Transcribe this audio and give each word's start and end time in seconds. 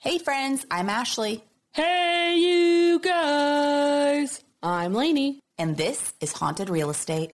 Hey, 0.00 0.16
friends, 0.18 0.64
I'm 0.70 0.88
Ashley, 0.88 1.44
Hey, 1.72 2.34
you 2.38 2.98
guys! 3.00 4.42
I'm 4.62 4.94
Lainey. 4.94 5.40
and 5.58 5.76
this 5.76 6.14
is 6.20 6.32
Haunted 6.32 6.70
Real 6.70 6.88
Estate. 6.88 7.32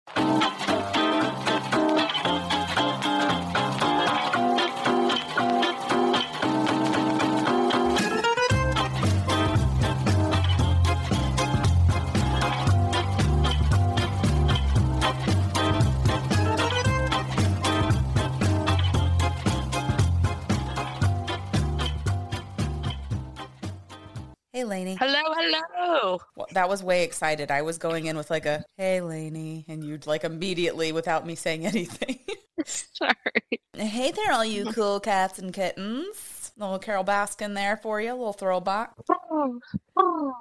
That 26.53 26.69
was 26.69 26.83
way 26.83 27.03
excited. 27.03 27.49
I 27.51 27.61
was 27.61 27.77
going 27.77 28.05
in 28.07 28.17
with 28.17 28.29
like 28.29 28.45
a, 28.45 28.63
hey, 28.77 29.01
Lainey, 29.01 29.65
and 29.67 29.83
you'd 29.83 30.05
like 30.07 30.23
immediately 30.23 30.91
without 30.91 31.25
me 31.25 31.35
saying 31.35 31.65
anything. 31.65 32.19
Sorry. 32.65 33.59
hey 33.73 34.11
there, 34.11 34.31
all 34.33 34.45
you 34.45 34.65
cool 34.65 34.99
cats 34.99 35.39
and 35.39 35.53
kittens. 35.53 36.51
Little 36.57 36.79
Carole 36.79 37.03
Baskin 37.05 37.55
there 37.55 37.77
for 37.77 38.01
you, 38.01 38.11
a 38.11 38.15
little 38.15 38.33
throwback. 38.33 38.91
Oh. 39.97 40.33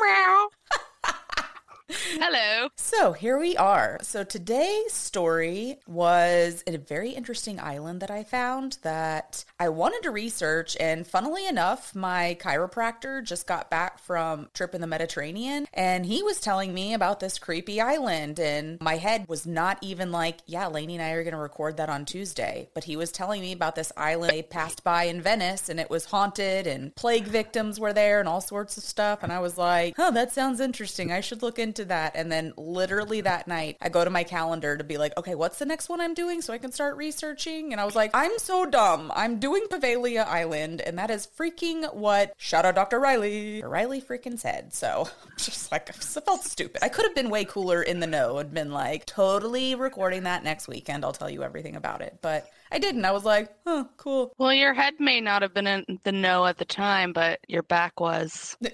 Meow. 0.00 0.48
Hello. 1.90 2.68
So 2.76 3.12
here 3.12 3.38
we 3.38 3.56
are. 3.56 3.98
So 4.02 4.24
today's 4.24 4.92
story 4.92 5.78
was 5.86 6.62
a 6.66 6.76
very 6.76 7.10
interesting 7.10 7.58
island 7.58 8.00
that 8.00 8.10
I 8.10 8.24
found 8.24 8.78
that 8.82 9.44
I 9.58 9.68
wanted 9.70 10.02
to 10.02 10.10
research. 10.10 10.76
And 10.78 11.06
funnily 11.06 11.46
enough, 11.46 11.94
my 11.94 12.36
chiropractor 12.40 13.24
just 13.24 13.46
got 13.46 13.70
back 13.70 13.98
from 13.98 14.48
trip 14.54 14.74
in 14.74 14.80
the 14.80 14.86
Mediterranean 14.86 15.66
and 15.72 16.04
he 16.06 16.22
was 16.22 16.40
telling 16.40 16.74
me 16.74 16.94
about 16.94 17.20
this 17.20 17.38
creepy 17.38 17.80
island. 17.80 18.38
And 18.38 18.80
my 18.80 18.96
head 18.96 19.26
was 19.28 19.46
not 19.46 19.78
even 19.80 20.12
like, 20.12 20.38
yeah, 20.46 20.66
Lainey 20.66 20.96
and 20.96 21.02
I 21.02 21.10
are 21.10 21.24
going 21.24 21.34
to 21.34 21.40
record 21.40 21.76
that 21.78 21.88
on 21.88 22.04
Tuesday. 22.04 22.68
But 22.74 22.84
he 22.84 22.96
was 22.96 23.12
telling 23.12 23.40
me 23.40 23.52
about 23.52 23.74
this 23.74 23.92
island 23.96 24.32
they 24.32 24.42
passed 24.42 24.84
by 24.84 25.04
in 25.04 25.22
Venice 25.22 25.68
and 25.68 25.80
it 25.80 25.90
was 25.90 26.06
haunted 26.06 26.66
and 26.66 26.94
plague 26.96 27.24
victims 27.24 27.80
were 27.80 27.92
there 27.92 28.20
and 28.20 28.28
all 28.28 28.40
sorts 28.40 28.76
of 28.76 28.84
stuff. 28.84 29.22
And 29.22 29.32
I 29.32 29.38
was 29.40 29.56
like, 29.56 29.94
oh, 29.98 30.12
that 30.12 30.32
sounds 30.32 30.60
interesting. 30.60 31.10
I 31.10 31.20
should 31.20 31.42
look 31.42 31.58
into 31.58 31.77
that. 31.86 32.12
And 32.14 32.30
then 32.30 32.52
literally 32.56 33.20
that 33.22 33.48
night, 33.48 33.76
I 33.80 33.88
go 33.88 34.04
to 34.04 34.10
my 34.10 34.24
calendar 34.24 34.76
to 34.76 34.84
be 34.84 34.98
like, 34.98 35.16
okay, 35.16 35.34
what's 35.34 35.58
the 35.58 35.66
next 35.66 35.88
one 35.88 36.00
I'm 36.00 36.14
doing 36.14 36.42
so 36.42 36.52
I 36.52 36.58
can 36.58 36.72
start 36.72 36.96
researching? 36.96 37.72
And 37.72 37.80
I 37.80 37.84
was 37.84 37.96
like, 37.96 38.10
I'm 38.14 38.38
so 38.38 38.66
dumb. 38.66 39.12
I'm 39.14 39.38
doing 39.38 39.66
Poveglia 39.70 40.26
Island. 40.26 40.80
And 40.80 40.98
that 40.98 41.10
is 41.10 41.26
freaking 41.26 41.92
what, 41.94 42.32
shout 42.36 42.64
out 42.64 42.74
Dr. 42.74 42.98
Riley, 43.00 43.62
Riley 43.62 44.00
freaking 44.00 44.38
said. 44.38 44.74
So 44.74 45.08
just 45.36 45.72
like, 45.72 45.90
I 45.90 45.92
felt 45.92 46.44
stupid. 46.44 46.84
I 46.84 46.88
could 46.88 47.04
have 47.04 47.14
been 47.14 47.30
way 47.30 47.44
cooler 47.44 47.82
in 47.82 48.00
the 48.00 48.06
know 48.06 48.38
and 48.38 48.52
been 48.52 48.72
like, 48.72 49.06
totally 49.06 49.74
recording 49.74 50.24
that 50.24 50.44
next 50.44 50.68
weekend. 50.68 51.04
I'll 51.04 51.12
tell 51.12 51.30
you 51.30 51.42
everything 51.42 51.76
about 51.76 52.02
it. 52.02 52.18
But 52.22 52.48
I 52.70 52.78
didn't. 52.78 53.04
I 53.04 53.12
was 53.12 53.24
like, 53.24 53.50
huh, 53.66 53.84
cool. 53.96 54.32
Well, 54.38 54.52
your 54.52 54.74
head 54.74 54.94
may 54.98 55.20
not 55.20 55.42
have 55.42 55.54
been 55.54 55.66
in 55.66 55.98
the 56.04 56.12
know 56.12 56.46
at 56.46 56.58
the 56.58 56.64
time, 56.64 57.12
but 57.12 57.40
your 57.48 57.62
back 57.62 57.98
was. 58.00 58.56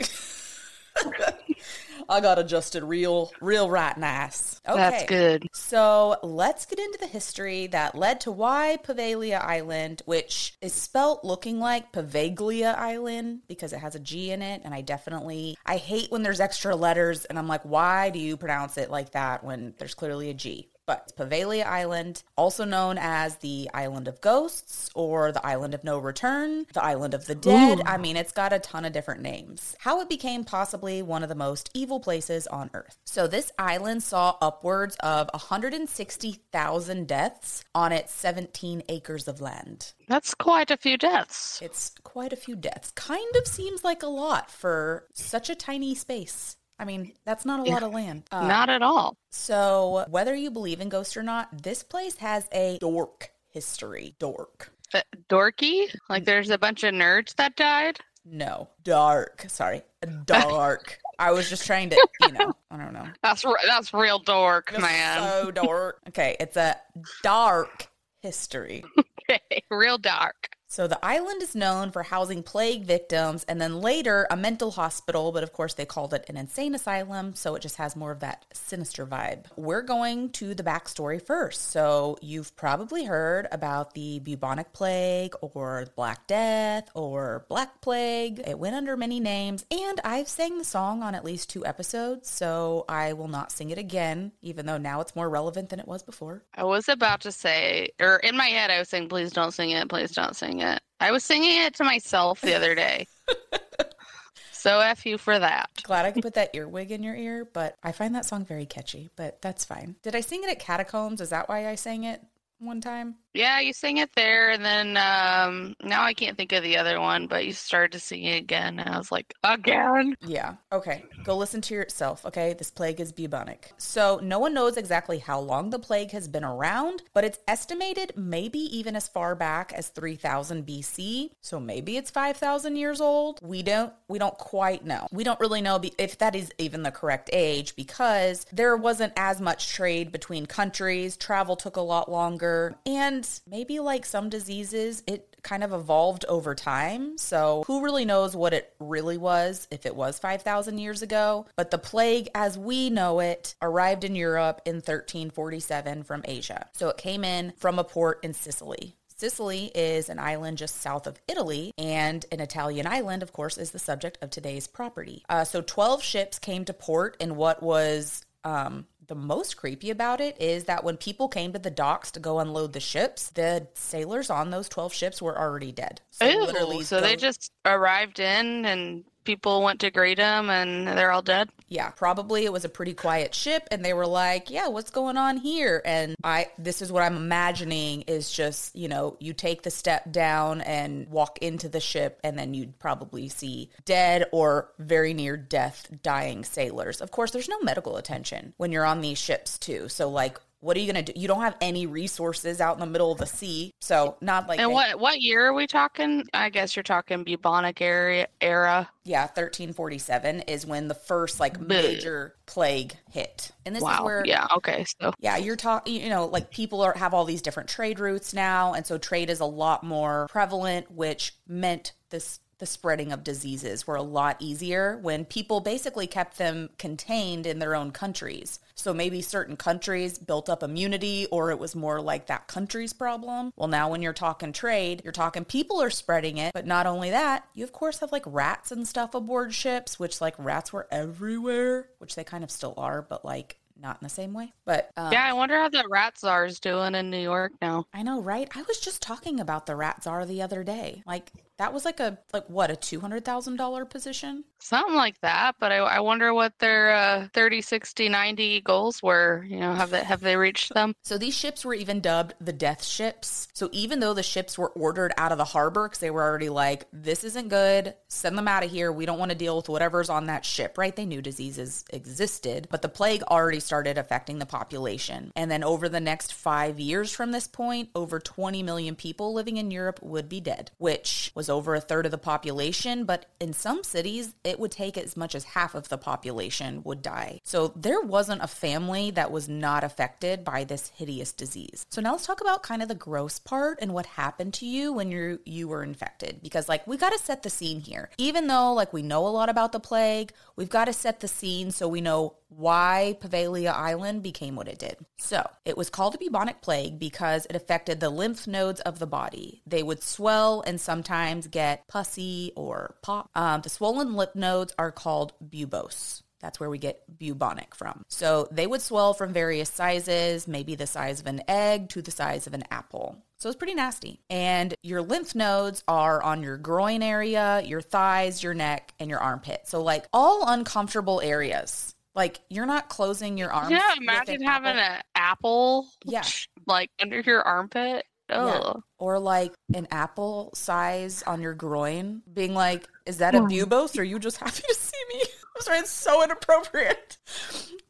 I 2.09 2.21
got 2.21 2.39
adjusted 2.39 2.85
real, 2.85 3.33
real 3.41 3.71
right 3.71 3.97
nice. 3.97 4.61
Okay. 4.67 4.77
That's 4.77 5.05
good. 5.05 5.49
So 5.53 6.17
let's 6.23 6.67
get 6.67 6.79
into 6.79 6.99
the 6.99 7.07
history 7.07 7.67
that 7.69 7.95
led 7.95 8.21
to 8.23 8.33
why 8.33 8.79
Poveglia 8.83 9.41
Island, 9.41 10.03
which 10.05 10.57
is 10.61 10.73
spelt 10.73 11.25
looking 11.25 11.59
like 11.61 11.93
Poveglia 11.93 12.77
Island 12.77 13.41
because 13.49 13.73
it 13.73 13.79
has 13.79 13.95
a 13.95 14.01
G 14.01 14.31
in 14.31 14.43
it. 14.43 14.63
And 14.65 14.75
I 14.75 14.81
definitely, 14.81 15.57
I 15.65 15.77
hate 15.77 16.11
when 16.11 16.23
there's 16.23 16.41
extra 16.41 16.77
letters 16.77 17.25
and 17.25 17.39
I'm 17.39 17.49
like, 17.49 17.63
why 17.63 18.11
do 18.11 18.19
you 18.19 18.37
pronounce 18.37 18.79
it 18.79 18.91
like 18.91 19.13
that 19.13 19.45
when 19.45 19.75
there's 19.79 19.95
clearly 19.95 20.31
a 20.31 20.35
G? 20.35 20.69
But 20.87 21.05
it's 21.05 21.13
Poveglia 21.13 21.65
Island, 21.65 22.23
also 22.37 22.65
known 22.65 22.99
as 22.99 23.37
the 23.37 23.71
Island 23.73 24.07
of 24.07 24.21
Ghosts 24.21 24.91
or 24.95 25.33
the 25.33 25.45
Island 25.45 25.73
of 25.73 25.83
No 25.83 25.99
Return, 25.99 26.67
the 26.75 26.85
Island 26.85 27.15
of 27.15 27.27
the 27.27 27.35
Dead. 27.35 27.81
I 27.87 27.97
mean, 27.97 28.17
it's 28.17 28.33
got 28.33 28.53
a 28.53 28.59
ton 28.59 28.85
of 28.85 28.93
different 28.93 29.23
names. 29.23 29.75
How 29.79 30.01
it 30.01 30.09
became 30.09 30.45
possibly 30.45 31.01
one 31.03 31.23
of 31.23 31.29
the 31.31 31.35
most 31.35 31.71
evil 31.73 32.01
places 32.01 32.47
on 32.49 32.71
Earth. 32.75 32.99
So, 33.05 33.27
this 33.27 33.51
island 33.59 34.03
saw 34.03 34.37
upwards 34.43 34.97
of 35.01 35.31
160,000 35.33 37.09
deaths 37.09 37.65
on 37.75 37.93
its 37.93 38.13
17 38.13 38.83
acres 38.89 39.27
of 39.27 39.41
land. 39.41 39.93
That's 40.07 40.35
quite 40.35 40.71
a 40.71 40.77
few 40.77 40.99
deaths. 40.99 41.61
It's 41.63 41.93
quite 42.03 42.33
a 42.33 42.37
few 42.37 42.57
deaths. 42.57 42.91
Kind 42.91 43.37
of 43.37 43.47
seems 43.47 43.85
like 43.85 44.03
a 44.03 44.09
lot 44.09 44.51
for 44.51 45.07
such 45.15 45.49
a 45.49 45.55
tiny 45.55 45.95
space. 45.95 46.57
I 46.79 46.85
mean, 46.85 47.13
that's 47.25 47.45
not 47.45 47.61
a 47.61 47.71
lot 47.71 47.83
of 47.83 47.93
land. 47.93 48.25
Uh, 48.33 48.47
Not 48.49 48.69
at 48.69 48.83
all. 48.83 49.17
so, 49.31 50.05
whether 50.09 50.35
you 50.35 50.51
believe 50.51 50.81
in 50.81 50.89
ghosts 50.89 51.17
or 51.17 51.23
not, 51.23 51.63
this 51.63 51.83
place 51.83 52.17
has 52.17 52.49
a 52.53 52.79
dork 52.81 53.31
history. 53.49 54.15
Dork. 54.19 54.73
But 54.93 55.07
dorky? 55.29 55.87
Like 56.09 56.25
there's 56.25 56.51
a 56.51 56.59
bunch 56.59 56.83
of 56.85 56.93
nerds 56.95 57.35
that 57.37 57.57
died? 57.57 57.99
No, 58.25 58.69
dark. 58.83 59.45
Sorry, 59.49 59.83
dark. 60.25 60.99
I 61.19 61.31
was 61.31 61.49
just 61.49 61.67
trying 61.67 61.91
to, 61.91 62.09
you 62.23 62.33
know, 62.33 62.53
I 62.71 62.77
don't 62.77 62.93
know. 62.93 63.07
That's 63.23 63.45
that's 63.67 63.93
real 63.95 64.19
dork, 64.19 64.77
man. 64.79 65.23
So 65.23 65.51
dark. 65.51 66.01
Okay, 66.09 66.37
it's 66.41 66.57
a 66.57 66.77
dark 67.23 67.89
history. 68.21 68.83
Okay, 69.31 69.63
real 69.71 69.99
dark. 69.99 70.49
So 70.75 70.89
the 70.89 70.99
island 71.05 71.41
is 71.41 71.55
known 71.55 71.93
for 71.93 72.03
housing 72.03 72.43
plague 72.43 72.83
victims 72.85 73.45
and 73.45 73.61
then 73.61 73.81
later 73.81 74.27
a 74.29 74.37
mental 74.37 74.73
hospital, 74.73 75.31
but 75.31 75.45
of 75.45 75.53
course 75.53 75.75
they 75.75 75.87
called 75.87 76.13
it 76.13 76.25
an 76.29 76.37
insane 76.37 76.75
asylum, 76.75 77.37
so 77.37 77.55
it 77.55 77.63
just 77.63 77.77
has 77.77 77.95
more 77.95 78.11
of 78.11 78.19
that 78.19 78.45
sinister 78.53 79.07
vibe. 79.07 79.45
We're 79.55 79.83
going 79.83 80.31
to 80.31 80.53
the 80.53 80.65
backstory 80.65 81.25
first. 81.25 81.71
So 81.71 82.19
you've 82.21 82.57
probably 82.57 83.05
heard 83.05 83.47
about 83.53 83.95
the 83.95 84.19
bubonic 84.19 84.73
plague 84.73 85.37
or 85.43 85.87
Black 85.95 86.27
Death 86.27 86.91
or 86.93 87.47
Black 87.49 87.81
Plague. 87.81 88.43
It 88.45 88.59
went 88.59 88.75
under 88.75 88.97
many 88.97 89.21
names, 89.21 89.65
and 89.71 90.01
I've 90.03 90.27
sang 90.27 90.59
the 90.59 90.65
song 90.65 91.05
on 91.05 91.15
at 91.15 91.25
least 91.25 91.51
two 91.51 91.65
episodes, 91.65 92.29
so 92.29 92.85
I 92.89 93.13
will 93.13 93.29
not 93.29 93.53
sing 93.53 93.71
it 93.71 93.79
again, 93.79 94.33
even 94.43 94.67
though 94.67 94.79
now 94.79 95.01
it's 95.01 95.15
more 95.15 95.31
relevant 95.31 95.69
than 95.69 95.79
it 95.79 95.87
was 95.87 96.03
before. 96.03 96.43
I 96.57 96.65
was 96.65 96.89
about 96.89 97.21
to 97.21 97.31
say, 97.31 97.91
or 98.01 98.17
in 98.17 98.37
my 98.37 98.49
head, 98.49 98.73
I 98.73 98.81
was 98.81 98.89
saying, 98.89 99.09
please 99.09 99.31
don't 99.31 99.53
sing 99.53 99.71
it, 99.71 99.89
please 99.89 100.11
don't 100.11 100.35
sing 100.35 100.59
it. 100.59 100.64
I 101.01 101.11
was 101.11 101.25
singing 101.25 101.61
it 101.63 101.75
to 101.75 101.85
myself 101.85 102.41
the 102.41 102.55
other 102.55 102.75
day. 102.75 103.07
so 104.53 104.81
F 104.81 105.05
you 105.05 105.19
for 105.19 105.39
that. 105.39 105.69
Glad 105.83 106.07
I 106.07 106.13
could 106.13 106.23
put 106.23 106.35
that 106.35 106.55
earwig 106.55 106.91
in 106.91 107.03
your 107.03 107.15
ear, 107.15 107.47
but 107.53 107.77
I 107.83 107.93
find 107.93 108.15
that 108.15 108.25
song 108.25 108.45
very 108.45 108.67
catchy, 108.67 109.11
but 109.17 109.43
that's 109.43 109.65
fine. 109.65 109.97
Did 110.03 110.15
I 110.15 110.21
sing 110.21 110.43
it 110.43 110.51
at 110.51 110.59
Catacombs? 110.59 111.21
Is 111.21 111.31
that 111.31 111.49
why 111.49 111.69
I 111.69 111.75
sang 111.75 112.05
it 112.05 112.23
one 112.65 112.81
time? 112.81 113.17
Yeah, 113.35 113.59
you 113.59 113.73
sing 113.73 113.97
it 113.97 114.11
there, 114.15 114.51
and 114.51 114.65
then 114.65 114.97
um, 114.97 115.75
now 115.83 116.05
I 116.05 116.15
can't 116.15 116.37
think 116.37 116.53
of 116.53 116.63
the 116.63 116.77
other 116.77 117.01
one, 117.01 117.27
but 117.27 117.45
you 117.45 117.53
started 117.53 117.91
to 117.93 117.99
sing 117.99 118.23
it 118.23 118.39
again, 118.39 118.79
and 118.79 118.89
I 118.89 118.97
was 118.97 119.11
like, 119.11 119.35
again? 119.43 120.15
Yeah. 120.25 120.55
Okay. 120.73 121.05
Go 121.25 121.37
listen 121.37 121.61
to 121.63 121.75
yourself. 121.75 122.25
Okay. 122.25 122.53
This 122.53 122.71
plague 122.71 123.01
is 123.01 123.11
bubonic. 123.11 123.73
So 123.77 124.21
no 124.23 124.39
one 124.39 124.55
knows 124.55 124.77
exactly 124.77 125.19
how 125.19 125.41
long 125.41 125.71
the 125.71 125.81
plague 125.81 126.13
has 126.13 126.29
been 126.29 126.45
around, 126.45 127.03
but 127.13 127.25
it's 127.25 127.41
estimated 127.49 128.13
maybe 128.17 128.61
even 128.61 128.95
as 128.95 129.09
far 129.09 129.35
back 129.35 129.73
as 129.73 129.89
3000 129.89 130.65
BC. 130.65 131.31
So 131.41 131.59
maybe 131.59 131.97
it's 131.97 132.11
5000 132.11 132.77
years 132.77 133.01
old. 133.01 133.41
We 133.43 133.63
don't 133.65 133.93
we 134.07 134.21
don't 134.21 134.39
quite 134.39 134.85
know. 134.85 135.09
We 135.11 135.25
don't 135.25 135.41
really 135.41 135.61
know 135.61 135.81
if 135.99 136.19
that 136.19 136.37
is 136.37 136.53
even 136.59 136.85
the 136.85 136.93
correct 136.93 137.31
age 137.33 137.75
because 137.75 138.47
there 138.53 138.77
wasn't 138.77 139.13
as 139.17 139.41
much 139.41 139.71
trade 139.71 140.13
between 140.13 140.47
countries. 140.47 141.17
Travel 141.17 141.57
took 141.57 141.77
a 141.77 141.81
lot 141.81 142.11
longer 142.11 142.54
and 142.87 143.29
maybe 143.49 143.81
like 143.81 144.05
some 144.07 144.29
diseases 144.29 145.03
it 145.07 145.35
kind 145.45 145.63
of 145.63 145.73
evolved 145.73 146.25
over 146.29 146.55
time. 146.55 147.17
So, 147.19 147.63
who 147.69 147.85
really 147.85 148.05
knows 148.05 148.35
what 148.35 148.53
it 148.53 148.75
really 148.81 149.17
was 149.17 149.69
if 149.71 149.87
it 149.87 149.95
was 149.95 150.19
5,000 150.19 150.79
years 150.79 151.03
ago? 151.03 151.47
But 151.55 151.71
the 151.71 151.79
plague, 151.79 152.29
as 152.35 152.59
we 152.59 152.91
know 152.91 153.21
it, 153.21 153.55
arrived 153.63 154.03
in 154.03 154.17
Europe 154.17 154.63
in 154.65 154.77
1347 154.77 156.03
from 156.03 156.23
Asia. 156.25 156.69
So, 156.73 156.89
it 156.89 156.97
came 156.97 157.25
in 157.25 157.53
from 157.59 157.79
a 157.79 157.85
port 157.85 158.19
in 158.25 158.35
Sicily. 158.35 158.97
Sicily 159.17 159.71
is 159.77 160.09
an 160.09 160.19
island 160.19 160.59
just 160.59 160.81
south 160.81 161.07
of 161.07 161.21
Italy, 161.29 161.73
and 161.79 162.27
an 162.33 162.41
Italian 162.41 162.87
island, 162.87 163.23
of 163.23 163.33
course, 163.33 163.57
is 163.59 163.71
the 163.71 163.79
subject 163.79 164.19
of 164.21 164.31
today's 164.31 164.67
property. 164.67 165.23
Uh, 165.29 165.45
so, 165.45 165.61
12 165.61 166.03
ships 166.03 166.39
came 166.39 166.65
to 166.65 166.73
port 166.73 167.17
in 167.21 167.37
what 167.37 167.63
was 167.63 168.25
um, 168.45 168.87
the 169.07 169.15
most 169.15 169.57
creepy 169.57 169.91
about 169.91 170.21
it 170.21 170.41
is 170.41 170.65
that 170.65 170.85
when 170.85 170.97
people 170.97 171.29
came 171.29 171.53
to 171.53 171.59
the 171.59 171.71
docks 171.71 172.11
to 172.13 172.21
go 172.21 172.39
unload 172.39 172.73
the 172.73 172.81
ships, 172.81 173.31
the 173.31 173.69
sailors 173.75 174.31
on 174.31 174.51
those 174.51 174.69
12 174.69 174.93
ships 174.93 175.21
were 175.21 175.39
already 175.39 175.73
dead. 175.73 176.01
So 176.11 176.27
Ooh, 176.27 176.83
so 176.83 177.01
they 177.01 177.17
just 177.17 177.53
arrived 177.65 178.21
in 178.21 178.65
and 178.65 179.05
people 179.25 179.63
went 179.63 179.81
to 179.81 179.91
greet 179.91 180.19
them 180.19 180.51
and 180.51 180.87
they're 180.87 181.11
all 181.11 181.23
dead? 181.23 181.49
Yeah, 181.69 181.91
probably 181.91 182.45
it 182.45 182.53
was 182.53 182.65
a 182.65 182.69
pretty 182.69 182.95
quiet 182.95 183.35
ship 183.35 183.67
and 183.71 183.85
they 183.85 183.93
were 183.93 184.07
like, 184.07 184.51
"Yeah, 184.51 184.69
what's 184.69 184.91
going 184.91 185.17
on 185.17 185.39
here?" 185.39 185.83
And 185.85 186.15
I 186.23 186.51
this 186.59 186.83
is 186.83 186.93
what 186.93 187.03
I'm 187.03 187.17
imagining 187.17 188.03
is 188.03 188.31
just, 188.31 188.77
you 188.77 188.89
know, 188.89 189.17
you 189.21 189.33
take 189.33 189.63
the 189.63 189.71
step 189.71 190.13
down 190.13 190.61
and 190.61 191.09
walk 191.09 191.39
into 191.39 191.69
the 191.69 191.81
ship 191.81 192.21
and 192.23 192.39
then 192.39 192.55
you'd 192.55 192.79
probably 192.79 193.29
see 193.29 193.71
dead 193.85 194.27
or 194.31 194.71
very 194.79 195.15
near 195.15 195.37
death 195.37 195.89
dying 196.03 196.45
sailors. 196.45 197.01
Of 197.01 197.11
course, 197.11 197.31
there's 197.31 197.49
no 197.49 197.59
medical 197.61 197.97
attention 197.97 198.55
when 198.57 198.71
you're 198.71 198.85
on 198.85 199.01
these 199.01 199.19
ships 199.19 199.59
too. 199.59 199.89
So 199.89 200.09
like 200.09 200.39
what 200.65 200.77
are 200.79 200.81
you 200.81 200.91
going 200.91 201.05
to 201.05 201.13
do? 201.13 201.21
You 201.21 201.29
don't 201.29 201.43
have 201.43 201.57
any 201.61 201.87
resources 201.87 202.59
out 202.61 202.75
in 202.75 202.81
the 202.81 202.87
middle 202.87 203.13
of 203.13 203.19
the 203.19 203.27
sea. 203.27 203.71
So 203.83 204.17
not 204.23 204.49
like 204.49 204.59
And 204.59 204.71
they- 204.71 204.75
what 204.75 204.99
what 204.99 205.21
year 205.21 205.47
are 205.47 205.53
we 205.53 205.67
talking? 205.67 206.25
I 206.33 206.49
guess 206.49 206.75
you're 206.75 206.83
talking 206.83 207.23
bubonic 207.23 207.81
era 207.83 208.27
era. 208.41 208.89
yeah, 209.05 209.27
1347 209.27 210.41
is 210.43 210.65
when 210.65 210.89
the 210.89 210.95
first 210.95 211.39
like 211.39 211.59
Bleh. 211.59 211.69
major 211.69 212.35
plague 212.47 212.95
hit. 213.11 213.51
And 213.67 213.77
this 213.77 213.83
is 213.83 214.01
where 214.01 214.23
yeah. 214.25 214.47
Okay. 214.57 214.85
So 215.01 215.13
Yeah, 215.19 215.37
you're 215.37 215.57
talking, 215.57 215.95
you 216.03 216.09
know, 216.09 216.27
like 216.27 216.51
people 216.51 216.81
are 216.83 216.95
have 216.97 217.13
all 217.13 217.25
these 217.27 217.43
different 217.43 217.69
trade 217.69 218.01
routes 218.01 218.33
now, 218.33 218.73
and 218.73 218.87
so 218.87 218.97
trade 218.99 219.29
is 219.31 219.41
a 219.41 219.45
lot 219.47 219.85
more 219.85 220.27
prevalent, 220.31 220.91
which 220.91 221.35
meant 221.47 221.93
this 222.11 222.41
the 222.65 222.71
spreading 222.71 223.13
of 223.13 223.23
diseases 223.23 223.87
were 223.87 223.95
a 223.95 224.03
lot 224.03 224.37
easier 224.41 224.97
when 225.03 225.27
people 225.27 225.61
basically 225.61 226.07
kept 226.07 226.39
them 226.39 226.71
contained 226.79 227.45
in 227.45 227.59
their 227.59 227.75
own 227.75 227.91
countries. 227.91 228.59
So 228.75 228.95
maybe 228.95 229.21
certain 229.21 229.55
countries 229.55 230.17
built 230.17 230.49
up 230.49 230.63
immunity 230.63 231.27
or 231.31 231.51
it 231.51 231.59
was 231.59 231.77
more 231.77 232.01
like 232.01 232.29
that 232.29 232.49
country's 232.49 232.95
problem. 232.95 233.53
Well, 233.55 233.69
now 233.69 233.91
when 233.91 234.01
you're 234.01 234.15
talking 234.15 234.55
trade, 234.55 235.03
you're 235.05 235.13
talking 235.13 235.45
people 235.45 235.83
are 235.83 235.91
spreading 235.91 236.39
it, 236.39 236.55
but 236.55 236.67
not 236.67 236.87
only 236.87 237.11
that, 237.11 237.47
you 237.53 237.65
of 237.65 237.73
course 237.73 238.01
have 238.01 238.13
like 238.13 238.25
rats 238.25 238.73
and 238.73 238.89
stuff 238.89 239.15
aboard 239.15 239.53
ships, 239.53 240.01
which 240.01 240.23
like 240.23 240.35
rats 240.39 240.73
were 240.73 240.89
everywhere, 240.91 241.91
which 241.99 242.15
they 242.15 242.25
kind 242.25 242.45
of 242.45 242.51
still 242.51 242.73
are, 242.79 243.03
but 243.03 243.27
like 243.27 243.59
not 243.81 243.99
in 244.01 244.07
the 244.07 244.11
same 244.11 244.33
way. 244.33 244.53
But 244.65 244.91
um, 244.97 245.13
yeah, 245.13 245.25
I 245.25 245.33
wonder 245.33 245.57
how 245.57 245.69
the 245.69 245.85
rat 245.89 246.19
czar's 246.19 246.61
doing 246.61 246.95
in 246.95 247.11
New 247.11 247.19
York 247.19 247.53
now. 247.61 247.87
I 247.93 248.03
know, 248.03 248.21
right? 248.21 248.49
I 248.55 248.63
was 248.63 248.81
just 248.81 249.03
talking 249.03 249.41
about 249.41 249.67
the 249.67 249.77
rat 249.77 250.03
czar 250.03 250.25
the 250.27 250.43
other 250.43 250.65
day. 250.65 251.03
Like 251.07 251.31
that 251.59 251.73
was 251.73 251.85
like 251.85 252.01
a 252.01 252.19
like 252.33 252.47
what 252.49 252.71
a 252.71 252.77
two 252.77 253.01
hundred 253.01 253.25
thousand 253.25 253.57
dollar 253.57 253.85
position. 253.85 254.45
Something 254.59 254.95
like 254.95 255.21
that, 255.21 255.57
but 255.61 255.73
I, 255.73 255.77
I 255.77 256.01
wonder 256.01 256.33
what 256.33 256.59
their 256.59 256.95
uh, 256.95 257.29
30, 257.35 257.61
60, 257.61 258.09
90 258.09 258.63
goals 258.63 259.03
were. 259.03 259.45
You 259.47 259.61
know, 259.61 259.75
have 259.75 259.91
they 259.91 260.03
have 260.03 260.21
they 260.21 260.37
reached 260.37 260.73
them? 260.73 260.95
So 261.03 261.19
these 261.19 261.37
ships 261.37 261.65
were 261.65 261.75
even 261.75 262.01
dubbed 262.01 262.35
the 262.41 262.53
death 262.53 262.83
ships. 262.83 263.49
So 263.53 263.69
even 263.73 264.01
though 264.01 264.15
the 264.15 264.23
ships 264.23 264.57
were 264.57 264.71
ordered 264.71 265.13
out 265.19 265.33
of 265.33 265.39
the 265.39 265.45
harbor 265.45 265.87
because 265.87 265.99
they 265.99 266.11
were 266.11 266.23
already 266.23 266.49
like, 266.49 266.87
this 266.93 267.25
isn't 267.25 267.49
good, 267.49 267.95
send 268.09 268.39
them 268.39 268.49
out 268.49 268.65
of 268.65 268.71
here. 268.71 268.91
We 268.91 269.05
don't 269.05 269.19
want 269.19 269.33
to 269.33 269.37
deal 269.37 269.57
with 269.57 269.69
whatever's 269.69 270.09
on 270.09 270.27
that 270.27 270.47
ship, 270.47 270.79
right? 270.79 270.97
They 270.97 271.05
knew 271.05 271.21
diseases 271.21 271.85
existed, 271.91 272.69
but 272.71 272.81
the 272.81 272.89
plague 272.89 273.23
already 273.25 273.61
started 273.61 273.99
affecting 273.99 274.39
the 274.39 274.47
population. 274.47 275.31
And 275.37 275.51
then 275.51 275.63
over 275.63 275.91
the 275.91 276.01
next 276.01 276.33
five 276.33 276.81
years 276.81 277.13
from 277.13 277.33
this 277.33 277.47
point, 277.47 277.91
over 277.95 278.19
20 278.19 278.63
million 278.63 278.97
people 278.97 279.35
living 279.35 279.59
in 279.59 279.71
Europe 279.71 280.01
would 280.03 280.29
be 280.29 280.41
dead, 280.41 280.71
which 280.79 281.33
was 281.35 281.44
over 281.49 281.75
a 281.75 281.81
third 281.81 282.07
of 282.07 282.13
the 282.13 282.19
population. 282.19 283.05
But 283.05 283.27
in 283.41 283.53
some 283.53 283.83
cities, 283.83 284.35
it 284.45 284.59
would 284.59 284.71
take 284.71 284.97
as 284.97 285.17
much 285.17 285.35
as 285.35 285.45
half 285.45 285.75
of 285.75 285.89
the 285.89 285.99
population 285.99 286.83
would 286.85 287.03
die. 287.03 287.41
So 287.45 287.73
there 287.77 288.01
wasn't 288.01 288.43
a 288.43 288.47
family 288.47 289.11
that 289.13 289.31
was 289.31 289.49
not 289.49 289.85
affected 289.85 290.45
by 290.45 290.65
this 290.65 290.89
hideous 290.95 291.33
disease. 291.33 291.87
So 291.91 292.01
now 292.01 292.13
let's 292.13 292.27
talk 292.27 292.41
about 292.41 292.63
kind 292.63 292.83
of 292.83 292.89
the 292.89 292.95
gross 292.95 293.39
part 293.39 293.79
and 293.81 293.95
what 293.95 294.07
happened 294.07 294.55
to 294.55 294.67
you 294.67 294.93
when 294.93 295.11
you 295.11 295.41
you 295.45 295.69
were 295.69 295.83
infected 295.83 296.41
because 296.43 296.69
like 296.69 296.87
we 296.87 296.97
got 296.97 297.13
to 297.13 297.19
set 297.19 297.43
the 297.43 297.51
scene 297.51 297.81
here. 297.81 298.11
Even 298.19 298.47
though 298.47 298.73
like 298.73 298.93
we 298.93 299.03
know 299.03 299.27
a 299.27 299.29
lot 299.29 299.49
about 299.49 299.73
the 299.73 299.81
plague, 299.81 300.33
we've 300.57 300.69
got 300.69 300.87
to 300.87 300.93
set 300.93 301.21
the 301.21 301.29
scene 301.29 301.71
so 301.71 301.89
we 301.89 302.01
know 302.01 302.35
why 302.57 303.17
Poveglia 303.21 303.73
Island 303.75 304.23
became 304.23 304.57
what 304.57 304.69
it 304.69 304.79
did. 304.79 304.97
So, 305.19 305.49
it 305.65 305.77
was 305.77 305.91
called 305.91 306.15
a 306.15 306.19
bubonic 306.19 306.61
plague 306.61 306.99
because 306.99 307.47
it 307.49 307.57
affected 307.57 308.01
the 308.01 308.11
lymph 308.11 308.47
nodes 308.47 308.81
of 308.81 308.99
the 308.99 309.07
body. 309.07 309.63
They 309.67 309.83
would 309.83 310.03
swell 310.03 310.63
and 310.67 310.81
sometimes 310.81 311.47
get 311.47 311.87
pussy 311.89 312.53
or 312.57 312.97
pop. 313.03 313.31
Um, 313.35 313.63
the 313.63 313.71
swollen 313.71 314.15
lymph 314.15 314.35
nodes 314.35 314.73
are 314.79 314.93
called 314.93 315.33
buboes. 315.41 316.23
That's 316.45 316.61
where 316.61 316.69
we 316.69 316.77
get 316.77 317.19
bubonic 317.19 317.75
from. 317.75 318.05
So 318.09 318.49
they 318.51 318.67
would 318.67 318.83
swell 318.83 319.15
from 319.15 319.33
various 319.33 319.71
sizes, 319.71 320.47
maybe 320.47 320.75
the 320.75 320.87
size 320.87 321.21
of 321.21 321.27
an 321.27 321.41
egg 321.49 321.89
to 321.91 322.03
the 322.03 322.11
size 322.11 322.47
of 322.47 322.53
an 322.53 322.65
apple. 322.71 323.25
So 323.39 323.49
it's 323.49 323.57
pretty 323.57 323.75
nasty. 323.75 324.21
And 324.29 324.75
your 324.83 325.01
lymph 325.01 325.35
nodes 325.35 325.83
are 325.89 326.23
on 326.23 326.43
your 326.43 326.59
groin 326.59 327.03
area, 327.03 327.63
your 327.65 327.81
thighs, 327.81 328.43
your 328.43 328.53
neck, 328.53 328.93
and 329.01 329.09
your 329.09 329.21
armpit. 329.21 329.63
So, 329.65 329.83
like 329.83 330.05
all 330.13 330.45
uncomfortable 330.47 331.23
areas. 331.23 331.94
Like 332.15 332.41
you're 332.49 332.67
not 332.67 332.89
closing 332.89 333.37
your 333.39 333.53
arms. 333.53 333.71
Yeah, 333.71 333.93
imagine 334.01 334.37
an 334.37 334.43
having 334.43 334.77
apple. 334.77 334.95
an 334.97 335.03
apple, 335.15 335.89
Yeah. 336.05 336.23
like 336.67 336.91
under 337.01 337.21
your 337.21 337.43
armpit. 337.43 338.07
Oh, 338.31 338.81
or 338.99 339.19
like 339.19 339.53
an 339.75 339.87
apple 339.91 340.51
size 340.55 341.23
on 341.27 341.43
your 341.43 341.53
groin, 341.53 342.23
being 342.33 342.55
like, 342.55 342.89
"Is 343.05 343.19
that 343.19 343.35
a 343.35 343.41
bubos? 343.41 343.99
Or 343.99 344.01
are 344.01 344.05
you 344.05 344.19
just 344.19 344.37
happy 344.41 344.63
to 344.67 344.75
see 344.75 344.97
me?" 345.13 345.23
I'm 345.57 345.63
sorry, 345.63 345.79
it's 345.81 345.91
so 345.91 346.25
inappropriate, 346.25 347.19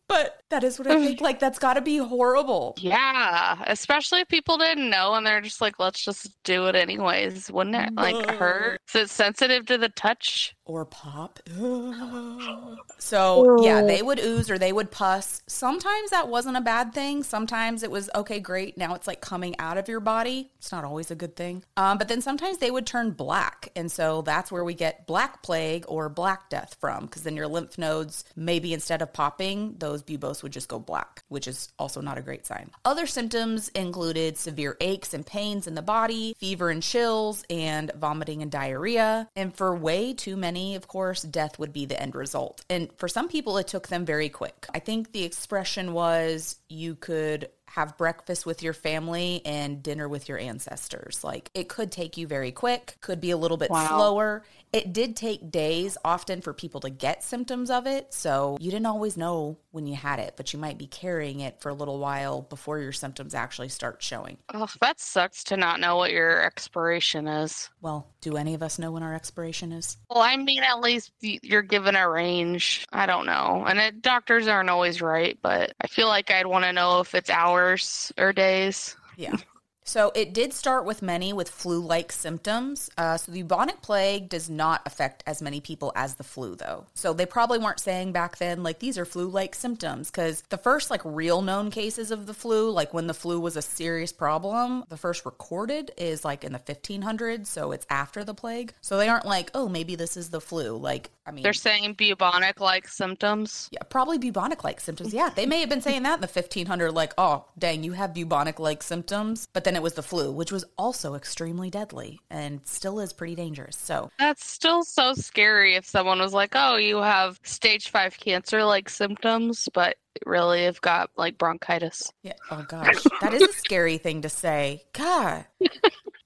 but 0.09 0.41
that 0.51 0.65
is 0.65 0.77
what 0.79 0.89
I 0.89 0.97
think. 0.97 1.21
Like 1.25 1.39
that's 1.39 1.59
got 1.61 1.75
to 1.75 1.81
be 1.81 1.99
horrible. 1.99 2.75
yeah. 2.79 3.63
Especially 3.69 4.21
if 4.21 4.29
people 4.29 4.59
didn't 4.59 4.91
know 4.91 5.15
and 5.15 5.25
they're 5.25 5.41
just 5.41 5.61
like, 5.61 5.79
let's 5.79 6.05
just 6.05 6.31
do 6.43 6.67
it 6.67 6.75
anyways. 6.75 7.51
Wouldn't 7.53 7.77
it 7.77 7.95
like 7.95 8.29
hurt? 8.33 8.81
Is 8.89 9.03
it 9.03 9.11
sensitive 9.11 9.65
to 9.67 9.79
the 9.79 9.89
touch? 9.91 10.55
Or 10.67 10.87
pop. 10.87 11.41
so, 12.99 13.63
yeah, 13.63 13.83
they 13.83 14.01
would 14.01 14.19
ooze 14.19 14.51
or 14.51 14.57
they 14.57 14.73
would 14.73 14.91
pus. 14.91 15.43
Sometimes 15.47 16.11
that 16.11 16.29
wasn't 16.29 16.57
a 16.57 16.63
bad 16.63 16.95
thing. 16.95 17.23
Sometimes 17.23 17.83
it 17.83 17.91
was 17.91 18.09
okay, 18.15 18.41
great. 18.41 18.79
Now 18.79 18.95
it's 18.95 19.07
like 19.07 19.21
coming 19.21 19.55
out 19.59 19.77
of 19.77 19.89
your 19.89 20.01
body. 20.01 20.51
It's 20.57 20.73
not 20.73 20.85
always 20.85 21.11
a 21.11 21.15
good 21.15 21.37
thing. 21.37 21.65
Um, 21.77 21.99
but 21.99 22.09
then 22.09 22.23
sometimes 22.23 22.59
they 22.59 22.71
would 22.71 22.87
turn 22.87 23.11
black. 23.11 23.73
And 23.77 23.93
so 23.93 24.23
that's 24.23 24.51
where 24.51 24.65
we 24.65 24.73
get 24.73 25.07
black 25.07 25.43
plague 25.43 25.85
or 25.87 26.09
black 26.09 26.49
death 26.49 26.77
from 26.81 27.05
because 27.05 27.25
then 27.25 27.37
your 27.37 27.47
lymph 27.47 27.77
nodes, 27.77 28.25
maybe 28.35 28.73
instead 28.73 29.03
of 29.03 29.13
popping, 29.13 29.75
those 29.79 30.03
buboes 30.03 30.43
would 30.43 30.53
just 30.53 30.69
go 30.69 30.79
black, 30.79 31.25
which 31.29 31.47
is 31.47 31.73
also 31.79 32.01
not 32.01 32.17
a 32.17 32.23
great 32.23 32.47
sign. 32.47 32.71
Other 32.87 33.07
symptoms 33.07 33.69
included 33.71 34.39
severe 34.39 34.79
aches 34.81 35.13
and 35.13 35.27
pains 35.27 35.67
in 35.67 35.75
the 35.75 35.83
body, 35.83 36.35
fever 36.39 36.71
and 36.71 36.83
chills, 36.83 37.45
and 37.51 37.93
vomiting 37.97 38.41
and 38.41 38.51
diarrhea. 38.51 39.29
And 39.37 39.55
for 39.55 39.77
way 39.77 40.15
too 40.15 40.37
many, 40.37 40.54
of 40.75 40.89
course, 40.89 41.23
death 41.23 41.59
would 41.59 41.73
be 41.73 41.87
the 41.87 42.01
end 42.01 42.15
result. 42.15 42.65
And 42.71 42.91
for 42.97 43.09
some 43.09 43.29
people, 43.29 43.59
it 43.59 43.67
took 43.67 43.89
them 43.89 44.05
very 44.05 44.29
quick. 44.29 44.67
I 44.73 44.79
think 44.79 45.13
the 45.13 45.25
expression 45.25 45.93
was 45.93 46.57
you 46.69 46.95
could 46.95 47.49
have 47.75 47.97
breakfast 47.99 48.47
with 48.47 48.63
your 48.63 48.73
family 48.73 49.43
and 49.45 49.83
dinner 49.83 50.09
with 50.09 50.29
your 50.29 50.39
ancestors. 50.39 51.25
Like 51.25 51.51
it 51.55 51.69
could 51.69 51.91
take 51.91 52.17
you 52.17 52.27
very 52.27 52.53
quick, 52.53 52.97
could 53.01 53.21
be 53.21 53.33
a 53.33 53.37
little 53.37 53.57
bit 53.57 53.71
Wow. 53.71 53.89
slower. 53.89 54.45
It 54.73 54.93
did 54.93 55.17
take 55.17 55.51
days 55.51 55.97
often 56.05 56.41
for 56.41 56.53
people 56.53 56.81
to 56.81 56.91
get 56.91 57.23
symptoms 57.25 57.71
of 57.71 57.87
it. 57.87 58.13
So 58.15 58.57
you 58.61 58.71
didn't 58.71 58.87
always 58.87 59.17
know 59.17 59.59
when 59.73 59.87
you 59.87 59.95
had 59.97 60.19
it, 60.21 60.35
but 60.37 60.53
you 60.53 60.59
might 60.59 60.79
be 60.79 60.87
carrying 60.87 61.41
it 61.41 61.61
for 61.61 61.69
a 61.69 61.75
little 61.75 61.99
while 61.99 62.43
before 62.43 62.79
your 62.79 62.93
symptoms 62.93 63.35
actually 63.35 63.69
start 63.69 64.03
showing. 64.03 64.37
Oh, 64.53 64.69
that 64.81 65.01
sucks 65.01 65.43
to 65.45 65.57
not 65.57 65.81
know 65.81 65.97
what 65.97 66.13
your 66.13 66.43
expiration 66.45 67.27
is. 67.27 67.71
Well, 67.81 68.07
do 68.21 68.37
any 68.37 68.55
of 68.55 68.63
us 68.63 68.79
know 68.79 68.93
when 68.93 69.03
our 69.03 69.15
expiration 69.15 69.73
is? 69.73 69.97
Well, 70.11 70.23
I 70.23 70.37
mean, 70.37 70.63
at 70.63 70.81
least 70.81 71.13
you're 71.21 71.63
given 71.63 71.97
a 71.97 72.09
range. 72.09 72.85
I 72.93 73.07
don't 73.07 73.27
know. 73.27 73.65
And 73.67 73.79
it, 73.79 74.03
doctors 74.03 74.47
aren't 74.49 74.71
always 74.71 75.03
right, 75.03 75.39
but 75.43 75.73
I 75.81 75.87
feel 75.89 76.07
like 76.09 76.31
I'd 76.31 76.47
want 76.47 76.65
to 76.65 76.73
know 76.73 77.01
if 77.01 77.15
it's 77.15 77.31
hours 77.31 77.64
or 77.65 77.77
er, 78.19 78.33
days. 78.33 78.97
Yeah. 79.17 79.37
So 79.85 80.11
it 80.15 80.33
did 80.33 80.53
start 80.53 80.85
with 80.85 81.03
many 81.03 81.33
with 81.33 81.51
flu-like 81.51 82.11
symptoms. 82.11 82.91
Uh, 82.97 83.17
so 83.17 83.31
the 83.31 83.43
bubonic 83.43 83.83
plague 83.83 84.29
does 84.29 84.49
not 84.49 84.81
affect 84.87 85.23
as 85.27 85.43
many 85.43 85.61
people 85.61 85.93
as 85.95 86.15
the 86.15 86.25
flu, 86.25 86.57
though. 86.57 86.87
So 86.95 87.13
they 87.13 87.27
probably 87.27 87.59
weren't 87.59 87.81
saying 87.81 88.13
back 88.13 88.39
then 88.39 88.63
like 88.63 88.79
these 88.79 88.97
are 88.99 89.05
flu-like 89.05 89.55
symptoms 89.55 90.11
because 90.11 90.43
the 90.49 90.59
first 90.59 90.91
like 90.91 91.03
real 91.05 91.43
known 91.43 91.71
cases 91.71 92.11
of 92.11 92.27
the 92.27 92.35
flu, 92.35 92.71
like 92.71 92.95
when 92.95 93.07
the 93.07 93.15
flu 93.15 93.39
was 93.39 93.57
a 93.57 93.63
serious 93.63 94.13
problem, 94.13 94.85
the 94.89 94.97
first 94.97 95.25
recorded 95.27 95.91
is 95.97 96.25
like 96.25 96.45
in 96.45 96.53
the 96.53 96.59
1500s. 96.59 97.47
So 97.47 97.73
it's 97.73 97.87
after 97.91 98.25
the 98.25 98.35
plague. 98.35 98.73
So 98.81 98.97
they 98.97 99.09
aren't 99.09 99.27
like 99.27 99.51
oh 99.55 99.69
maybe 99.69 99.95
this 99.97 100.17
is 100.17 100.31
the 100.31 100.41
flu. 100.41 100.77
Like 100.77 101.11
I 101.27 101.31
mean 101.31 101.43
They're 101.43 101.53
saying 101.53 101.95
bubonic 101.95 102.61
like 102.61 102.89
symptoms. 102.89 103.69
yeah, 103.71 103.83
probably 103.89 104.19
bubonic 104.19 104.65
like 104.65 104.81
symptoms. 104.81 105.13
Yeah, 105.15 105.31
they 105.31 105.47
may 105.47 105.61
have 105.61 105.69
been 105.69 105.81
saying 105.81 106.03
that 106.03 106.15
in 106.15 106.21
the 106.21 106.27
1500, 106.27 106.93
like, 106.93 107.13
oh, 107.17 107.45
dang, 107.59 107.83
you 107.83 107.93
have 107.93 108.13
bubonic 108.13 108.59
like 108.59 108.83
symptoms. 108.83 109.49
But 109.53 109.65
then 109.65 109.74
it 109.77 109.83
was 109.83 109.95
the 109.95 110.03
flu, 110.03 110.33
which 110.33 110.53
was 110.53 110.65
also 110.79 111.15
extremely 111.15 111.71
deadly 111.71 112.21
and 112.31 112.61
still 112.65 113.01
is 113.01 113.13
pretty 113.13 113.35
dangerous. 113.35 113.77
So, 113.77 114.11
That's 114.19 114.47
still 114.47 114.85
so 114.85 115.15
scary 115.15 115.75
if 115.75 115.87
someone 115.87 116.19
was 116.19 116.33
like, 116.33 116.53
oh, 116.55 116.77
you 116.77 116.99
have 116.99 117.39
stage 117.43 117.89
five 117.91 118.19
cancer 118.19 118.65
like 118.65 118.89
symptoms, 118.89 119.69
but 119.73 119.97
really 120.27 120.65
have 120.65 120.81
got 120.81 121.11
like 121.17 121.39
bronchitis. 121.39 122.11
yeah, 122.23 122.35
oh 122.51 122.65
gosh, 122.69 123.03
that 123.21 123.35
is 123.35 123.43
a 123.43 123.53
scary 123.53 123.99
thing 123.99 124.23
to 124.23 124.29
say. 124.29 124.83
God. 124.93 125.45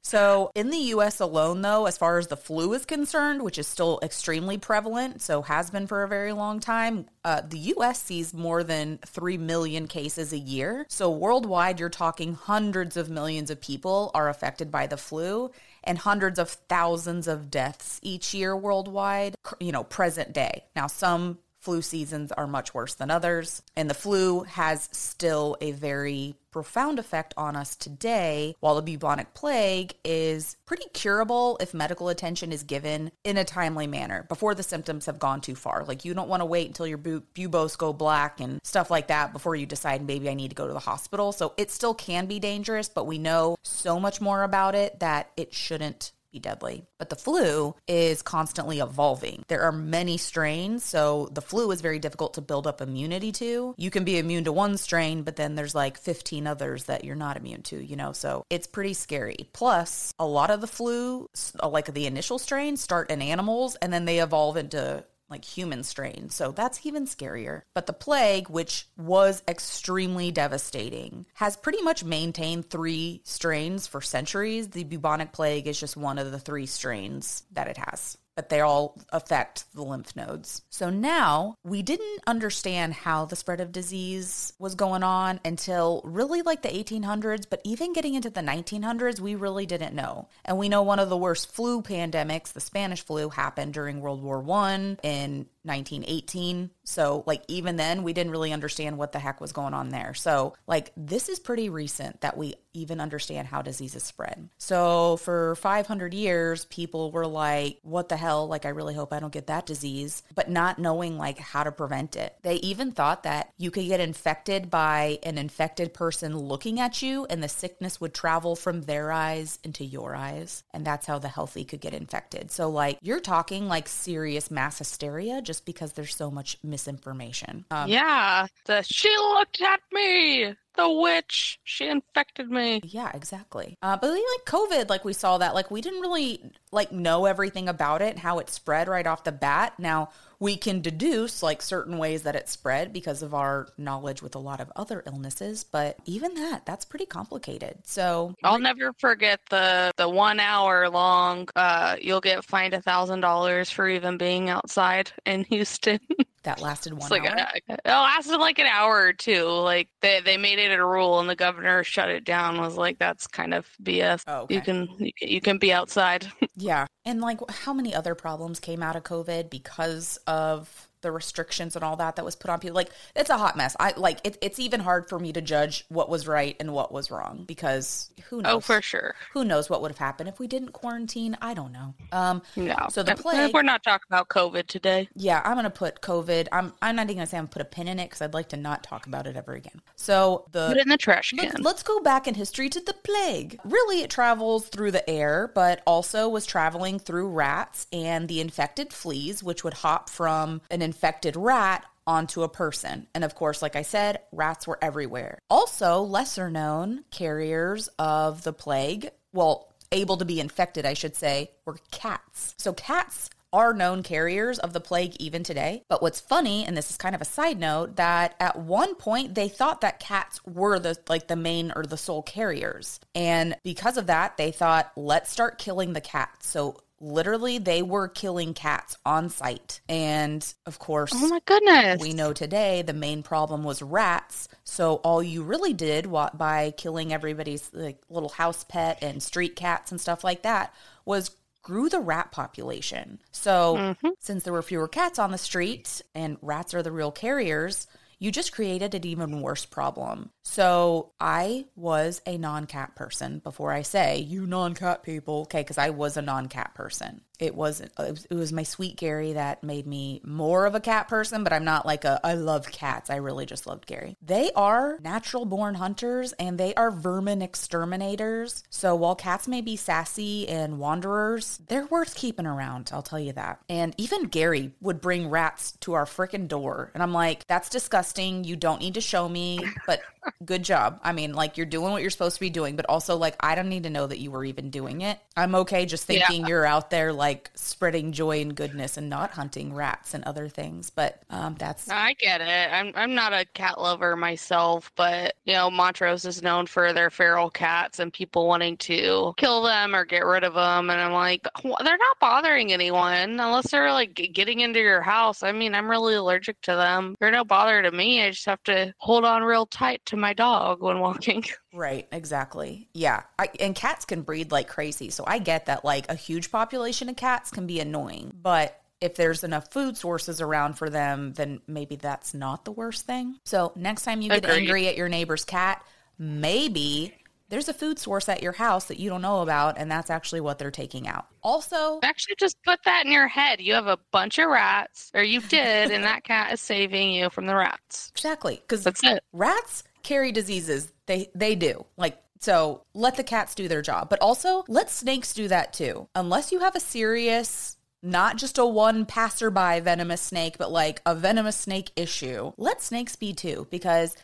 So, 0.09 0.53
in 0.55 0.71
the 0.71 0.79
US 0.95 1.21
alone, 1.21 1.61
though, 1.61 1.85
as 1.85 1.99
far 1.99 2.17
as 2.17 2.29
the 2.29 2.37
flu 2.39 2.73
is 2.73 2.87
concerned, 2.87 3.43
which 3.43 3.59
is 3.59 3.67
still 3.67 4.01
extremely 4.03 4.57
prevalent, 4.57 5.21
so 5.21 5.43
has 5.43 5.69
been 5.69 5.87
for 5.87 6.03
a 6.03 6.09
very 6.09 6.33
long 6.33 6.61
time, 6.61 7.05
uh, 7.27 7.43
the 7.47 7.59
US 7.77 8.01
sees 8.03 8.33
more 8.33 8.65
than 8.65 9.01
3 9.05 9.37
million 9.37 9.87
cases 9.87 10.33
a 10.33 10.39
year. 10.39 10.87
So, 10.89 11.11
worldwide, 11.11 11.79
you're 11.79 11.91
talking 11.91 12.33
hundreds 12.33 12.97
of 12.97 13.11
millions 13.11 13.51
of 13.51 13.61
people 13.61 14.11
are 14.15 14.31
affected 14.31 14.71
by 14.71 14.87
the 14.87 14.97
flu 14.97 15.51
and 15.85 15.99
hundreds 15.99 16.39
of 16.39 16.49
thousands 16.49 17.29
of 17.29 17.51
deaths 17.51 18.01
each 18.03 18.33
year 18.33 18.57
worldwide, 18.57 19.35
you 19.61 19.73
know, 19.73 19.85
present 19.85 20.33
day. 20.33 20.65
Now, 20.75 20.87
some 20.87 21.37
flu 21.69 21.83
seasons 21.83 22.33
are 22.33 22.47
much 22.47 22.73
worse 22.73 22.95
than 22.95 23.11
others, 23.11 23.61
and 23.77 23.91
the 23.91 23.95
flu 23.95 24.45
has 24.45 24.89
still 24.91 25.55
a 25.61 25.73
very 25.73 26.35
profound 26.51 26.99
effect 26.99 27.35
on 27.37 27.55
us 27.55 27.77
today, 27.77 28.55
while 28.61 28.75
the 28.75 28.81
bubonic 28.81 29.35
plague 29.35 29.93
is 30.03 30.57
pretty 30.65 30.87
curable 30.95 31.59
if 31.61 31.75
medical 31.75 32.09
attention 32.09 32.53
is 32.53 32.63
given 32.63 33.13
in 33.23 33.37
a 33.37 33.45
timely 33.45 33.87
manner 33.87 34.25
before 34.31 34.55
the 34.55 34.63
symptoms 34.63 35.05
have 35.05 35.19
gone 35.19 35.43
too 35.43 35.55
far. 35.55 35.85
Like 35.85 36.07
you 36.07 36.15
don't 36.15 36.31
want 36.31 36.41
to 36.41 36.47
wait 36.47 36.69
until 36.69 36.87
your 36.87 36.97
bu- 36.97 37.21
buboes 37.35 37.77
go 37.77 37.93
black 37.93 38.41
and 38.41 38.61
stuff 38.65 38.91
like 38.91 39.09
that 39.09 39.35
before 39.35 39.55
you 39.55 39.67
decide 39.67 40.07
maybe 40.07 40.31
I 40.31 40.35
need 40.35 40.49
to 40.49 40.55
go 40.55 40.67
to 40.67 40.73
the 40.73 40.79
hospital. 40.79 41.33
So 41.33 41.53
it 41.59 41.71
still 41.71 41.93
can 41.93 42.25
be 42.25 42.39
dangerous, 42.39 42.89
but 42.89 43.07
we 43.07 43.19
know 43.19 43.57
so 43.63 44.01
much 44.01 44.23
more 44.23 44.43
about 44.43 44.75
it 44.75 45.01
that 45.01 45.31
it 45.37 45.53
shouldn't 45.53 46.13
be 46.33 46.39
deadly. 46.39 46.85
But 46.99 47.11
the 47.11 47.17
flu 47.17 47.75
is 47.87 48.23
constantly 48.23 48.81
evolving. 48.81 49.45
There 49.49 49.63
are 49.63 49.73
many 49.73 50.17
strains, 50.17 50.85
so 50.85 51.29
the 51.33 51.43
flu 51.43 51.71
is 51.71 51.81
very 51.81 51.99
difficult 51.99 52.35
to 52.35 52.41
build 52.41 52.67
up 52.67 52.81
immunity 52.81 53.33
to. 53.33 53.75
You 53.77 53.91
can 53.91 54.05
be 54.05 54.19
immune 54.19 54.45
to 54.45 54.53
one 54.53 54.77
strain, 54.77 55.23
but 55.23 55.37
then 55.37 55.55
there's 55.55 55.75
like 55.75 55.99
15 55.99 56.47
others 56.47 56.85
that 56.85 57.05
you're 57.05 57.17
not 57.17 57.37
immune 57.37 57.63
to, 57.65 57.83
you 57.83 57.97
know? 57.97 58.13
So 58.13 58.45
it's 58.51 58.67
pretty 58.67 58.95
scary. 58.95 59.49
Plus, 59.53 60.13
a 60.19 60.27
lot 60.27 60.51
of 60.51 60.61
the 60.61 60.67
flu, 60.67 61.29
like 61.63 61.93
the 61.93 62.07
initial 62.07 62.39
strains, 62.39 62.81
start 62.81 63.11
in 63.11 63.23
animals 63.23 63.77
and 63.77 63.93
then 63.93 64.05
they 64.05 64.21
evolve 64.21 64.57
into 64.57 65.05
like 65.31 65.45
human 65.45 65.83
strain. 65.83 66.31
So 66.31 66.53
that's 66.53 66.85
even 66.87 67.07
scarier. 67.07 67.63
But 67.75 67.87
the 67.87 67.93
plague, 67.93 68.49
which 68.49 68.89
was 68.97 69.43
extremely 69.49 70.31
devastating, 70.31 71.27
has 71.35 71.57
pretty 71.57 71.83
much 71.83 72.05
maintained 72.05 72.71
three 72.71 73.23
strains 73.25 73.87
for 73.87 74.01
centuries. 74.01 74.69
The 74.69 74.85
bubonic 74.85 75.33
plague 75.33 75.67
is 75.67 75.79
just 75.79 75.97
one 75.97 76.19
of 76.19 76.33
the 76.33 76.39
three 76.39 76.67
strains 76.67 77.43
that 77.53 77.69
it 77.69 77.77
has 77.77 78.17
but 78.39 78.51
they 78.51 78.61
all 78.61 78.97
affect 79.11 79.65
the 79.75 79.83
lymph 79.83 80.15
nodes. 80.15 80.63
So 80.71 80.91
now 80.91 81.57
we 81.65 81.83
didn't 81.83 82.21
understand 82.25 82.95
how 82.95 83.25
the 83.25 83.35
spread 83.35 83.61
of 83.61 83.73
disease 83.73 84.53
was 84.61 84.77
going 84.77 85.03
on 85.03 85.41
until 85.45 86.01
really 86.05 86.43
like 86.43 86.63
the 86.63 86.69
1800s, 86.69 87.47
but 87.51 87.61
even 87.65 87.93
getting 87.93 88.15
into 88.15 88.31
the 88.31 88.41
1900s, 88.41 89.19
we 89.19 89.35
really 89.35 89.67
didn't 89.67 89.93
know. 89.93 90.29
And 90.45 90.57
we 90.57 90.69
know 90.69 90.85
one 90.85 91.01
of 91.01 91.09
the 91.09 91.17
worst 91.17 91.51
flu 91.51 91.83
pandemics, 91.83 92.53
the 92.53 92.61
Spanish 92.61 93.05
flu, 93.05 93.29
happened 93.29 93.75
during 93.75 94.01
World 94.01 94.23
War 94.23 94.39
One 94.39 95.01
in 95.03 95.47
1918. 95.69 96.71
So, 96.85 97.23
like, 97.27 97.43
even 97.47 97.77
then, 97.77 98.03
we 98.03 98.13
didn't 98.13 98.33
really 98.33 98.53
understand 98.53 98.99
what 98.99 99.13
the 99.13 99.19
heck 99.19 99.41
was 99.41 99.53
going 99.53 99.75
on 99.75 99.91
there. 99.91 100.15
So, 100.15 100.55
like, 100.67 100.91
this 100.97 101.29
is 101.29 101.39
pretty 101.39 101.69
recent 101.69 102.23
that 102.23 102.37
we 102.37 102.55
even 102.73 103.01
understand 103.01 103.49
how 103.49 103.61
diseases 103.61 104.03
spread. 104.03 104.49
So, 104.57 105.19
for 105.19 105.55
500 105.57 106.15
years, 106.15 106.65
people 106.67 107.11
were 107.13 107.27
like, 107.27 107.79
what 107.83 108.09
the 108.09 108.17
hell? 108.17 108.49
Like, 108.49 108.65
I 108.65 108.71
really 108.71 108.95
hope 108.95 109.13
I 109.13 109.21
don't 109.21 109.33
get 109.33 109.49
that 109.49 109.67
disease, 109.67 110.23
but 110.35 110.51
not 110.51 110.79
knowing, 110.79 111.19
like, 111.19 111.39
how 111.39 111.63
to 111.63 111.73
prevent 111.73 112.17
it. 112.17 112.37
They 112.43 112.57
even 112.57 112.93
thought 112.93 113.25
that 113.25 113.53
you 113.59 113.71
could 113.71 113.87
get 113.87 114.01
infected 114.01 114.71
by 114.71 115.19
an 115.23 115.39
infected 115.39 115.93
person 115.93 116.37
looking 116.37 116.81
at 116.81 117.03
you, 117.03 117.27
and 117.29 117.43
the 117.43 117.49
sickness 117.49 118.01
would 118.01 118.15
travel 118.15 118.57
from 118.57 118.83
their 118.83 119.13
eyes 119.13 119.59
into 119.63 119.85
your 119.85 120.17
eyes. 120.17 120.63
And 120.73 120.85
that's 120.85 121.07
how 121.07 121.19
the 121.19 121.29
healthy 121.29 121.65
could 121.65 121.81
get 121.81 121.95
infected. 121.95 122.51
So, 122.51 122.71
like, 122.71 122.99
you're 123.03 123.21
talking 123.21 123.69
like 123.69 123.89
serious 123.89 124.51
mass 124.51 124.79
hysteria 124.79 125.43
just 125.43 125.58
because 125.61 125.93
there's 125.93 126.15
so 126.15 126.31
much 126.31 126.59
misinformation. 126.63 127.65
Um, 127.71 127.89
yeah, 127.89 128.47
the 128.67 128.83
she 128.83 129.11
looked 129.17 129.61
at 129.61 129.81
me 129.93 130.55
the 130.79 130.89
witch. 130.89 131.59
She 131.65 131.89
infected 131.89 132.51
me. 132.51 132.81
Yeah, 132.85 133.11
exactly. 133.13 133.77
Uh, 133.83 133.97
but 133.97 134.11
like 134.11 134.21
COVID, 134.47 134.89
like 134.89 135.05
we 135.05 135.13
saw 135.13 135.37
that, 135.39 135.55
like 135.55 135.71
we 135.71 135.81
didn't 135.81 136.01
really 136.01 136.41
like 136.73 136.93
know 136.93 137.27
everything 137.27 137.69
about 137.69 138.01
it, 138.01 138.11
and 138.11 138.19
how 138.19 138.39
it 138.39 138.49
spread 138.49 138.89
right 138.89 139.07
off 139.07 139.25
the 139.25 139.33
bat. 139.33 139.75
Now 139.79 140.11
we 140.41 140.57
can 140.57 140.81
deduce 140.81 141.43
like 141.43 141.61
certain 141.63 141.99
ways 141.99 142.23
that 142.23 142.37
it 142.37 142.49
spread 142.49 142.93
because 142.93 143.23
of 143.23 143.35
our 143.35 143.69
knowledge 143.77 144.23
with 144.23 144.35
a 144.35 144.39
lot 144.39 144.61
of 144.61 144.71
other 144.77 145.03
illnesses 145.07 145.65
but 145.65 145.97
even 146.05 146.35
that 146.35 146.65
that's 146.65 146.85
pretty 146.85 147.07
complicated. 147.07 147.79
So 147.85 148.35
i'll 148.45 148.59
never 148.59 148.93
forget 148.95 149.41
the 149.51 149.91
the 149.97 150.09
one 150.09 150.41
hour 150.41 150.89
long 150.89 151.49
uh 151.57 151.97
you'll 152.01 152.21
get 152.21 152.45
fined 152.45 152.75
a 152.75 152.83
thousand 152.83 153.21
dollars 153.21 153.71
for 153.71 153.89
even 153.89 154.17
being 154.17 154.49
outside 154.51 155.11
in 155.27 155.45
houston 155.45 156.01
that 156.49 156.63
lasted 156.63 156.95
one 156.95 157.11
like 157.11 157.27
hour. 157.27 157.37
A, 157.37 157.73
it 157.73 157.81
lasted 157.85 158.39
like 158.39 158.59
an 158.59 158.67
hour 158.67 158.97
or 158.97 159.13
two. 159.13 159.45
Like 159.45 159.89
they 160.01 160.23
they 160.23 160.39
made 160.39 160.59
it 160.59 160.73
a 160.73 160.85
rule, 160.85 161.21
and 161.21 161.29
the 161.29 161.37
governor 161.37 161.85
shut 161.85 162.09
it 162.09 162.25
down. 162.25 162.59
Was 162.59 162.77
like 162.77 162.99
that's 162.99 163.27
kind 163.27 163.53
of 163.53 163.69
BS. 163.83 164.23
Oh, 164.27 164.43
okay. 164.43 164.55
You 164.55 164.61
can 164.63 164.89
you 165.21 165.41
can 165.43 165.59
be 165.59 165.73
outside. 165.73 166.27
yeah, 166.57 166.87
and 167.05 167.21
like 167.21 167.39
how 167.51 167.75
many 167.75 167.95
other 167.95 168.15
problems 168.15 168.61
came 168.61 168.83
out 168.83 168.97
of 168.97 169.03
COVID 169.03 169.51
because 169.51 170.19
of 170.27 170.88
the 171.01 171.11
restrictions 171.11 171.77
and 171.77 171.85
all 171.85 171.97
that 171.97 172.17
that 172.17 172.25
was 172.25 172.37
put 172.37 172.51
on 172.51 172.61
people. 172.61 172.75
Like 172.75 172.91
it's 173.15 173.31
a 173.31 173.39
hot 173.39 173.57
mess. 173.57 173.77
I 173.79 173.93
like 173.97 174.21
it, 174.25 174.39
it's 174.41 174.59
even 174.59 174.81
hard 174.81 175.09
for 175.09 175.19
me 175.19 175.33
to 175.33 175.41
judge 175.41 175.85
what 175.89 176.09
was 176.09 176.27
right 176.27 176.57
and 176.61 176.73
what 176.73 176.93
was 176.93 177.11
wrong 177.11 177.45
because 177.47 178.11
who 178.29 178.39
oh, 178.39 178.41
knows? 178.41 178.55
oh 178.55 178.61
for 178.61 178.83
sure. 178.83 179.15
Who 179.33 179.45
knows 179.45 179.71
what 179.71 179.83
would 179.83 179.91
have 179.91 179.99
happened 179.99 180.29
if 180.29 180.39
we 180.39 180.47
didn't 180.47 180.73
quarantine? 180.73 181.37
I 181.41 181.55
don't 181.55 181.73
know. 181.73 181.95
Um 182.13 182.43
no. 182.57 182.77
so 182.91 183.03
the 183.03 183.15
plague 183.15 183.55
we're 183.55 183.63
not 183.63 183.83
talking 183.83 184.07
about 184.09 184.29
covid 184.29 184.67
today? 184.67 185.09
Yeah 185.15 185.41
i'm 185.45 185.55
gonna 185.55 185.71
put 185.71 186.01
covid. 186.01 186.49
I'm 186.53 186.73
i'm 186.83 186.97
not 186.97 187.07
even 187.07 187.17
gonna 187.17 187.27
say 187.27 187.39
i'm 187.39 187.45
gonna 187.45 187.53
put 187.53 187.63
a 187.63 187.67
pin 187.67 187.89
in 187.89 187.99
it 187.99 188.07
because 188.07 188.23
i'd 188.23 188.35
like 188.35 188.49
to 188.51 188.57
not 188.57 188.83
talk 188.83 189.07
about 189.07 189.27
it 189.27 189.37
ever 189.37 189.55
again. 189.55 189.81
So 189.97 190.47
the 190.53 190.69
put 190.69 190.77
it 190.79 190.83
in 190.83 190.89
the 190.89 190.97
trash 190.97 191.31
can. 191.31 191.49
let's, 191.49 191.61
let's 191.61 191.83
go 191.83 192.01
back 192.01 192.27
in 192.27 192.35
history 192.35 192.69
to 192.71 192.81
the 192.81 192.95
plague. 192.95 193.59
Really 193.65 194.03
it 194.03 194.11
travels 194.11 194.69
through 194.69 194.93
the 194.93 195.09
air 195.09 195.51
but 195.55 195.83
also 195.87 196.29
was 196.29 196.47
traveling 196.47 196.99
through 196.99 197.29
rats 197.29 197.87
and 197.93 198.29
the 198.29 198.41
infected 198.41 198.93
fleas 198.93 199.43
which 199.43 199.65
would 199.65 199.75
hop 199.75 200.11
from 200.11 200.61
an 200.71 200.83
infected 200.89 201.37
rat 201.37 201.85
onto 202.07 202.43
a 202.43 202.49
person. 202.49 203.07
And 203.15 203.23
of 203.23 203.35
course, 203.35 203.61
like 203.61 203.77
I 203.77 203.83
said, 203.83 204.21
rats 204.33 204.67
were 204.67 204.79
everywhere. 204.81 205.39
Also, 205.51 206.01
lesser 206.01 206.49
known 206.51 207.05
carriers 207.11 207.89
of 207.99 208.43
the 208.43 208.55
plague, 208.55 209.11
well, 209.35 209.69
able 209.93 210.17
to 210.17 210.25
be 210.25 210.41
infected, 210.41 210.87
I 210.87 210.95
should 210.95 211.15
say, 211.15 211.51
were 211.67 211.77
cats. 211.91 212.55
So 212.57 212.73
cats 212.73 213.29
are 213.53 213.73
known 213.73 214.03
carriers 214.03 214.59
of 214.59 214.73
the 214.73 214.81
plague 214.81 215.17
even 215.19 215.43
today. 215.43 215.83
But 215.89 216.03
what's 216.03 216.21
funny, 216.21 216.65
and 216.65 216.77
this 216.77 216.91
is 216.91 216.97
kind 216.97 217.15
of 217.15 217.21
a 217.21 217.27
side 217.27 217.59
note, 217.59 217.97
that 217.97 218.35
at 218.41 218.59
one 218.59 218.95
point 218.95 219.35
they 219.35 219.49
thought 219.49 219.83
that 219.83 220.01
cats 220.01 220.41
were 220.47 220.79
the 220.79 220.97
like 221.09 221.29
the 221.29 221.37
main 221.37 221.73
or 221.77 221.85
the 221.85 221.97
sole 221.97 222.23
carriers. 222.23 223.01
And 223.15 223.57
because 223.65 223.97
of 223.97 224.07
that, 224.07 224.37
they 224.37 224.51
thought, 224.51 224.93
let's 224.97 225.31
start 225.31 225.59
killing 225.59 225.93
the 225.93 226.01
cats. 226.01 226.49
So 226.49 226.81
literally 227.01 227.59
they 227.59 227.83
were 227.83 228.09
killing 228.09 228.55
cats 228.55 228.97
on 229.07 229.29
site 229.29 229.81
and 229.89 230.55
of 230.67 230.79
course 230.79 231.13
oh 231.15 231.29
my 231.29 231.41
goodness 231.47 232.01
we 232.01 232.13
know 232.13 232.33
today 232.33 232.83
the 232.83 232.93
main 232.93 233.23
problem 233.23 233.63
was 233.63 233.81
rats 233.83 234.49
so 234.65 234.97
all 234.97 235.23
you 235.23 235.43
really 235.43 235.73
did 235.73 236.11
by 236.11 236.73
killing 236.77 237.13
everybody's 237.13 237.71
like 237.73 238.01
little 238.11 238.29
house 238.31 238.65
pet 238.65 238.99
and 239.03 239.23
street 239.23 239.55
cats 239.55 239.93
and 239.93 240.01
stuff 240.01 240.25
like 240.25 240.43
that 240.43 240.75
was 241.05 241.31
grew 241.63 241.89
the 241.89 242.01
rat 242.01 242.33
population 242.33 243.21
so 243.31 243.77
mm-hmm. 243.77 244.09
since 244.19 244.43
there 244.43 244.53
were 244.53 244.63
fewer 244.63 244.89
cats 244.89 245.19
on 245.19 245.31
the 245.31 245.39
street 245.39 246.03
and 246.15 246.37
rats 246.43 246.75
are 246.75 246.83
the 246.83 246.93
real 246.93 247.13
carriers 247.13 247.87
you 248.19 248.33
just 248.33 248.53
created 248.53 248.95
an 248.95 249.07
even 249.07 249.41
worse 249.43 249.65
problem. 249.65 250.31
So 250.51 251.13
I 251.21 251.67
was 251.77 252.23
a 252.25 252.39
non 252.39 252.67
cat 252.67 252.97
person 252.97 253.41
before 253.41 253.71
I 253.71 253.83
say 253.83 254.21
you 254.21 254.47
non 254.47 254.73
cat 254.73 255.03
people. 255.03 255.43
Okay, 255.43 255.61
because 255.61 255.77
I 255.77 255.91
was 255.91 256.17
a 256.17 256.23
non 256.23 256.49
cat 256.49 256.75
person 256.75 257.21
it 257.39 257.55
wasn't 257.55 257.93
it 257.99 258.35
was 258.35 258.53
my 258.53 258.63
sweet 258.63 258.97
Gary 258.97 259.35
that 259.35 259.63
made 259.63 259.87
me 259.87 260.21
more 260.25 260.67
of 260.67 260.75
a 260.75 260.81
cat 260.81 261.09
person, 261.09 261.45
but 261.45 261.53
I'm 261.53 261.65
not 261.65 261.87
like 261.87 262.05
a 262.05 262.21
I 262.25 262.35
love 262.35 262.71
cats. 262.71 263.11
I 263.11 263.17
really 263.17 263.47
just 263.47 263.67
loved 263.67 263.87
Gary. 263.87 264.17
They 264.23 264.51
are 264.57 264.99
natural 265.01 265.45
born 265.45 265.75
hunters 265.75 266.33
and 266.35 266.59
they 266.59 266.75
are 266.75 266.91
vermin 266.91 267.43
exterminators. 267.43 268.65
So 268.71 268.95
while 268.95 269.15
cats 269.15 269.47
may 269.47 269.61
be 269.61 269.77
sassy 269.77 270.49
and 270.49 270.79
wanderers, 270.79 271.61
they're 271.69 271.87
worth 271.87 272.15
keeping 272.15 272.47
around, 272.47 272.91
I'll 272.93 273.03
tell 273.03 273.21
you 273.21 273.33
that. 273.35 273.61
And 273.69 273.95
even 273.99 274.25
Gary 274.25 274.73
would 274.81 275.01
bring 275.01 275.31
rats 275.31 275.73
to 275.81 275.95
our 275.95 276.07
freaking 276.07 276.49
door. 276.49 276.91
And 276.95 277.03
I'm 277.03 277.13
like, 277.13 277.47
that's 277.47 277.69
disgusting. 277.69 278.45
You 278.45 278.57
don't 278.57 278.81
need 278.81 278.95
to 278.95 279.01
show 279.01 279.29
me, 279.29 279.61
but 279.87 280.01
good 280.45 280.63
job. 280.63 281.01
I 281.03 281.13
mean, 281.13 281.35
like 281.35 281.57
you're 281.57 281.67
doing 281.67 281.91
what 281.91 282.03
you're 282.03 282.11
supposed 282.11 282.37
to 282.37 282.41
be 282.41 282.51
doing, 282.51 282.77
but 282.77 282.87
also 282.89 283.17
like 283.17 283.37
I 283.41 283.55
don't 283.55 283.69
need 283.69 283.83
to 283.85 283.91
know 283.91 284.07
that 284.07 284.19
you 284.19 284.31
were 284.31 284.45
even 284.45 284.71
doing 284.71 285.01
it. 285.01 285.19
I'm 285.37 285.55
okay 285.55 285.87
just 285.87 286.05
thinking 286.05 286.43
yeah. 286.43 286.49
you're 286.49 286.65
out 286.65 286.91
there 286.91 287.13
like 287.13 287.51
spreading 287.55 288.13
joy 288.13 288.41
and 288.41 288.55
goodness 288.55 288.97
and 288.97 289.09
not 289.09 289.31
hunting 289.31 289.75
rats 289.75 290.15
and 290.15 290.25
other 290.25 290.49
things. 290.49 290.91
But 290.91 291.23
um, 291.31 291.57
that's 291.59 291.89
I 291.91 292.15
get 292.15 292.41
it. 292.41 292.73
I'm 292.73 292.93
I'm 292.95 293.15
not 293.15 293.33
a 293.33 293.45
cat 293.55 293.81
lover 293.81 294.17
myself, 294.17 294.93
but 294.97 295.35
you 295.45 295.53
know 295.55 295.71
Montrose 295.71 296.25
is 296.25 296.43
known 296.43 296.67
for 296.67 296.93
their 296.93 297.11
feral 297.11 297.51
cats 297.51 297.99
and 297.99 298.13
people 298.13 298.47
wanting 298.47 298.77
to 298.79 299.35
kill 299.37 299.63
them 299.63 299.95
or 299.95 300.05
get 300.05 300.25
rid 300.25 300.45
of 300.45 300.55
them, 300.55 300.91
and 300.91 301.01
I'm 301.01 301.13
like 301.13 301.47
they're 301.63 301.99
not 301.99 302.19
bothering 302.21 302.73
anyone 302.73 303.41
unless 303.41 303.71
they're 303.71 303.93
like 303.93 304.15
getting 304.15 304.61
into 304.61 304.81
your 304.81 305.03
house. 305.03 305.43
I 305.43 305.53
mean, 305.53 305.75
I'm 305.75 305.91
really 305.91 306.15
allergic 306.15 306.61
to 306.63 306.73
them. 306.73 307.17
They're 307.21 307.31
no 307.31 307.45
bother 307.45 307.83
to 307.83 307.91
me. 307.91 308.23
I 308.23 308.31
just 308.31 308.47
have 308.47 308.63
to 308.65 308.95
hold 308.99 309.25
on 309.25 309.43
real 309.43 309.67
tight 309.67 310.01
to 310.07 310.17
my 310.17 310.28
dog 310.35 310.83
when 310.83 310.99
walking. 311.01 311.45
Right, 311.73 312.09
exactly. 312.11 312.89
Yeah. 312.95 313.23
I, 313.39 313.51
and 313.61 313.75
cats 313.75 314.05
can 314.05 314.23
breed 314.23 314.51
like 314.51 314.69
crazy. 314.69 315.11
So 315.11 315.23
I 315.27 315.39
get 315.39 315.67
that 315.67 315.85
like 315.85 316.11
a 316.11 316.15
huge 316.15 316.51
population 316.51 317.09
of 317.09 317.17
cats 317.17 317.51
can 317.51 317.67
be 317.67 317.79
annoying, 317.79 318.33
but 318.43 318.81
if 319.01 319.15
there's 319.15 319.45
enough 319.45 319.71
food 319.71 319.97
sources 319.97 320.41
around 320.41 320.75
for 320.75 320.91
them, 320.91 321.35
then 321.35 321.61
maybe 321.69 321.97
that's 321.97 322.35
not 322.35 322.65
the 322.65 322.73
worst 322.73 323.07
thing. 323.07 323.39
So 323.45 323.73
next 323.77 324.03
time 324.03 324.23
you 324.23 324.31
get 324.31 324.45
Agreed. 324.45 324.63
angry 324.63 324.89
at 324.89 324.97
your 324.97 325.09
neighbor's 325.09 325.45
cat, 325.45 325.85
maybe 326.19 327.15
there's 327.49 327.69
a 327.69 327.75
food 327.75 327.99
source 327.99 328.29
at 328.29 328.43
your 328.43 328.53
house 328.53 328.87
that 328.87 328.99
you 328.99 329.09
don't 329.09 329.23
know 329.23 329.41
about, 329.41 329.79
and 329.79 329.91
that's 329.91 330.11
actually 330.11 330.41
what 330.41 330.59
they're 330.59 330.71
taking 330.71 331.09
out. 331.09 331.27
Also, 331.43 331.99
actually, 332.03 332.35
just 332.39 332.63
put 332.63 332.79
that 332.85 333.07
in 333.07 333.13
your 333.13 333.29
head. 333.29 333.61
You 333.61 333.75
have 333.75 333.87
a 333.87 333.99
bunch 334.13 334.39
of 334.39 334.49
rats, 334.49 335.11
or 335.15 335.23
you 335.23 335.41
did, 335.41 335.91
and 335.91 336.05
that 336.05 336.25
cat 336.25 336.53
is 336.53 336.61
saving 336.61 337.13
you 337.13 337.31
from 337.31 337.47
the 337.47 337.55
rats. 337.55 338.11
Exactly, 338.15 338.57
because 338.57 338.85
that's 338.85 339.03
it. 339.03 339.23
Rats 339.33 339.83
carry 340.09 340.33
diseases. 340.33 340.93
They 341.07 341.31
they 341.35 341.55
do. 341.55 341.85
Like 341.97 342.19
so, 342.41 342.85
let 342.95 343.17
the 343.17 343.25
cats 343.25 343.55
do 343.55 343.69
their 343.69 343.83
job, 343.83 344.09
but 344.09 344.21
also 344.21 344.65
let 344.69 344.91
snakes 344.91 345.35
do 345.35 345.49
that 345.49 345.73
too. 345.73 346.09
Unless 346.15 346.51
you 346.53 346.61
have 346.61 346.75
a 346.75 346.81
serious 346.81 347.77
not 348.01 348.37
just 348.37 348.59
a 348.59 348.65
one 348.65 349.05
passerby 349.05 349.81
venomous 349.81 350.21
snake, 350.21 350.57
but 350.57 350.71
like 350.71 351.03
a 351.05 351.15
venomous 351.15 351.57
snake 351.57 351.91
issue. 351.97 352.53
Let 352.57 352.81
snakes 352.81 353.17
be 353.17 353.33
too, 353.33 353.67
because 353.71 354.17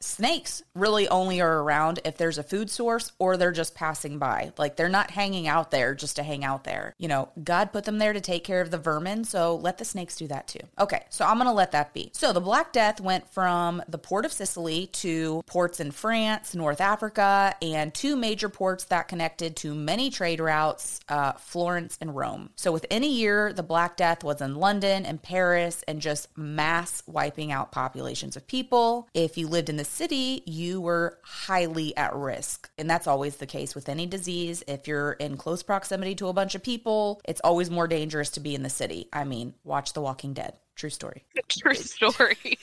snakes 0.00 0.62
really 0.74 1.08
only 1.08 1.40
are 1.40 1.60
around 1.60 2.00
if 2.04 2.16
there's 2.16 2.38
a 2.38 2.42
food 2.42 2.70
source 2.70 3.12
or 3.18 3.36
they're 3.36 3.52
just 3.52 3.74
passing 3.74 4.18
by. 4.18 4.52
Like 4.58 4.76
they're 4.76 4.88
not 4.88 5.10
hanging 5.10 5.48
out 5.48 5.70
there 5.70 5.94
just 5.94 6.16
to 6.16 6.22
hang 6.22 6.44
out 6.44 6.64
there. 6.64 6.94
You 6.98 7.08
know, 7.08 7.28
God 7.42 7.72
put 7.72 7.84
them 7.84 7.98
there 7.98 8.12
to 8.12 8.20
take 8.20 8.44
care 8.44 8.60
of 8.60 8.70
the 8.70 8.78
vermin, 8.78 9.24
so 9.24 9.56
let 9.56 9.78
the 9.78 9.84
snakes 9.84 10.16
do 10.16 10.26
that 10.28 10.48
too. 10.48 10.60
Okay, 10.78 11.04
so 11.10 11.24
I'm 11.24 11.36
going 11.36 11.46
to 11.46 11.52
let 11.52 11.72
that 11.72 11.94
be. 11.94 12.10
So 12.14 12.32
the 12.32 12.40
Black 12.40 12.72
Death 12.72 13.00
went 13.00 13.28
from 13.28 13.82
the 13.88 13.98
port 13.98 14.24
of 14.24 14.32
Sicily 14.32 14.86
to 14.88 15.42
ports 15.46 15.80
in 15.80 15.90
France, 15.90 16.54
North 16.54 16.80
Africa, 16.80 17.54
and 17.60 17.92
two 17.94 18.16
major 18.16 18.48
ports 18.48 18.84
that 18.84 19.08
connected 19.08 19.56
to 19.56 19.74
many 19.74 20.10
trade 20.10 20.40
routes, 20.40 21.00
uh, 21.08 21.32
Florence 21.32 21.98
and 22.00 22.14
Rome. 22.14 22.50
So 22.56 22.72
within 22.72 23.04
a 23.04 23.08
year, 23.08 23.52
the 23.52 23.62
Black 23.62 23.96
Death 23.96 24.24
was 24.24 24.40
in 24.40 24.56
London 24.56 25.04
and 25.06 25.22
Paris 25.22 25.84
and 25.88 26.00
just 26.00 26.28
mass 26.36 27.02
wiping 27.06 27.52
out 27.52 27.72
populations 27.72 28.36
of 28.36 28.46
people. 28.46 29.08
If 29.14 29.36
you 29.36 29.48
lived 29.48 29.68
in 29.72 29.78
the 29.78 29.84
city, 29.86 30.42
you 30.44 30.82
were 30.82 31.18
highly 31.22 31.96
at 31.96 32.14
risk. 32.14 32.70
And 32.76 32.90
that's 32.90 33.06
always 33.06 33.36
the 33.36 33.46
case 33.46 33.74
with 33.74 33.88
any 33.88 34.04
disease. 34.04 34.62
If 34.68 34.86
you're 34.86 35.12
in 35.12 35.38
close 35.38 35.62
proximity 35.62 36.14
to 36.16 36.28
a 36.28 36.34
bunch 36.34 36.54
of 36.54 36.62
people, 36.62 37.22
it's 37.24 37.40
always 37.42 37.70
more 37.70 37.88
dangerous 37.88 38.28
to 38.32 38.40
be 38.40 38.54
in 38.54 38.62
the 38.62 38.68
city. 38.68 39.08
I 39.14 39.24
mean, 39.24 39.54
watch 39.64 39.94
The 39.94 40.02
Walking 40.02 40.34
Dead. 40.34 40.58
True 40.76 40.90
story. 40.90 41.24
True 41.48 41.72
story. 41.72 42.58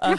uh, 0.00 0.16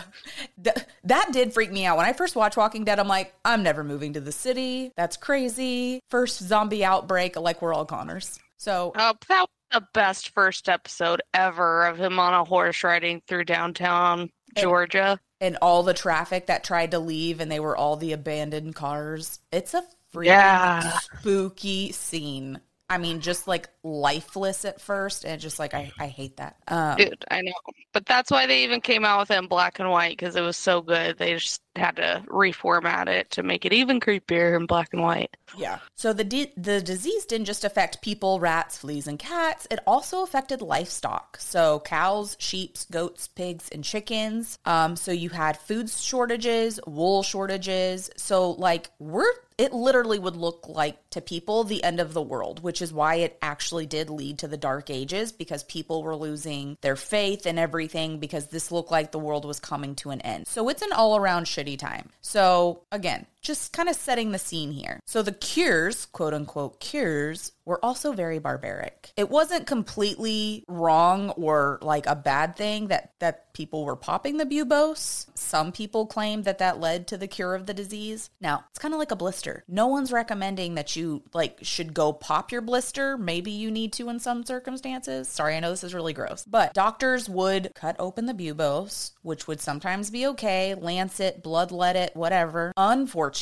th- 0.64 0.86
that 1.04 1.34
did 1.34 1.54
freak 1.54 1.74
me 1.74 1.86
out. 1.86 1.98
When 1.98 2.06
I 2.06 2.14
first 2.14 2.38
watched 2.38 2.56
Walking 2.56 2.86
Dead, 2.86 2.98
I'm 2.98 3.10
like, 3.10 3.34
I'm 3.44 3.62
never 3.62 3.84
moving 3.84 4.14
to 4.14 4.22
the 4.22 4.32
city. 4.32 4.94
That's 4.96 5.18
crazy. 5.18 6.00
First 6.10 6.42
zombie 6.42 6.86
outbreak, 6.86 7.36
like 7.36 7.62
we're 7.62 7.74
all 7.74 7.86
Connors. 7.86 8.40
So, 8.56 8.94
uh, 8.96 9.14
that 9.28 9.42
was 9.42 9.82
the 9.82 9.88
best 9.94 10.30
first 10.30 10.70
episode 10.70 11.22
ever 11.34 11.88
of 11.88 12.00
him 12.00 12.20
on 12.20 12.34
a 12.34 12.46
horse 12.46 12.86
riding 12.86 13.22
through 13.28 13.44
downtown 13.44 14.30
Georgia 14.56 15.20
and 15.42 15.58
all 15.62 15.84
the 15.84 15.94
traffic 15.94 16.48
that 16.48 16.64
tried 16.64 16.92
to 16.92 17.00
leave 17.00 17.40
and 17.40 17.52
they 17.52 17.60
were 17.60 17.76
all 17.76 17.96
the 17.96 18.14
abandoned 18.14 18.76
cars. 18.76 19.40
It's 19.52 19.74
a 19.74 19.84
freaking 20.14 20.26
yeah. 20.26 21.00
spooky 21.00 21.92
scene. 21.92 22.60
I 22.90 23.00
mean, 23.00 23.20
just 23.20 23.48
like 23.48 23.68
lifeless 23.84 24.64
at 24.64 24.80
first, 24.80 25.26
and 25.26 25.42
just 25.42 25.58
like 25.58 25.74
I, 25.74 25.92
I 26.00 26.06
hate 26.06 26.38
that. 26.38 26.58
Um, 26.68 26.98
Dude, 26.98 27.26
I 27.32 27.42
know, 27.42 27.54
but 27.94 28.06
that's 28.06 28.30
why 28.30 28.46
they 28.46 28.64
even 28.64 28.80
came 28.80 29.04
out 29.04 29.20
with 29.20 29.32
it 29.32 29.40
in 29.40 29.48
black 29.48 29.80
and 29.80 29.90
white 29.90 30.16
because 30.16 30.36
it 30.36 30.42
was 30.42 30.56
so 30.56 30.82
good. 30.82 31.18
They 31.18 31.34
just 31.34 31.64
had 31.76 31.98
to 31.98 32.24
reformat 32.28 33.08
it 33.08 33.32
to 33.32 33.44
make 33.44 33.66
it 33.66 33.74
even 33.74 34.00
creepier 34.00 34.56
in 34.56 34.66
black 34.66 34.90
and 34.94 35.02
white. 35.02 35.36
Yeah. 35.58 35.80
So 35.96 36.14
the 36.14 36.24
di- 36.24 36.54
the 36.58 36.82
disease 36.82 37.26
didn't 37.26 37.46
just 37.46 37.64
affect 37.64 38.02
people, 38.02 38.40
rats, 38.40 38.78
fleas, 38.78 39.08
and 39.08 39.20
cats. 39.20 39.68
It 39.70 39.80
also 39.86 40.24
affected 40.24 40.62
livestock. 40.62 41.38
So 41.40 41.82
cows, 41.82 42.36
sheep, 42.40 42.78
goats, 42.92 43.28
pigs, 43.28 43.70
and 43.70 43.84
chickens. 43.84 44.58
Um, 44.66 44.96
so 44.96 45.12
you 45.12 45.30
had 45.30 45.58
food 45.58 45.90
shortages, 45.90 46.80
wool 46.88 47.24
shortages. 47.24 48.10
So 48.18 48.52
like 48.52 48.90
we're 49.00 49.32
it 49.58 49.74
literally 49.74 50.20
would 50.20 50.36
look 50.36 50.68
like 50.68 51.10
to 51.12 51.22
people 51.22 51.64
the 51.64 51.84
end 51.84 52.00
of 52.00 52.14
the 52.14 52.22
world, 52.22 52.62
which 52.62 52.82
is 52.82 52.92
why 52.92 53.16
it 53.16 53.38
actually 53.42 53.86
did 53.86 54.10
lead 54.10 54.40
to 54.40 54.48
the 54.48 54.58
dark 54.58 54.90
ages 54.90 55.32
because 55.32 55.64
people 55.64 56.04
were 56.04 56.16
losing 56.16 56.78
their 56.82 56.96
faith 56.96 57.46
and 57.46 57.58
everything 57.58 58.20
because 58.20 58.48
this 58.48 58.72
looked 58.72 58.92
like 58.92 59.12
the 59.12 59.20
world 59.20 59.46
was 59.46 59.60
coming 59.60 59.96
to 59.96 60.10
an 60.10 60.22
end. 60.22 60.48
So 60.48 60.68
it's 60.70 60.82
an 60.82 60.92
all 60.92 61.16
around 61.16 61.48
time. 61.76 62.10
So 62.22 62.84
again, 62.92 63.26
just 63.46 63.72
kind 63.72 63.88
of 63.88 63.96
setting 63.96 64.32
the 64.32 64.40
scene 64.40 64.72
here. 64.72 65.00
So 65.06 65.22
the 65.22 65.32
cures, 65.32 66.06
quote 66.08 66.34
unquote 66.34 66.80
cures, 66.80 67.52
were 67.64 67.84
also 67.84 68.12
very 68.12 68.40
barbaric. 68.40 69.12
It 69.16 69.30
wasn't 69.30 69.68
completely 69.68 70.64
wrong 70.68 71.30
or 71.32 71.80
like 71.82 72.06
a 72.06 72.16
bad 72.16 72.56
thing 72.56 72.88
that 72.88 73.12
that 73.20 73.54
people 73.54 73.86
were 73.86 73.96
popping 73.96 74.38
the 74.38 74.46
buboes. 74.46 75.28
Some 75.34 75.72
people 75.72 76.06
claim 76.06 76.44
that 76.44 76.58
that 76.58 76.80
led 76.80 77.08
to 77.08 77.18
the 77.18 77.28
cure 77.28 77.56
of 77.56 77.66
the 77.66 77.74
disease. 77.74 78.30
Now, 78.42 78.66
it's 78.70 78.80
kind 78.80 78.94
of 78.94 79.00
like 79.00 79.12
a 79.12 79.16
blister. 79.16 79.64
No 79.68 79.88
one's 79.88 80.12
recommending 80.12 80.76
that 80.76 80.96
you 80.96 81.24
like 81.34 81.60
should 81.62 81.94
go 81.94 82.14
pop 82.14 82.52
your 82.52 82.62
blister. 82.62 83.18
Maybe 83.18 83.52
you 83.52 83.72
need 83.72 83.94
to 83.94 84.10
in 84.10 84.20
some 84.20 84.44
circumstances. 84.44 85.28
Sorry, 85.28 85.56
I 85.56 85.60
know 85.60 85.70
this 85.70 85.84
is 85.84 85.94
really 85.94 86.14
gross. 86.14 86.44
But 86.46 86.74
doctors 86.74 87.30
would 87.30 87.72
cut 87.76 87.96
open 87.98 88.26
the 88.26 88.34
buboes, 88.34 89.14
which 89.22 89.48
would 89.48 89.62
sometimes 89.62 90.10
be 90.10 90.28
okay, 90.28 90.76
lance 90.76 91.20
it, 91.20 91.44
bloodlet 91.44 91.96
it, 91.96 92.16
whatever. 92.16 92.74
Unfortunately, 92.76 93.35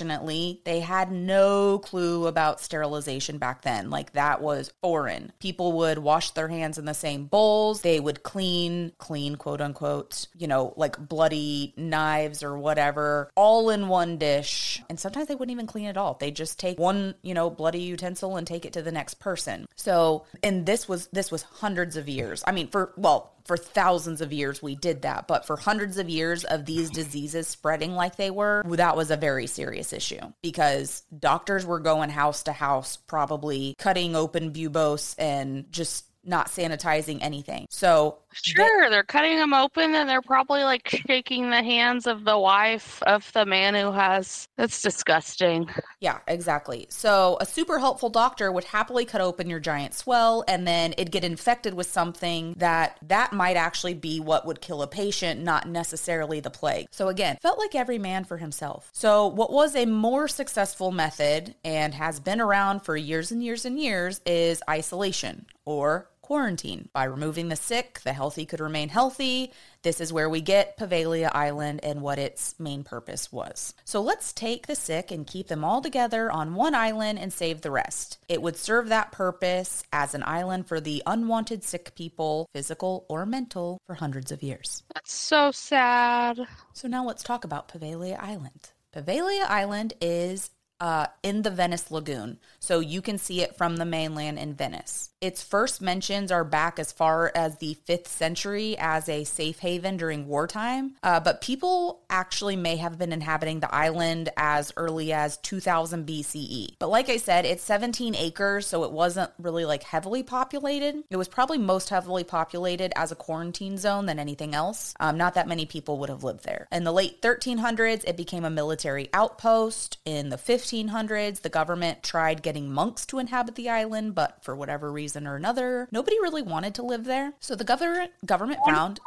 they 0.64 0.80
had 0.80 1.12
no 1.12 1.80
clue 1.80 2.28
about 2.28 2.60
sterilization 2.60 3.38
back 3.38 3.62
then. 3.62 3.90
Like 3.90 4.14
that 4.14 4.42
was 4.42 4.74
foreign. 4.82 5.32
People 5.40 5.74
would 5.74 6.00
wash 6.00 6.32
their 6.32 6.48
hands 6.48 6.78
in 6.78 6.86
the 6.86 6.94
same 6.94 7.26
bowls. 7.26 7.82
They 7.82 8.00
would 8.00 8.24
clean, 8.24 8.92
clean, 8.98 9.36
quote 9.36 9.62
unquote, 9.62 10.28
you 10.38 10.48
know, 10.48 10.74
like 10.78 10.98
bloody 10.98 11.74
knives 11.78 12.44
or 12.44 12.58
whatever, 12.58 13.30
all 13.36 13.70
in 13.70 13.88
one 13.88 14.18
dish. 14.18 14.82
And 14.90 15.00
sometimes 15.00 15.28
they 15.28 15.36
wouldn't 15.36 15.54
even 15.54 15.68
clean 15.68 15.86
it 15.86 15.98
all. 15.98 16.16
They 16.20 16.32
just 16.32 16.60
take 16.60 16.80
one, 16.80 17.16
you 17.22 17.34
know, 17.34 17.50
bloody 17.50 17.82
utensil 17.82 18.38
and 18.38 18.48
take 18.48 18.66
it 18.66 18.74
to 18.74 18.82
the 18.82 18.92
next 18.92 19.16
person. 19.16 19.68
So, 19.76 20.26
and 20.42 20.66
this 20.66 20.88
was 20.88 21.08
this 21.08 21.32
was 21.32 21.44
hundreds 21.44 21.98
of 21.98 22.08
years. 22.08 22.44
I 22.48 22.52
mean, 22.52 22.70
for 22.70 22.94
well, 22.98 23.33
for 23.46 23.58
thousands 23.58 24.22
of 24.22 24.32
years 24.32 24.62
we 24.62 24.76
did 24.76 25.02
that 25.02 25.28
but 25.28 25.46
for 25.46 25.58
hundreds 25.58 25.98
of 25.98 26.10
years 26.10 26.44
of 26.46 26.66
these 26.66 26.90
diseases 26.90 27.48
spreading 27.48 27.94
like 27.94 28.16
they 28.16 28.32
were 28.32 28.64
that 28.68 28.96
was 28.96 29.12
a 29.12 29.18
very 29.18 29.48
serious 29.48 29.94
issue 29.94 30.22
because 30.42 31.04
doctors 31.20 31.66
were 31.66 31.80
going 31.80 32.10
house 32.10 32.44
to 32.44 32.54
house 32.54 32.98
probably 32.98 33.76
cutting 33.78 34.16
open 34.16 34.52
buboes 34.52 35.16
and 35.18 35.72
just 35.72 36.06
not 36.24 36.48
sanitizing 36.48 37.20
anything. 37.22 37.68
So 37.70 38.20
sure, 38.42 38.84
they- 38.86 38.90
they're 38.90 39.04
cutting 39.04 39.38
them 39.38 39.54
open 39.54 39.96
and 39.96 40.10
they're 40.10 40.22
probably 40.22 40.64
like 40.64 40.88
shaking 41.08 41.50
the 41.50 41.64
hands 41.64 42.08
of 42.08 42.24
the 42.24 42.38
wife 42.38 43.02
of 43.04 43.32
the 43.34 43.46
man 43.46 43.76
who 43.76 43.92
has. 43.92 44.48
That's 44.58 44.82
disgusting. 44.82 45.70
Yeah, 46.00 46.20
exactly. 46.28 46.86
So 46.90 47.38
a 47.42 47.46
super 47.46 47.80
helpful 47.80 48.10
doctor 48.10 48.52
would 48.52 48.64
happily 48.66 49.06
cut 49.06 49.22
open 49.22 49.50
your 49.50 49.60
giant 49.60 49.94
swell 49.94 50.44
and 50.48 50.68
then 50.68 50.94
it'd 50.94 51.12
get 51.12 51.24
infected 51.24 51.74
with 51.74 51.88
something 51.90 52.54
that 52.58 52.98
that 53.08 53.34
might 53.34 53.56
actually 53.58 53.94
be 53.94 54.20
what 54.20 54.46
would 54.46 54.62
kill 54.62 54.82
a 54.82 54.88
patient, 54.88 55.42
not 55.42 55.68
necessarily 55.68 56.40
the 56.40 56.50
plague. 56.50 56.88
So 56.92 57.08
again, 57.10 57.38
felt 57.42 57.58
like 57.60 57.76
every 57.76 57.98
man 58.00 58.24
for 58.26 58.38
himself. 58.38 58.90
So 58.94 59.28
what 59.28 59.52
was 59.52 59.76
a 59.76 59.86
more 59.86 60.28
successful 60.28 60.92
method 60.92 61.56
and 61.64 61.94
has 61.94 62.20
been 62.20 62.42
around 62.42 62.82
for 62.82 62.96
years 62.98 63.32
and 63.32 63.44
years 63.44 63.66
and 63.66 63.80
years 63.80 64.22
is 64.26 64.62
isolation 64.70 65.46
or 65.66 66.10
quarantine. 66.34 66.90
By 66.94 67.04
removing 67.04 67.50
the 67.50 67.56
sick, 67.56 68.00
the 68.04 68.12
healthy 68.12 68.48
could 68.48 68.60
remain 68.60 68.90
healthy. 68.90 69.54
This 69.84 70.02
is 70.02 70.12
where 70.12 70.28
we 70.28 70.42
get 70.42 70.80
Poveglia 70.80 71.30
Island 71.32 71.82
and 71.84 72.02
what 72.02 72.18
its 72.18 72.56
main 72.58 72.84
purpose 72.84 73.32
was. 73.32 73.76
So 73.86 74.02
let's 74.02 74.34
take 74.34 74.66
the 74.66 74.74
sick 74.74 75.12
and 75.12 75.28
keep 75.28 75.48
them 75.48 75.64
all 75.64 75.80
together 75.80 76.32
on 76.32 76.56
one 76.56 76.74
island 76.74 77.20
and 77.20 77.32
save 77.32 77.62
the 77.62 77.70
rest. 77.70 78.18
It 78.28 78.42
would 78.42 78.58
serve 78.58 78.90
that 78.90 79.12
purpose 79.12 79.84
as 79.94 80.16
an 80.16 80.24
island 80.26 80.66
for 80.66 80.82
the 80.82 81.04
unwanted 81.06 81.64
sick 81.64 81.94
people, 81.94 82.50
physical 82.52 83.06
or 83.10 83.28
mental, 83.28 83.78
for 83.86 83.94
hundreds 83.94 84.32
of 84.32 84.42
years. 84.42 84.82
That's 84.92 85.14
so 85.14 85.52
sad. 85.52 86.40
So 86.74 86.88
now 86.88 87.06
let's 87.06 87.22
talk 87.22 87.44
about 87.46 87.68
Poveglia 87.68 88.20
Island. 88.20 88.72
Poveglia 88.92 89.46
Island 89.46 89.94
is 90.02 90.50
uh, 90.84 91.08
in 91.24 91.44
the 91.44 91.50
Venice 91.50 91.90
Lagoon, 91.92 92.38
so 92.60 92.82
you 92.82 93.02
can 93.02 93.18
see 93.18 93.40
it 93.40 93.56
from 93.56 93.78
the 93.78 93.86
mainland 93.86 94.38
in 94.38 94.54
Venice. 94.54 95.12
Its 95.22 95.42
first 95.42 95.82
mentions 95.82 96.30
are 96.30 96.44
back 96.44 96.78
as 96.78 96.92
far 96.92 97.32
as 97.34 97.56
the 97.60 97.78
5th 97.88 98.08
century 98.08 98.76
as 98.78 99.08
a 99.08 99.24
safe 99.24 99.60
haven 99.60 99.96
during 99.96 100.28
wartime, 100.28 100.96
uh, 101.02 101.22
but 101.22 101.40
people 101.40 102.02
actually 102.10 102.58
may 102.58 102.76
have 102.76 102.98
been 102.98 103.14
inhabiting 103.14 103.62
the 103.62 103.74
island 103.74 104.28
as 104.36 104.74
early 104.76 105.14
as 105.14 105.38
2000 105.38 106.06
BCE. 106.06 106.76
But 106.80 106.90
like 106.90 107.08
I 107.08 107.16
said, 107.16 107.46
it's 107.46 107.64
17 107.64 108.14
acres, 108.16 108.68
so 108.68 108.84
it 108.84 108.92
wasn't 108.92 109.32
really 109.40 109.64
like 109.64 109.84
heavily 109.84 110.22
populated. 110.22 111.02
It 111.10 111.16
was 111.16 111.30
probably 111.30 111.60
most 111.60 111.88
heavily 111.88 112.26
populated 112.26 112.92
as 112.98 113.14
a 113.14 113.16
quarantine 113.16 113.78
zone 113.78 114.06
than 114.08 114.20
anything 114.20 114.54
else. 114.54 114.94
Um, 115.00 115.16
not 115.16 115.36
that 115.36 115.48
many 115.48 115.66
people 115.66 116.00
would 116.00 116.10
have 116.10 116.26
lived 116.26 116.44
there. 116.44 116.68
In 116.74 116.84
the 116.84 116.92
late 116.92 117.22
1300s, 117.22 118.04
it 118.06 118.18
became 118.18 118.44
a 118.44 118.50
military 118.50 119.08
outpost. 119.14 120.00
In 120.04 120.28
the 120.28 120.38
1500s, 120.74 121.42
the 121.42 121.50
government 121.50 122.04
tried 122.04 122.42
getting 122.42 122.72
monks 122.72 123.06
to 123.06 123.20
inhabit 123.20 123.56
the 123.56 123.70
island, 123.70 124.16
but 124.16 124.44
for 124.44 124.56
whatever 124.56 124.92
reason, 124.92 125.04
reason 125.04 125.28
or 125.28 125.36
another, 125.36 125.88
nobody 125.92 126.18
really 126.20 126.42
wanted 126.42 126.74
to 126.76 126.82
live 126.82 127.06
there. 127.06 127.34
So 127.40 127.56
the 127.56 127.64
government 127.64 128.12
government 128.26 128.60
found 128.66 129.00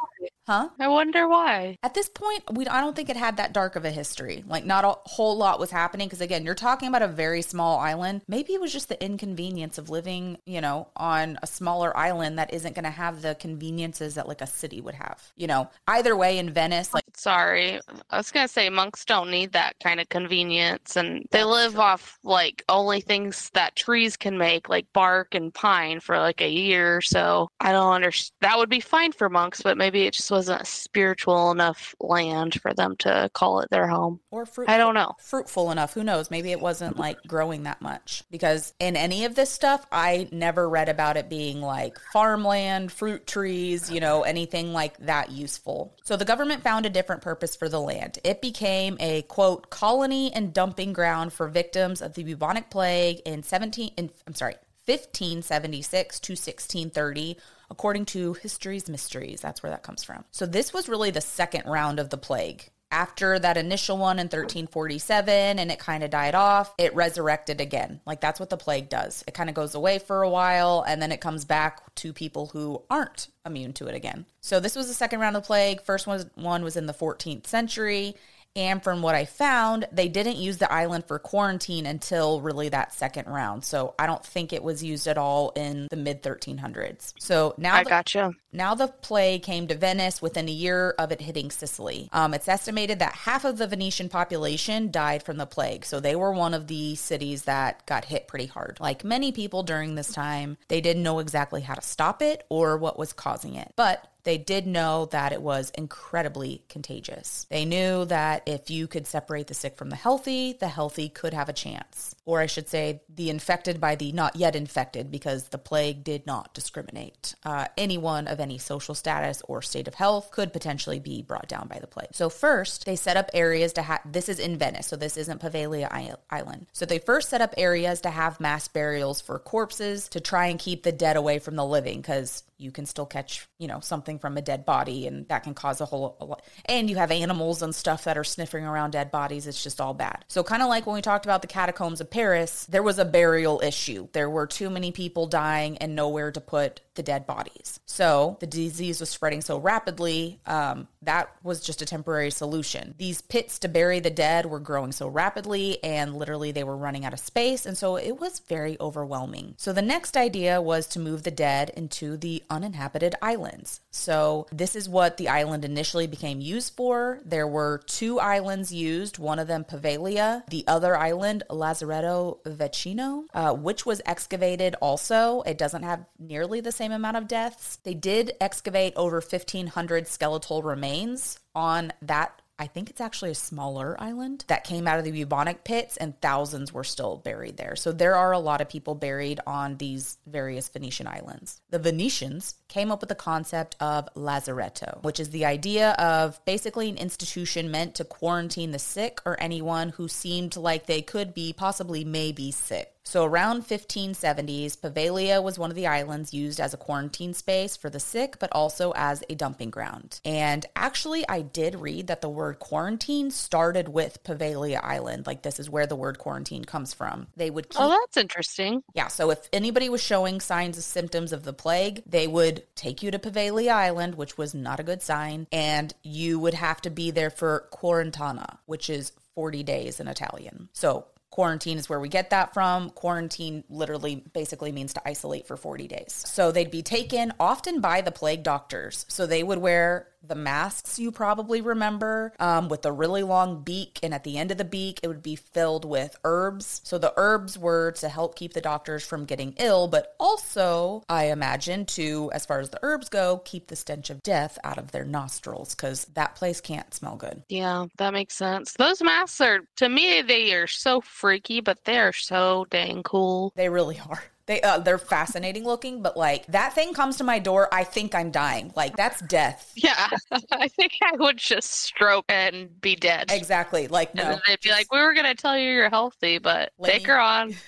Huh? 0.47 0.69
I 0.79 0.87
wonder 0.87 1.27
why. 1.27 1.77
At 1.83 1.93
this 1.93 2.07
point, 2.07 2.41
we 2.53 2.65
I 2.67 2.79
don't 2.79 2.95
think 2.95 3.09
it 3.09 3.17
had 3.17 3.35
that 3.35 3.51
dark 3.51 3.75
of 3.75 3.83
a 3.83 3.91
history. 3.91 4.45
Like 4.47 4.65
not 4.65 4.85
a 4.85 4.95
whole 5.09 5.35
lot 5.35 5.59
was 5.59 5.71
happening 5.71 6.07
because 6.07 6.21
again, 6.21 6.45
you're 6.45 6.55
talking 6.55 6.87
about 6.87 7.01
a 7.01 7.07
very 7.07 7.41
small 7.41 7.79
island. 7.79 8.21
Maybe 8.29 8.53
it 8.53 8.61
was 8.61 8.71
just 8.71 8.87
the 8.87 9.03
inconvenience 9.03 9.77
of 9.77 9.89
living, 9.89 10.37
you 10.45 10.61
know, 10.61 10.87
on 10.95 11.37
a 11.43 11.47
smaller 11.47 11.95
island 11.97 12.39
that 12.39 12.53
isn't 12.53 12.75
going 12.75 12.85
to 12.85 12.91
have 12.91 13.21
the 13.21 13.35
conveniences 13.35 14.15
that 14.15 14.29
like 14.29 14.39
a 14.39 14.47
city 14.47 14.79
would 14.79 14.95
have. 14.95 15.33
You 15.35 15.47
know, 15.47 15.69
either 15.89 16.15
way 16.15 16.37
in 16.37 16.49
Venice, 16.49 16.93
like 16.93 17.03
sorry, 17.13 17.81
I 18.09 18.17
was 18.17 18.31
going 18.31 18.47
to 18.47 18.53
say 18.53 18.69
monks 18.69 19.03
don't 19.03 19.29
need 19.29 19.51
that 19.51 19.75
kind 19.83 19.99
of 19.99 20.07
convenience 20.07 20.95
and 20.95 21.25
they 21.31 21.43
live 21.43 21.73
true. 21.73 21.81
off 21.81 22.19
like 22.23 22.63
only 22.69 23.01
things 23.01 23.49
that 23.53 23.75
trees 23.75 24.15
can 24.15 24.37
make, 24.37 24.69
like 24.69 24.85
bark 24.93 25.35
and 25.35 25.53
pine 25.53 25.99
for 25.99 26.17
like 26.17 26.39
a 26.39 26.49
year. 26.49 27.01
So 27.01 27.49
I 27.59 27.73
don't 27.73 27.91
understand. 27.91 28.31
That 28.39 28.57
would 28.57 28.69
be 28.69 28.79
fine 28.79 29.11
for 29.11 29.27
monks, 29.29 29.61
but 29.61 29.77
maybe 29.77 30.03
it 30.03 30.13
just 30.13 30.36
wasn't 30.37 30.67
spiritual 30.67 31.49
enough 31.49 31.95
land 31.99 32.61
for 32.61 32.71
them 32.71 32.95
to 32.95 33.27
call 33.33 33.59
it 33.61 33.69
their 33.71 33.87
home. 33.87 34.19
Or 34.29 34.45
fruitful, 34.45 34.71
I 34.71 34.77
don't 34.77 34.93
know. 34.93 35.15
Fruitful 35.19 35.71
enough. 35.71 35.95
Who 35.95 36.03
knows? 36.03 36.29
Maybe 36.29 36.51
it 36.51 36.61
wasn't 36.61 36.95
like 36.95 37.17
growing 37.25 37.63
that 37.63 37.81
much. 37.81 38.23
Because 38.29 38.75
in 38.79 38.95
any 38.95 39.25
of 39.25 39.33
this 39.33 39.49
stuff, 39.49 39.87
I 39.91 40.29
never 40.31 40.69
read 40.69 40.89
about 40.89 41.17
it 41.17 41.27
being 41.27 41.59
like 41.59 41.97
farmland, 42.13 42.91
fruit 42.91 43.25
trees, 43.25 43.89
you 43.89 43.99
know, 43.99 44.21
anything 44.21 44.73
like 44.73 44.95
that 44.99 45.31
useful. 45.31 45.95
So 46.03 46.15
the 46.15 46.23
government 46.23 46.61
found 46.61 46.85
a 46.85 46.91
different 46.91 47.23
purpose 47.23 47.55
for 47.55 47.67
the 47.67 47.81
land. 47.81 48.19
It 48.23 48.39
became 48.39 48.95
a 48.99 49.23
quote 49.23 49.71
colony 49.71 50.31
and 50.31 50.53
dumping 50.53 50.93
ground 50.93 51.33
for 51.33 51.47
victims 51.47 51.99
of 51.99 52.13
the 52.13 52.23
bubonic 52.23 52.69
plague 52.69 53.21
in 53.25 53.41
17 53.41 53.93
in, 53.97 54.11
I'm 54.27 54.35
sorry, 54.35 54.53
1576 54.85 56.19
to 56.19 56.33
1630 56.33 57.37
according 57.69 58.05
to 58.05 58.33
History's 58.33 58.89
Mysteries. 58.89 59.41
That's 59.41 59.61
where 59.63 59.71
that 59.71 59.83
comes 59.83 60.03
from. 60.03 60.23
So 60.31 60.45
this 60.45 60.73
was 60.73 60.89
really 60.89 61.11
the 61.11 61.21
second 61.21 61.65
round 61.65 61.99
of 61.99 62.09
the 62.09 62.17
plague. 62.17 62.69
After 62.89 63.37
that 63.37 63.57
initial 63.57 63.97
one 63.97 64.17
in 64.17 64.27
1347 64.27 65.59
and 65.59 65.69
it 65.69 65.77
kind 65.77 66.05
of 66.05 66.09
died 66.09 66.35
off, 66.35 66.73
it 66.77 66.95
resurrected 66.95 67.59
again. 67.59 67.99
Like 68.05 68.21
that's 68.21 68.39
what 68.39 68.49
the 68.49 68.55
plague 68.55 68.87
does. 68.87 69.25
It 69.27 69.33
kind 69.33 69.49
of 69.49 69.55
goes 69.55 69.75
away 69.75 69.99
for 69.99 70.23
a 70.23 70.29
while 70.29 70.85
and 70.87 71.01
then 71.01 71.11
it 71.11 71.19
comes 71.19 71.43
back 71.43 71.93
to 71.95 72.13
people 72.13 72.47
who 72.47 72.81
aren't 72.89 73.27
immune 73.45 73.73
to 73.73 73.87
it 73.87 73.95
again. 73.95 74.25
So 74.39 74.61
this 74.61 74.75
was 74.75 74.87
the 74.87 74.93
second 74.93 75.19
round 75.19 75.35
of 75.35 75.43
plague. 75.43 75.81
First 75.81 76.07
one 76.07 76.31
one 76.35 76.63
was 76.63 76.77
in 76.77 76.85
the 76.85 76.93
14th 76.93 77.45
century 77.45 78.15
and 78.57 78.83
from 78.83 79.03
what 79.03 79.13
I 79.13 79.25
found, 79.25 79.87
they 79.91 80.09
didn't 80.09 80.37
use 80.37 80.57
the 80.57 80.71
island 80.71 81.05
for 81.05 81.19
quarantine 81.19 81.85
until 81.85 82.41
really 82.41 82.69
that 82.69 82.91
second 82.91 83.27
round. 83.27 83.63
So 83.63 83.93
I 83.99 84.07
don't 84.07 84.25
think 84.25 84.51
it 84.51 84.63
was 84.63 84.83
used 84.83 85.07
at 85.07 85.17
all 85.17 85.51
in 85.51 85.87
the 85.91 85.95
mid 85.95 86.23
1300s. 86.23 87.13
So 87.19 87.53
now 87.57 87.75
I 87.75 87.83
the, 87.83 87.89
gotcha. 87.89 88.31
Now 88.57 88.73
the 88.73 88.87
plague 88.87 89.43
came 89.43 89.67
to 89.67 89.75
Venice 89.75 90.19
within 90.19 90.49
a 90.49 90.51
year 90.51 90.95
of 90.97 91.11
it 91.11 91.21
hitting 91.21 91.51
Sicily. 91.51 92.09
Um, 92.11 92.33
it's 92.33 92.47
estimated 92.47 92.97
that 92.99 93.13
half 93.13 93.45
of 93.45 93.59
the 93.59 93.67
Venetian 93.67 94.09
population 94.09 94.89
died 94.89 95.21
from 95.21 95.37
the 95.37 95.45
plague. 95.45 95.85
So 95.85 95.99
they 95.99 96.15
were 96.15 96.31
one 96.31 96.55
of 96.55 96.65
the 96.65 96.95
cities 96.95 97.43
that 97.43 97.85
got 97.85 98.05
hit 98.05 98.27
pretty 98.27 98.47
hard. 98.47 98.79
Like 98.79 99.03
many 99.03 99.31
people 99.31 99.61
during 99.61 99.93
this 99.93 100.11
time, 100.11 100.57
they 100.69 100.81
didn't 100.81 101.03
know 101.03 101.19
exactly 101.19 101.61
how 101.61 101.75
to 101.75 101.81
stop 101.81 102.23
it 102.23 102.45
or 102.49 102.77
what 102.77 102.97
was 102.97 103.13
causing 103.13 103.53
it. 103.53 103.73
But 103.75 104.07
they 104.23 104.37
did 104.37 104.67
know 104.67 105.05
that 105.11 105.31
it 105.31 105.41
was 105.41 105.69
incredibly 105.69 106.61
contagious. 106.67 107.45
They 107.49 107.63
knew 107.63 108.03
that 108.05 108.43
if 108.45 108.69
you 108.69 108.85
could 108.85 109.07
separate 109.07 109.47
the 109.47 109.53
sick 109.53 109.77
from 109.77 109.89
the 109.89 109.95
healthy, 109.95 110.51
the 110.51 110.67
healthy 110.67 111.07
could 111.07 111.33
have 111.33 111.47
a 111.47 111.53
chance. 111.53 112.13
Or 112.25 112.41
I 112.41 112.47
should 112.47 112.67
say, 112.67 113.03
the 113.07 113.29
infected 113.29 113.79
by 113.79 113.95
the 113.95 114.11
not 114.11 114.35
yet 114.35 114.53
infected, 114.53 115.11
because 115.11 115.45
the 115.45 115.57
plague 115.57 116.03
did 116.03 116.25
not 116.25 116.53
discriminate. 116.53 117.35
Uh, 117.45 117.67
anyone 117.77 118.27
of 118.27 118.41
any 118.41 118.46
social 118.57 118.95
status 118.95 119.41
or 119.49 119.61
state 119.61 119.87
of 119.87 119.95
health 119.95 120.31
could 120.31 120.53
potentially 120.53 120.99
be 120.99 121.21
brought 121.21 121.49
down 121.49 121.67
by 121.67 121.79
the 121.79 121.87
plague. 121.87 122.09
So, 122.13 122.29
first, 122.29 122.85
they 122.85 122.95
set 122.95 123.17
up 123.17 123.29
areas 123.33 123.73
to 123.73 123.81
have 123.81 123.99
this 124.05 124.29
is 124.29 124.39
in 124.39 124.57
Venice, 124.57 124.87
so 124.87 124.95
this 124.95 125.17
isn't 125.17 125.41
Poveglia 125.41 126.17
Island. 126.29 126.67
So, 126.71 126.85
they 126.85 126.99
first 126.99 127.29
set 127.29 127.41
up 127.41 127.53
areas 127.57 127.99
to 128.01 128.09
have 128.09 128.39
mass 128.39 128.69
burials 128.69 129.19
for 129.19 129.37
corpses 129.39 130.07
to 130.09 130.21
try 130.21 130.47
and 130.47 130.57
keep 130.57 130.83
the 130.83 130.91
dead 130.93 131.17
away 131.17 131.39
from 131.39 131.57
the 131.57 131.65
living, 131.65 131.99
because 131.99 132.43
you 132.57 132.71
can 132.71 132.85
still 132.85 133.05
catch, 133.05 133.47
you 133.59 133.67
know, 133.67 133.79
something 133.79 134.19
from 134.19 134.37
a 134.37 134.41
dead 134.41 134.65
body 134.65 135.07
and 135.07 135.27
that 135.27 135.43
can 135.43 135.53
cause 135.53 135.81
a 135.81 135.85
whole 135.85 136.17
a 136.19 136.25
lot. 136.25 136.41
And 136.65 136.89
you 136.89 136.95
have 136.95 137.11
animals 137.11 137.61
and 137.61 137.73
stuff 137.73 138.03
that 138.05 138.17
are 138.17 138.23
sniffing 138.23 138.65
around 138.65 138.91
dead 138.91 139.11
bodies. 139.11 139.47
It's 139.47 139.63
just 139.63 139.79
all 139.79 139.93
bad. 139.93 140.25
So 140.27 140.43
kind 140.43 140.61
of 140.63 140.69
like 140.69 140.85
when 140.85 140.95
we 140.95 141.01
talked 141.01 141.25
about 141.25 141.41
the 141.41 141.47
catacombs 141.47 142.01
of 142.01 142.09
Paris, 142.09 142.65
there 142.65 142.83
was 142.83 142.99
a 142.99 143.05
burial 143.05 143.61
issue. 143.63 144.07
There 144.13 144.29
were 144.29 144.47
too 144.47 144.69
many 144.69 144.91
people 144.91 145.27
dying 145.27 145.77
and 145.77 145.95
nowhere 145.95 146.31
to 146.31 146.41
put 146.41 146.81
the 146.95 147.03
dead 147.03 147.27
bodies. 147.27 147.79
So 147.85 148.37
the 148.39 148.47
disease 148.47 148.99
was 148.99 149.09
spreading 149.09 149.41
so 149.41 149.57
rapidly, 149.59 150.39
um, 150.45 150.87
that 151.03 151.29
was 151.43 151.61
just 151.61 151.81
a 151.81 151.85
temporary 151.85 152.31
solution. 152.31 152.93
These 152.97 153.21
pits 153.21 153.59
to 153.59 153.69
bury 153.69 153.99
the 153.99 154.09
dead 154.09 154.45
were 154.45 154.59
growing 154.59 154.91
so 154.91 155.07
rapidly 155.07 155.81
and 155.83 156.15
literally 156.15 156.51
they 156.51 156.63
were 156.63 156.75
running 156.75 157.05
out 157.05 157.13
of 157.13 157.19
space. 157.19 157.65
And 157.65 157.77
so 157.77 157.95
it 157.95 158.19
was 158.19 158.39
very 158.39 158.77
overwhelming. 158.81 159.53
So 159.57 159.71
the 159.71 159.81
next 159.81 160.17
idea 160.17 160.61
was 160.61 160.87
to 160.87 160.99
move 160.99 161.23
the 161.23 161.31
dead 161.31 161.71
into 161.75 162.17
the 162.17 162.43
uninhabited 162.49 163.15
islands. 163.21 163.81
So 163.91 164.47
this 164.51 164.75
is 164.75 164.89
what 164.89 165.17
the 165.17 165.29
island 165.29 165.65
initially 165.65 166.07
became 166.07 166.41
used 166.41 166.73
for. 166.75 167.19
There 167.25 167.47
were 167.47 167.81
two 167.85 168.19
islands 168.19 168.73
used, 168.73 169.17
one 169.17 169.39
of 169.39 169.47
them 169.47 169.63
Poveglia, 169.63 170.47
the 170.49 170.63
other 170.67 170.97
island 170.97 171.43
Lazaretto 171.49 172.39
Vecchino, 172.43 173.25
uh, 173.33 173.53
which 173.53 173.85
was 173.85 174.01
excavated 174.05 174.75
also. 174.81 175.41
It 175.41 175.57
doesn't 175.57 175.83
have 175.83 176.05
nearly 176.19 176.61
the 176.61 176.71
same 176.71 176.91
amount 176.91 177.17
of 177.17 177.27
deaths. 177.27 177.77
They 177.83 177.93
did 177.93 178.33
excavate 178.39 178.93
over 178.95 179.17
1,500 179.17 180.07
skeletal 180.07 180.61
remains 180.61 181.39
on 181.55 181.91
that 182.01 182.41
I 182.59 182.65
think 182.65 182.89
it's 182.89 183.01
actually 183.01 183.31
a 183.31 183.35
smaller 183.35 183.95
island 183.99 184.45
that 184.47 184.63
came 184.63 184.87
out 184.87 184.97
of 184.97 185.05
the 185.05 185.11
bubonic 185.11 185.63
pits, 185.63 185.95
and 185.97 186.19
thousands 186.21 186.73
were 186.73 186.83
still 186.83 187.17
buried 187.17 187.57
there. 187.57 187.75
So 187.75 187.91
there 187.91 188.15
are 188.15 188.31
a 188.31 188.39
lot 188.39 188.61
of 188.61 188.69
people 188.69 188.95
buried 188.95 189.39
on 189.45 189.77
these 189.77 190.17
various 190.25 190.67
Venetian 190.67 191.07
islands. 191.07 191.61
The 191.69 191.77
Venetians 191.77 192.55
came 192.67 192.91
up 192.91 193.01
with 193.01 193.09
the 193.09 193.15
concept 193.15 193.75
of 193.79 194.09
lazaretto, 194.15 195.03
which 195.03 195.19
is 195.19 195.29
the 195.29 195.45
idea 195.45 195.91
of 195.91 196.43
basically 196.45 196.89
an 196.89 196.97
institution 196.97 197.69
meant 197.69 197.93
to 197.95 198.03
quarantine 198.03 198.71
the 198.71 198.79
sick 198.79 199.21
or 199.25 199.39
anyone 199.39 199.89
who 199.89 200.07
seemed 200.07 200.57
like 200.57 200.87
they 200.87 201.03
could 201.03 201.35
be 201.35 201.53
possibly 201.53 202.03
maybe 202.03 202.51
sick. 202.51 202.96
So 203.07 203.23
around 203.23 203.63
1570s, 203.65 204.77
Poveglia 204.77 205.41
was 205.41 205.57
one 205.57 205.69
of 205.69 205.77
the 205.77 205.87
islands 205.87 206.33
used 206.33 206.59
as 206.59 206.73
a 206.73 206.77
quarantine 206.77 207.33
space 207.33 207.77
for 207.77 207.89
the 207.89 208.01
sick, 208.01 208.37
but 208.37 208.51
also 208.51 208.91
as 208.97 209.23
a 209.29 209.35
dumping 209.35 209.69
ground. 209.69 210.19
And 210.25 210.65
actually, 210.75 211.25
I 211.29 211.41
did 211.41 211.75
read 211.75 212.07
that 212.07 212.19
the 212.19 212.27
word 212.27 212.59
quarantine 212.59 213.31
started 213.31 213.87
with 213.87 214.21
Poveglia 214.25 214.83
Island. 214.83 215.25
Like 215.25 215.43
this 215.43 215.57
is 215.57 215.69
where 215.69 215.87
the 215.87 215.95
word 215.95 216.19
quarantine 216.19 216.65
comes 216.65 216.93
from. 216.93 217.27
They 217.37 217.49
would 217.49 217.67
oh, 217.67 217.69
keep, 217.69 217.81
Oh, 217.81 217.89
that's 217.91 218.17
interesting. 218.17 218.83
Yeah, 218.93 219.07
so 219.07 219.29
if 219.31 219.47
anybody 219.53 219.87
was 219.87 220.03
showing 220.03 220.41
signs 220.41 220.77
of 220.77 220.83
symptoms 220.83 221.31
of 221.31 221.43
the 221.43 221.53
plague, 221.53 222.03
they 222.05 222.27
would 222.27 222.63
take 222.75 223.01
you 223.01 223.09
to 223.11 223.19
Poveglia 223.19 223.71
Island, 223.71 224.15
which 224.15 224.37
was 224.37 224.53
not 224.53 224.81
a 224.81 224.83
good 224.83 225.01
sign, 225.01 225.47
and 225.53 225.93
you 226.03 226.39
would 226.39 226.55
have 226.55 226.81
to 226.81 226.89
be 226.89 227.11
there 227.11 227.29
for 227.29 227.69
quarantana, 227.71 228.59
which 228.65 228.89
is 228.89 229.13
40 229.33 229.63
days 229.63 230.01
in 230.01 230.09
Italian. 230.09 230.67
So 230.73 231.05
Quarantine 231.37 231.77
is 231.77 231.87
where 231.87 231.99
we 231.99 232.09
get 232.09 232.31
that 232.31 232.55
from. 232.55 232.89
Quarantine 232.89 233.63
literally 233.69 234.23
basically 234.33 234.71
means 234.71 234.93
to 234.93 235.07
isolate 235.07 235.45
for 235.45 235.55
40 235.55 235.87
days. 235.87 236.23
So 236.25 236.51
they'd 236.51 236.71
be 236.71 236.81
taken 236.81 237.31
often 237.39 237.79
by 237.79 238.01
the 238.01 238.09
plague 238.09 238.41
doctors. 238.41 239.05
So 239.07 239.27
they 239.27 239.43
would 239.43 239.59
wear 239.59 240.07
the 240.21 240.35
masks 240.35 240.99
you 240.99 241.11
probably 241.11 241.61
remember 241.61 242.33
um, 242.39 242.69
with 242.69 242.81
the 242.81 242.91
really 242.91 243.23
long 243.23 243.63
beak. 243.63 243.99
And 244.03 244.13
at 244.13 244.23
the 244.23 244.37
end 244.37 244.51
of 244.51 244.57
the 244.57 244.65
beak, 244.65 244.99
it 245.03 245.07
would 245.07 245.23
be 245.23 245.35
filled 245.35 245.85
with 245.85 246.17
herbs. 246.23 246.81
So 246.83 246.97
the 246.97 247.13
herbs 247.17 247.57
were 247.57 247.91
to 247.93 248.09
help 248.09 248.35
keep 248.35 248.53
the 248.53 248.61
doctors 248.61 249.05
from 249.05 249.25
getting 249.25 249.53
ill, 249.57 249.87
but 249.87 250.15
also, 250.19 251.03
I 251.09 251.25
imagine, 251.25 251.85
to, 251.87 252.31
as 252.33 252.45
far 252.45 252.59
as 252.59 252.69
the 252.69 252.79
herbs 252.81 253.09
go, 253.09 253.41
keep 253.45 253.67
the 253.67 253.75
stench 253.75 254.09
of 254.09 254.23
death 254.23 254.57
out 254.63 254.77
of 254.77 254.91
their 254.91 255.05
nostrils 255.05 255.75
because 255.75 256.05
that 256.13 256.35
place 256.35 256.61
can't 256.61 256.93
smell 256.93 257.15
good. 257.15 257.43
Yeah, 257.49 257.85
that 257.97 258.13
makes 258.13 258.35
sense. 258.35 258.73
Those 258.73 259.01
masks 259.01 259.41
are, 259.41 259.61
to 259.77 259.89
me, 259.89 260.21
they 260.21 260.53
are 260.53 260.67
so 260.67 261.01
freaky, 261.01 261.61
but 261.61 261.83
they 261.85 261.99
are 261.99 262.13
so 262.13 262.65
dang 262.69 263.03
cool. 263.03 263.51
They 263.55 263.69
really 263.69 263.99
are. 264.09 264.23
They 264.47 264.61
uh, 264.61 264.79
they're 264.79 264.97
fascinating 264.97 265.65
looking, 265.65 266.01
but 266.01 266.15
like 266.15 266.45
that 266.47 266.73
thing 266.73 266.93
comes 266.93 267.17
to 267.17 267.25
my 267.25 267.37
door, 267.37 267.67
I 267.73 267.83
think 267.83 268.15
I'm 268.15 268.31
dying. 268.31 268.71
Like 268.75 268.95
that's 268.95 269.21
death. 269.21 269.73
Yeah, 269.75 270.09
I 270.51 270.69
think 270.69 270.93
I 271.03 271.17
would 271.17 271.37
just 271.37 271.71
stroke 271.71 272.25
and 272.29 272.79
be 272.79 272.95
dead. 272.95 273.29
Exactly. 273.29 273.87
Like 273.89 274.15
no, 274.15 274.23
and 274.23 274.41
they'd 274.47 274.61
be 274.61 274.71
like, 274.71 274.91
"We 274.91 274.99
were 274.99 275.13
gonna 275.13 275.35
tell 275.35 275.57
you 275.57 275.69
you're 275.69 275.89
healthy, 275.89 276.37
but 276.37 276.71
take 276.81 277.05
her 277.07 277.19
on." 277.19 277.55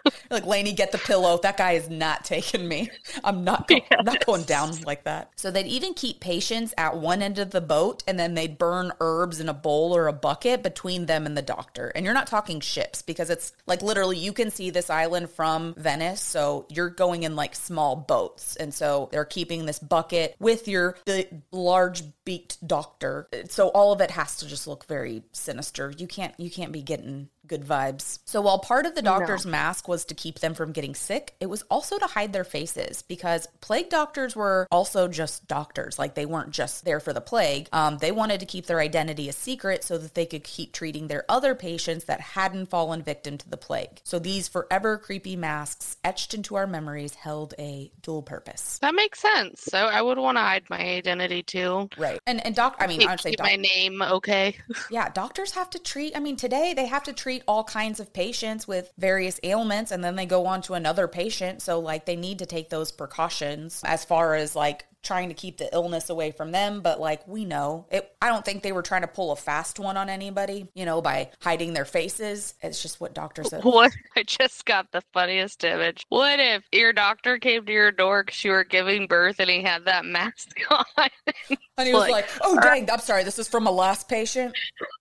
like 0.30 0.46
Lainey, 0.46 0.72
get 0.72 0.92
the 0.92 0.98
pillow. 0.98 1.38
That 1.42 1.56
guy 1.56 1.72
is 1.72 1.88
not 1.88 2.24
taking 2.24 2.66
me. 2.66 2.90
I'm 3.24 3.44
not 3.44 3.68
go- 3.68 3.76
yes. 3.90 4.04
not 4.04 4.24
going 4.24 4.42
down 4.44 4.72
like 4.82 5.04
that. 5.04 5.30
So 5.36 5.50
they'd 5.50 5.66
even 5.66 5.94
keep 5.94 6.20
patients 6.20 6.74
at 6.76 6.96
one 6.96 7.22
end 7.22 7.38
of 7.38 7.50
the 7.50 7.60
boat, 7.60 8.02
and 8.06 8.18
then 8.18 8.34
they'd 8.34 8.58
burn 8.58 8.92
herbs 9.00 9.40
in 9.40 9.48
a 9.48 9.54
bowl 9.54 9.94
or 9.94 10.08
a 10.08 10.12
bucket 10.12 10.62
between 10.62 11.06
them 11.06 11.26
and 11.26 11.36
the 11.36 11.42
doctor. 11.42 11.88
And 11.94 12.04
you're 12.04 12.14
not 12.14 12.26
talking 12.26 12.60
ships 12.60 13.02
because 13.02 13.30
it's 13.30 13.52
like 13.66 13.82
literally 13.82 14.18
you 14.18 14.32
can 14.32 14.50
see 14.50 14.70
this 14.70 14.90
island 14.90 15.30
from 15.30 15.74
Venice, 15.76 16.20
so 16.20 16.66
you're 16.68 16.90
going 16.90 17.22
in 17.22 17.36
like 17.36 17.54
small 17.54 17.96
boats, 17.96 18.56
and 18.56 18.72
so 18.72 19.08
they're 19.12 19.24
keeping 19.24 19.66
this 19.66 19.78
bucket 19.78 20.36
with 20.38 20.68
your 20.68 20.96
the 21.04 21.28
large 21.50 22.02
beaked 22.24 22.66
doctor. 22.66 23.28
So 23.48 23.68
all 23.68 23.92
of 23.92 24.00
it 24.00 24.10
has 24.12 24.36
to 24.36 24.46
just 24.46 24.66
look 24.66 24.86
very 24.86 25.22
sinister. 25.32 25.92
You 25.96 26.06
can't 26.06 26.34
you 26.38 26.50
can't 26.50 26.72
be 26.72 26.82
getting 26.82 27.28
good 27.46 27.64
vibes. 27.64 28.20
So 28.24 28.40
while 28.40 28.58
part 28.58 28.86
of 28.86 28.94
the 28.94 29.02
doctor's 29.02 29.44
no. 29.44 29.52
mask 29.52 29.88
was 29.88 30.04
to 30.06 30.14
keep 30.14 30.38
them 30.38 30.54
from 30.54 30.72
getting 30.72 30.94
sick, 30.94 31.34
it 31.40 31.46
was 31.46 31.62
also 31.70 31.98
to 31.98 32.06
hide 32.06 32.32
their 32.32 32.44
faces 32.44 33.02
because 33.02 33.48
plague 33.60 33.90
doctors 33.90 34.36
were 34.36 34.68
also 34.70 35.08
just 35.08 35.46
doctors. 35.48 35.98
Like 35.98 36.14
they 36.14 36.26
weren't 36.26 36.50
just 36.50 36.84
there 36.84 37.00
for 37.00 37.12
the 37.12 37.20
plague. 37.20 37.68
Um, 37.72 37.98
they 37.98 38.12
wanted 38.12 38.40
to 38.40 38.46
keep 38.46 38.66
their 38.66 38.80
identity 38.80 39.28
a 39.28 39.32
secret 39.32 39.84
so 39.84 39.98
that 39.98 40.14
they 40.14 40.26
could 40.26 40.44
keep 40.44 40.72
treating 40.72 41.08
their 41.08 41.24
other 41.28 41.54
patients 41.54 42.04
that 42.04 42.20
hadn't 42.20 42.66
fallen 42.66 43.02
victim 43.02 43.38
to 43.38 43.48
the 43.48 43.56
plague. 43.56 44.00
So 44.04 44.18
these 44.18 44.48
forever 44.48 44.96
creepy 44.96 45.36
masks 45.36 45.96
etched 46.04 46.34
into 46.34 46.54
our 46.54 46.66
memories 46.66 47.14
held 47.14 47.54
a 47.58 47.90
dual 48.02 48.22
purpose. 48.22 48.78
That 48.80 48.94
makes 48.94 49.20
sense. 49.20 49.62
So 49.62 49.78
I 49.78 50.00
would 50.00 50.18
want 50.18 50.36
to 50.36 50.42
hide 50.42 50.64
my 50.70 50.78
identity 50.78 51.42
too. 51.42 51.88
Right. 51.98 52.20
And 52.26 52.44
and 52.44 52.54
doc 52.54 52.76
I 52.78 52.86
mean 52.86 53.00
keep, 53.00 53.08
I 53.08 53.12
would 53.12 53.20
say 53.20 53.30
keep 53.30 53.38
doc- 53.38 53.46
my 53.46 53.56
name 53.56 54.02
okay. 54.02 54.56
yeah, 54.90 55.08
doctors 55.08 55.52
have 55.52 55.70
to 55.70 55.78
treat 55.78 56.16
I 56.16 56.20
mean 56.20 56.36
today 56.36 56.74
they 56.74 56.86
have 56.86 57.02
to 57.04 57.12
treat 57.12 57.31
treat 57.32 57.42
all 57.48 57.64
kinds 57.64 57.98
of 57.98 58.12
patients 58.12 58.68
with 58.68 58.92
various 58.98 59.40
ailments 59.42 59.90
and 59.90 60.04
then 60.04 60.16
they 60.16 60.26
go 60.26 60.44
on 60.44 60.60
to 60.62 60.74
another 60.74 61.08
patient. 61.08 61.62
So, 61.62 61.78
like, 61.78 62.04
they 62.04 62.16
need 62.16 62.38
to 62.40 62.46
take 62.46 62.68
those 62.68 62.92
precautions 62.92 63.80
as 63.84 64.04
far 64.04 64.34
as 64.34 64.54
like 64.54 64.84
trying 65.02 65.28
to 65.28 65.34
keep 65.34 65.56
the 65.56 65.72
illness 65.74 66.10
away 66.10 66.30
from 66.30 66.52
them. 66.52 66.80
But 66.80 67.00
like 67.00 67.26
we 67.26 67.44
know 67.44 67.86
it 67.90 68.14
i 68.22 68.28
don't 68.28 68.44
think 68.44 68.62
they 68.62 68.72
were 68.72 68.82
trying 68.82 69.00
to 69.00 69.08
pull 69.08 69.32
a 69.32 69.36
fast 69.36 69.80
one 69.80 69.96
on 69.96 70.08
anybody 70.08 70.68
you 70.74 70.84
know 70.84 71.02
by 71.02 71.30
hiding 71.40 71.72
their 71.72 71.84
faces. 71.84 72.54
It's 72.62 72.80
just 72.80 73.00
what 73.00 73.14
doctors 73.14 73.50
said. 73.50 73.64
What? 73.64 73.92
I 74.16 74.22
just 74.22 74.64
got 74.64 74.90
the 74.92 75.02
funniest 75.12 75.64
image. 75.64 76.06
What 76.08 76.38
if 76.38 76.64
your 76.72 76.92
doctor 76.92 77.38
came 77.38 77.66
to 77.66 77.72
your 77.72 77.90
door 77.90 78.22
because 78.22 78.44
you 78.44 78.52
were 78.52 78.64
giving 78.64 79.06
birth 79.06 79.40
and 79.40 79.50
he 79.50 79.62
had 79.62 79.84
that 79.86 80.04
mask 80.04 80.56
on? 80.70 80.84
And 80.98 81.88
he 81.88 81.92
was 81.92 82.02
like, 82.02 82.12
like 82.12 82.28
oh 82.42 82.58
dang 82.60 82.88
i'm 82.90 83.00
sorry 83.00 83.24
this 83.24 83.38
is 83.38 83.48
from 83.48 83.66
a 83.66 83.72
last 83.72 84.08
patient? 84.08 84.56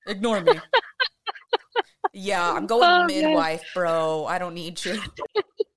Ignore 0.08 0.42
me 0.42 0.54
yeah, 2.14 2.52
I'm 2.52 2.64
oh, 2.64 2.68
going 2.68 2.90
oh, 2.90 3.06
midwife, 3.06 3.62
man. 3.62 3.68
bro. 3.74 4.26
I 4.26 4.38
don't 4.38 4.54
need 4.54 4.84
you. 4.84 5.00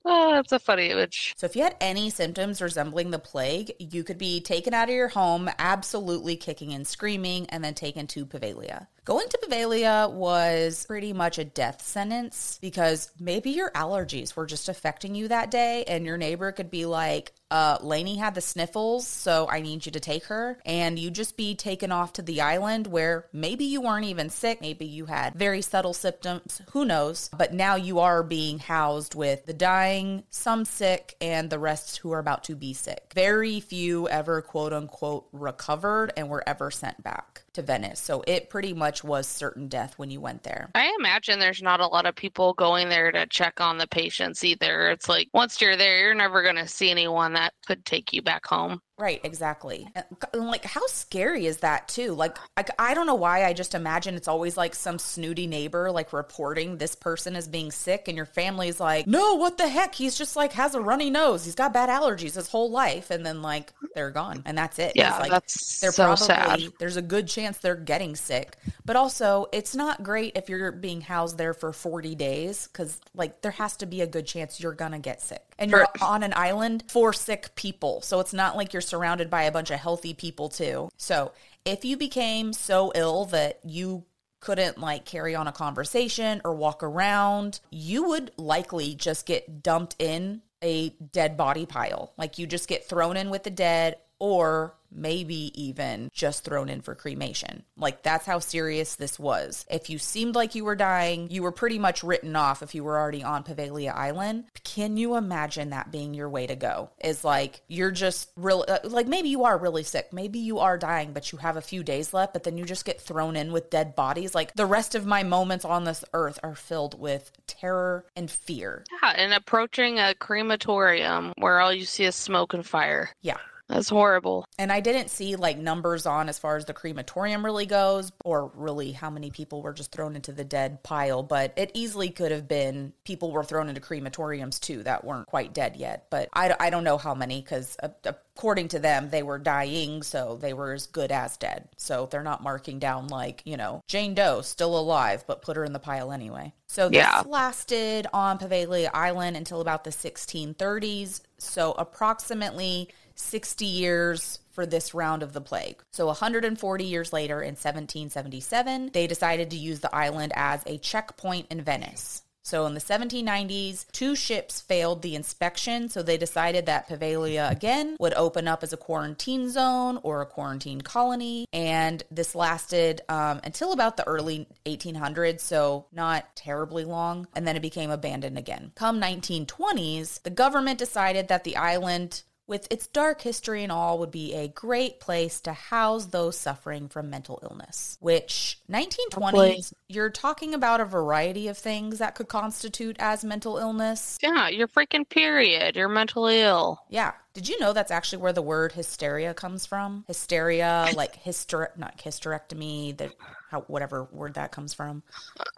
Oh, 0.06 0.32
that's 0.34 0.52
a 0.52 0.58
funny 0.58 0.90
image. 0.90 1.32
So, 1.38 1.46
if 1.46 1.56
you 1.56 1.62
had 1.62 1.76
any 1.80 2.10
symptoms 2.10 2.60
resembling 2.60 3.10
the 3.10 3.18
plague, 3.18 3.72
you 3.78 4.04
could 4.04 4.18
be 4.18 4.38
taken 4.38 4.74
out 4.74 4.90
of 4.90 4.94
your 4.94 5.08
home, 5.08 5.48
absolutely 5.58 6.37
kicking 6.37 6.74
and 6.74 6.87
screaming, 6.87 7.46
and 7.48 7.64
then 7.64 7.72
taken 7.72 8.06
to 8.08 8.26
Poveglia. 8.26 8.88
Going 9.04 9.28
to 9.28 9.38
Poveglia 9.38 10.10
was 10.10 10.86
pretty 10.86 11.12
much 11.12 11.36
a 11.36 11.44
death 11.44 11.82
sentence 11.82 12.58
because 12.62 13.10
maybe 13.20 13.50
your 13.50 13.70
allergies 13.72 14.34
were 14.34 14.46
just 14.46 14.70
affecting 14.70 15.14
you 15.14 15.28
that 15.28 15.50
day, 15.50 15.84
and 15.86 16.06
your 16.06 16.16
neighbor 16.16 16.52
could 16.52 16.70
be 16.70 16.86
like, 16.86 17.34
uh, 17.50 17.76
Lainey 17.82 18.16
had 18.16 18.34
the 18.34 18.40
sniffles, 18.40 19.06
so 19.06 19.46
I 19.50 19.60
need 19.60 19.84
you 19.84 19.92
to 19.92 20.00
take 20.00 20.24
her. 20.24 20.58
And 20.64 20.98
you 20.98 21.10
just 21.10 21.36
be 21.36 21.54
taken 21.54 21.92
off 21.92 22.14
to 22.14 22.22
the 22.22 22.40
island 22.40 22.86
where 22.86 23.26
maybe 23.30 23.66
you 23.66 23.82
weren't 23.82 24.06
even 24.06 24.30
sick, 24.30 24.62
maybe 24.62 24.86
you 24.86 25.04
had 25.04 25.34
very 25.34 25.60
subtle 25.60 25.92
symptoms, 25.92 26.62
who 26.70 26.86
knows? 26.86 27.28
But 27.36 27.52
now 27.52 27.74
you 27.76 27.98
are 27.98 28.22
being 28.22 28.58
housed 28.58 29.14
with 29.14 29.44
the 29.44 29.52
dying, 29.52 30.24
some 30.30 30.64
sick, 30.64 31.14
and 31.20 31.50
the 31.50 31.58
rest 31.58 31.98
who 31.98 32.12
are 32.12 32.20
about 32.20 32.44
to 32.44 32.56
be 32.56 32.72
sick. 32.72 33.12
Very 33.14 33.60
few 33.60 34.08
ever 34.08 34.40
quote 34.40 34.72
unquote 34.72 35.26
recovered 35.30 36.14
and 36.16 36.30
were 36.30 36.42
ever 36.48 36.70
sent 36.70 37.02
back 37.02 37.43
to 37.54 37.62
Venice. 37.62 38.00
So 38.00 38.22
it 38.26 38.50
pretty 38.50 38.74
much 38.74 39.02
was 39.02 39.26
certain 39.26 39.68
death 39.68 39.94
when 39.96 40.10
you 40.10 40.20
went 40.20 40.42
there. 40.42 40.70
I 40.74 40.94
imagine 40.98 41.38
there's 41.38 41.62
not 41.62 41.80
a 41.80 41.86
lot 41.86 42.06
of 42.06 42.14
people 42.14 42.52
going 42.54 42.88
there 42.88 43.10
to 43.12 43.26
check 43.26 43.60
on 43.60 43.78
the 43.78 43.88
patients 43.88 44.44
either. 44.44 44.90
It's 44.90 45.08
like 45.08 45.28
once 45.32 45.60
you're 45.60 45.76
there, 45.76 45.98
you're 45.98 46.14
never 46.14 46.42
going 46.42 46.56
to 46.56 46.68
see 46.68 46.90
anyone 46.90 47.32
that 47.34 47.54
could 47.66 47.84
take 47.84 48.12
you 48.12 48.22
back 48.22 48.46
home. 48.46 48.80
Right, 48.96 49.20
exactly. 49.24 49.88
Uh, 49.96 50.02
like, 50.35 50.64
how 50.64 50.87
scary 50.87 51.46
is 51.46 51.59
that 51.59 51.88
too? 51.88 52.14
Like, 52.14 52.38
I, 52.57 52.64
I 52.78 52.94
don't 52.94 53.09
know 53.09 53.16
why 53.16 53.44
I 53.44 53.52
just 53.52 53.74
imagine 53.74 54.14
it's 54.14 54.28
always 54.28 54.57
like 54.57 54.72
some 54.72 55.00
snooty 55.00 55.48
neighbor 55.48 55.90
like 55.90 56.12
reporting 56.12 56.76
this 56.76 56.94
person 56.94 57.35
as 57.35 57.48
being 57.48 57.72
sick, 57.72 58.07
and 58.07 58.16
your 58.16 58.26
family's 58.26 58.78
like, 58.78 59.09
no, 59.09 59.35
what 59.35 59.59
the 59.59 59.66
heck? 59.66 59.96
He's 59.96 60.16
just 60.16 60.37
like 60.37 60.52
has 60.52 60.76
a 60.76 60.80
runny 60.80 61.11
nose. 61.11 61.44
He's 61.44 61.57
got 61.57 61.72
bad 61.72 61.88
allergies 61.88 62.37
his 62.37 62.48
whole 62.48 62.70
life, 62.70 63.11
and 63.11 63.26
then 63.26 63.42
like 63.42 63.72
they're 63.96 64.12
gone, 64.12 64.42
and 64.44 64.57
that's 64.57 64.78
it. 64.78 64.92
Yeah, 64.94 65.18
like, 65.18 65.30
that's 65.33 65.80
they're 65.80 65.90
so 65.90 66.04
probably 66.04 66.26
sad. 66.26 66.72
there's 66.78 66.96
a 66.96 67.02
good 67.02 67.26
chance 67.26 67.59
they're 67.59 67.74
getting 67.74 68.14
sick, 68.14 68.57
but 68.85 68.94
also 68.94 69.46
it's 69.52 69.74
not 69.74 70.04
great 70.04 70.37
if 70.37 70.48
you're 70.48 70.70
being 70.70 71.00
housed 71.00 71.37
there 71.37 71.52
for 71.52 71.72
40 71.72 72.14
days 72.14 72.68
because 72.68 73.00
like 73.12 73.42
there 73.42 73.50
has 73.50 73.76
to 73.78 73.87
be 73.87 74.02
a 74.02 74.07
good 74.07 74.26
chance 74.26 74.61
you're 74.61 74.72
gonna 74.72 75.00
get 75.00 75.20
sick, 75.20 75.42
and 75.59 75.68
you're 75.68 75.88
on 76.00 76.22
an 76.22 76.33
island 76.37 76.85
for 76.87 77.12
sick 77.12 77.57
people, 77.57 78.00
so 78.02 78.20
it's 78.20 78.33
not 78.33 78.57
like 78.57 78.72
you're 78.72 78.83
surrounded 78.84 79.30
by 79.30 79.44
a 79.44 79.52
bunch 79.52 79.70
of 79.70 79.78
healthy 79.80 80.14
people 80.14 80.48
too. 80.48 80.90
So 80.96 81.32
if 81.64 81.84
you 81.84 81.96
became 81.96 82.52
so 82.52 82.92
ill 82.94 83.24
that 83.26 83.60
you 83.64 84.04
couldn't 84.40 84.78
like 84.78 85.06
carry 85.06 85.34
on 85.34 85.48
a 85.48 85.52
conversation 85.52 86.42
or 86.44 86.54
walk 86.54 86.82
around, 86.82 87.60
you 87.70 88.08
would 88.08 88.30
likely 88.36 88.94
just 88.94 89.24
get 89.24 89.62
dumped 89.62 89.96
in 89.98 90.42
a 90.62 90.90
dead 91.12 91.36
body 91.36 91.66
pile. 91.66 92.12
Like 92.18 92.38
you 92.38 92.46
just 92.46 92.68
get 92.68 92.86
thrown 92.86 93.16
in 93.16 93.30
with 93.30 93.42
the 93.42 93.50
dead 93.50 93.96
or 94.18 94.74
maybe 94.94 95.52
even 95.61 96.11
just 96.12 96.44
thrown 96.44 96.68
in 96.68 96.80
for 96.80 96.94
cremation. 96.94 97.64
Like 97.76 98.02
that's 98.02 98.26
how 98.26 98.38
serious 98.38 98.94
this 98.94 99.18
was. 99.18 99.66
If 99.70 99.90
you 99.90 99.98
seemed 99.98 100.35
like 100.35 100.54
you 100.54 100.64
were 100.64 100.76
dying, 100.76 101.28
you 101.30 101.42
were 101.42 101.52
pretty 101.52 101.78
much 101.78 102.04
written 102.04 102.37
off 102.37 102.62
if 102.62 102.74
you 102.74 102.85
were 102.85 102.98
already 102.98 103.22
on 103.22 103.44
Poveglia 103.44 103.94
Island. 103.94 104.44
Can 104.62 104.96
you 104.96 105.16
imagine 105.16 105.70
that 105.70 105.90
being 105.90 106.14
your 106.14 106.28
way 106.28 106.46
to 106.46 106.57
go? 106.57 106.90
Is 107.02 107.24
like 107.24 107.62
you're 107.68 107.90
just 107.90 108.30
really 108.37 108.68
uh, 108.68 108.78
like 108.85 109.07
maybe 109.07 109.28
you 109.28 109.44
are 109.44 109.59
really 109.59 109.83
sick, 109.83 110.12
maybe 110.12 110.38
you 110.38 110.59
are 110.59 110.78
dying, 110.78 111.12
but 111.12 111.33
you 111.33 111.38
have 111.38 111.57
a 111.57 111.62
few 111.62 111.83
days 111.83 112.14
left, 112.14 112.33
but 112.33 112.44
then 112.44 112.57
you 112.57 112.64
just 112.64 112.85
get 112.85 113.00
thrown 113.00 113.37
in 113.37 113.52
with 113.52 113.70
dead 113.70 113.94
bodies. 113.94 114.35
Like 114.35 114.54
the 114.54 114.66
rest 114.66 114.94
of 114.94 115.07
my 115.07 115.22
moments 115.22 115.64
on 115.64 115.85
this 115.85 116.04
earth 116.12 116.38
are 116.42 116.54
filled 116.54 116.98
with 116.98 117.30
terror 117.46 118.04
and 118.16 118.30
fear. 118.30 118.85
Yeah, 119.02 119.12
and 119.16 119.33
approaching 119.33 119.98
a 119.98 120.14
crematorium 120.14 121.33
where 121.38 121.61
all 121.61 121.72
you 121.72 121.85
see 121.85 122.04
is 122.04 122.14
smoke 122.14 122.54
and 122.54 122.66
fire. 122.66 123.11
Yeah. 123.22 123.38
That's 123.68 123.88
horrible. 123.88 124.44
And 124.59 124.70
I 124.70 124.81
didn't 124.81 125.09
see 125.09 125.37
like 125.37 125.59
numbers 125.59 126.07
on 126.07 126.29
as 126.29 126.38
far 126.38 126.57
as 126.57 126.66
the 126.66 126.74
crematorium 126.74 127.44
really 127.44 127.66
goes, 127.66 128.12
or 128.24 128.53
really 128.55 128.92
how 128.92 129.11
many 129.11 129.31
people 129.31 129.62
were 129.62 129.72
just 129.72 129.90
thrown 129.90 130.16
into 130.16 130.33
the 130.33 130.44
dead 130.44 130.83
pile. 130.83 131.22
But 131.22 131.55
it 131.57 131.70
easily 131.74 132.11
could 132.11 132.31
have 132.31 132.46
been 132.46 132.92
people 133.05 133.33
were 133.33 133.44
thrown 133.44 133.68
into 133.68 133.81
crematoriums 133.81 134.61
too 134.61 134.83
that 134.83 135.05
weren't 135.05 135.27
quite 135.27 135.55
dead 135.55 135.77
yet. 135.77 136.07
But 136.11 136.29
I, 136.35 136.55
I 136.61 136.70
don't 136.70 136.85
know 136.85 136.98
how 136.98 137.14
many 137.14 137.40
because 137.40 137.77
uh, 137.83 137.88
according 138.37 138.68
to 138.68 138.79
them, 138.79 139.09
they 139.09 139.22
were 139.22 139.38
dying, 139.38 140.03
so 140.03 140.38
they 140.40 140.53
were 140.53 140.72
as 140.72 140.87
good 140.87 141.11
as 141.11 141.37
dead. 141.37 141.68
So 141.77 142.07
they're 142.11 142.22
not 142.22 142.42
marking 142.42 142.79
down 142.79 143.09
like, 143.09 143.42
you 143.46 143.57
know, 143.57 143.83
Jane 143.88 144.14
Doe 144.14 144.42
still 144.42 144.79
alive, 144.79 145.24
but 145.27 145.42
put 145.42 145.57
her 145.57 145.64
in 145.64 145.72
the 145.72 145.79
pile 145.79 146.12
anyway. 146.12 146.53
So 146.66 146.88
this 146.88 146.98
yeah. 146.98 147.22
lasted 147.24 148.09
on 148.12 148.38
Poveglia 148.38 148.90
Island 148.92 149.37
until 149.37 149.61
about 149.61 149.85
the 149.85 149.90
1630s. 149.90 151.20
So 151.38 151.72
approximately 151.72 152.88
60 153.14 153.64
years 153.64 154.40
for 154.50 154.64
this 154.64 154.94
round 154.94 155.22
of 155.22 155.33
the 155.33 155.40
plague. 155.40 155.83
So 155.90 156.07
140 156.07 156.85
years 156.85 157.12
later 157.12 157.42
in 157.42 157.50
1777, 157.50 158.90
they 158.92 159.07
decided 159.07 159.50
to 159.50 159.57
use 159.57 159.81
the 159.81 159.94
island 159.94 160.33
as 160.37 160.62
a 160.66 160.79
checkpoint 160.79 161.48
in 161.50 161.61
Venice. 161.61 162.22
So 162.44 162.66
in 162.66 162.74
the 162.74 162.81
1790s, 162.81 163.90
two 163.90 164.14
ships 164.14 164.61
failed 164.61 165.00
the 165.00 165.14
inspection, 165.14 165.88
so 165.88 166.03
they 166.03 166.18
decided 166.18 166.66
that 166.66 166.87
Poveglia 166.87 167.50
again 167.50 167.96
would 167.98 168.12
open 168.14 168.46
up 168.46 168.62
as 168.62 168.74
a 168.74 168.77
quarantine 168.77 169.48
zone 169.48 169.98
or 170.03 170.20
a 170.20 170.27
quarantine 170.27 170.83
colony, 170.83 171.46
and 171.55 172.03
this 172.11 172.35
lasted 172.35 173.00
um, 173.09 173.40
until 173.44 173.72
about 173.72 173.96
the 173.96 174.07
early 174.07 174.46
1800s, 174.66 175.40
so 175.40 175.87
not 175.90 176.37
terribly 176.37 176.85
long, 176.85 177.27
and 177.35 177.48
then 177.48 177.57
it 177.57 177.62
became 177.62 177.90
abandoned 177.90 178.37
again. 178.37 178.72
Come 178.74 179.00
1920s, 179.00 180.22
the 180.22 180.29
government 180.29 180.79
decided 180.79 181.29
that 181.29 181.44
the 181.44 181.57
island 181.57 182.24
with 182.46 182.66
its 182.70 182.87
dark 182.87 183.22
history 183.22 183.62
and 183.62 183.72
all, 183.72 183.98
would 183.98 184.11
be 184.11 184.35
a 184.35 184.48
great 184.48 185.00
place 185.00 185.40
to 185.42 185.52
house 185.52 186.07
those 186.07 186.37
suffering 186.37 186.88
from 186.88 187.11
mental 187.11 187.40
illness. 187.42 187.96
Which 188.00 188.59
1920s, 188.70 189.72
you're 189.88 190.11
talking 190.11 190.54
about 190.54 190.80
a 190.80 190.85
variety 190.85 191.48
of 191.48 191.57
things 191.57 191.98
that 191.98 192.14
could 192.14 192.28
constitute 192.28 192.96
as 192.98 193.24
mental 193.24 193.59
illness. 193.59 194.18
Yeah, 194.22 194.48
your 194.48 194.68
freaking 194.68 195.09
period. 195.09 195.76
You're 195.76 195.88
mentally 195.88 196.40
ill. 196.40 196.83
Yeah. 196.88 197.12
Did 197.34 197.48
you 197.48 197.58
know 197.58 197.72
that's 197.72 197.90
actually 197.90 198.22
where 198.22 198.32
the 198.32 198.42
word 198.42 198.72
hysteria 198.72 199.34
comes 199.34 199.66
from? 199.66 200.04
Hysteria, 200.06 200.88
like 200.94 201.20
hyster, 201.24 201.76
not 201.76 201.98
hysterectomy, 201.98 202.96
the 202.96 203.12
how 203.50 203.62
whatever 203.62 204.04
word 204.12 204.34
that 204.34 204.52
comes 204.52 204.72
from. 204.72 205.02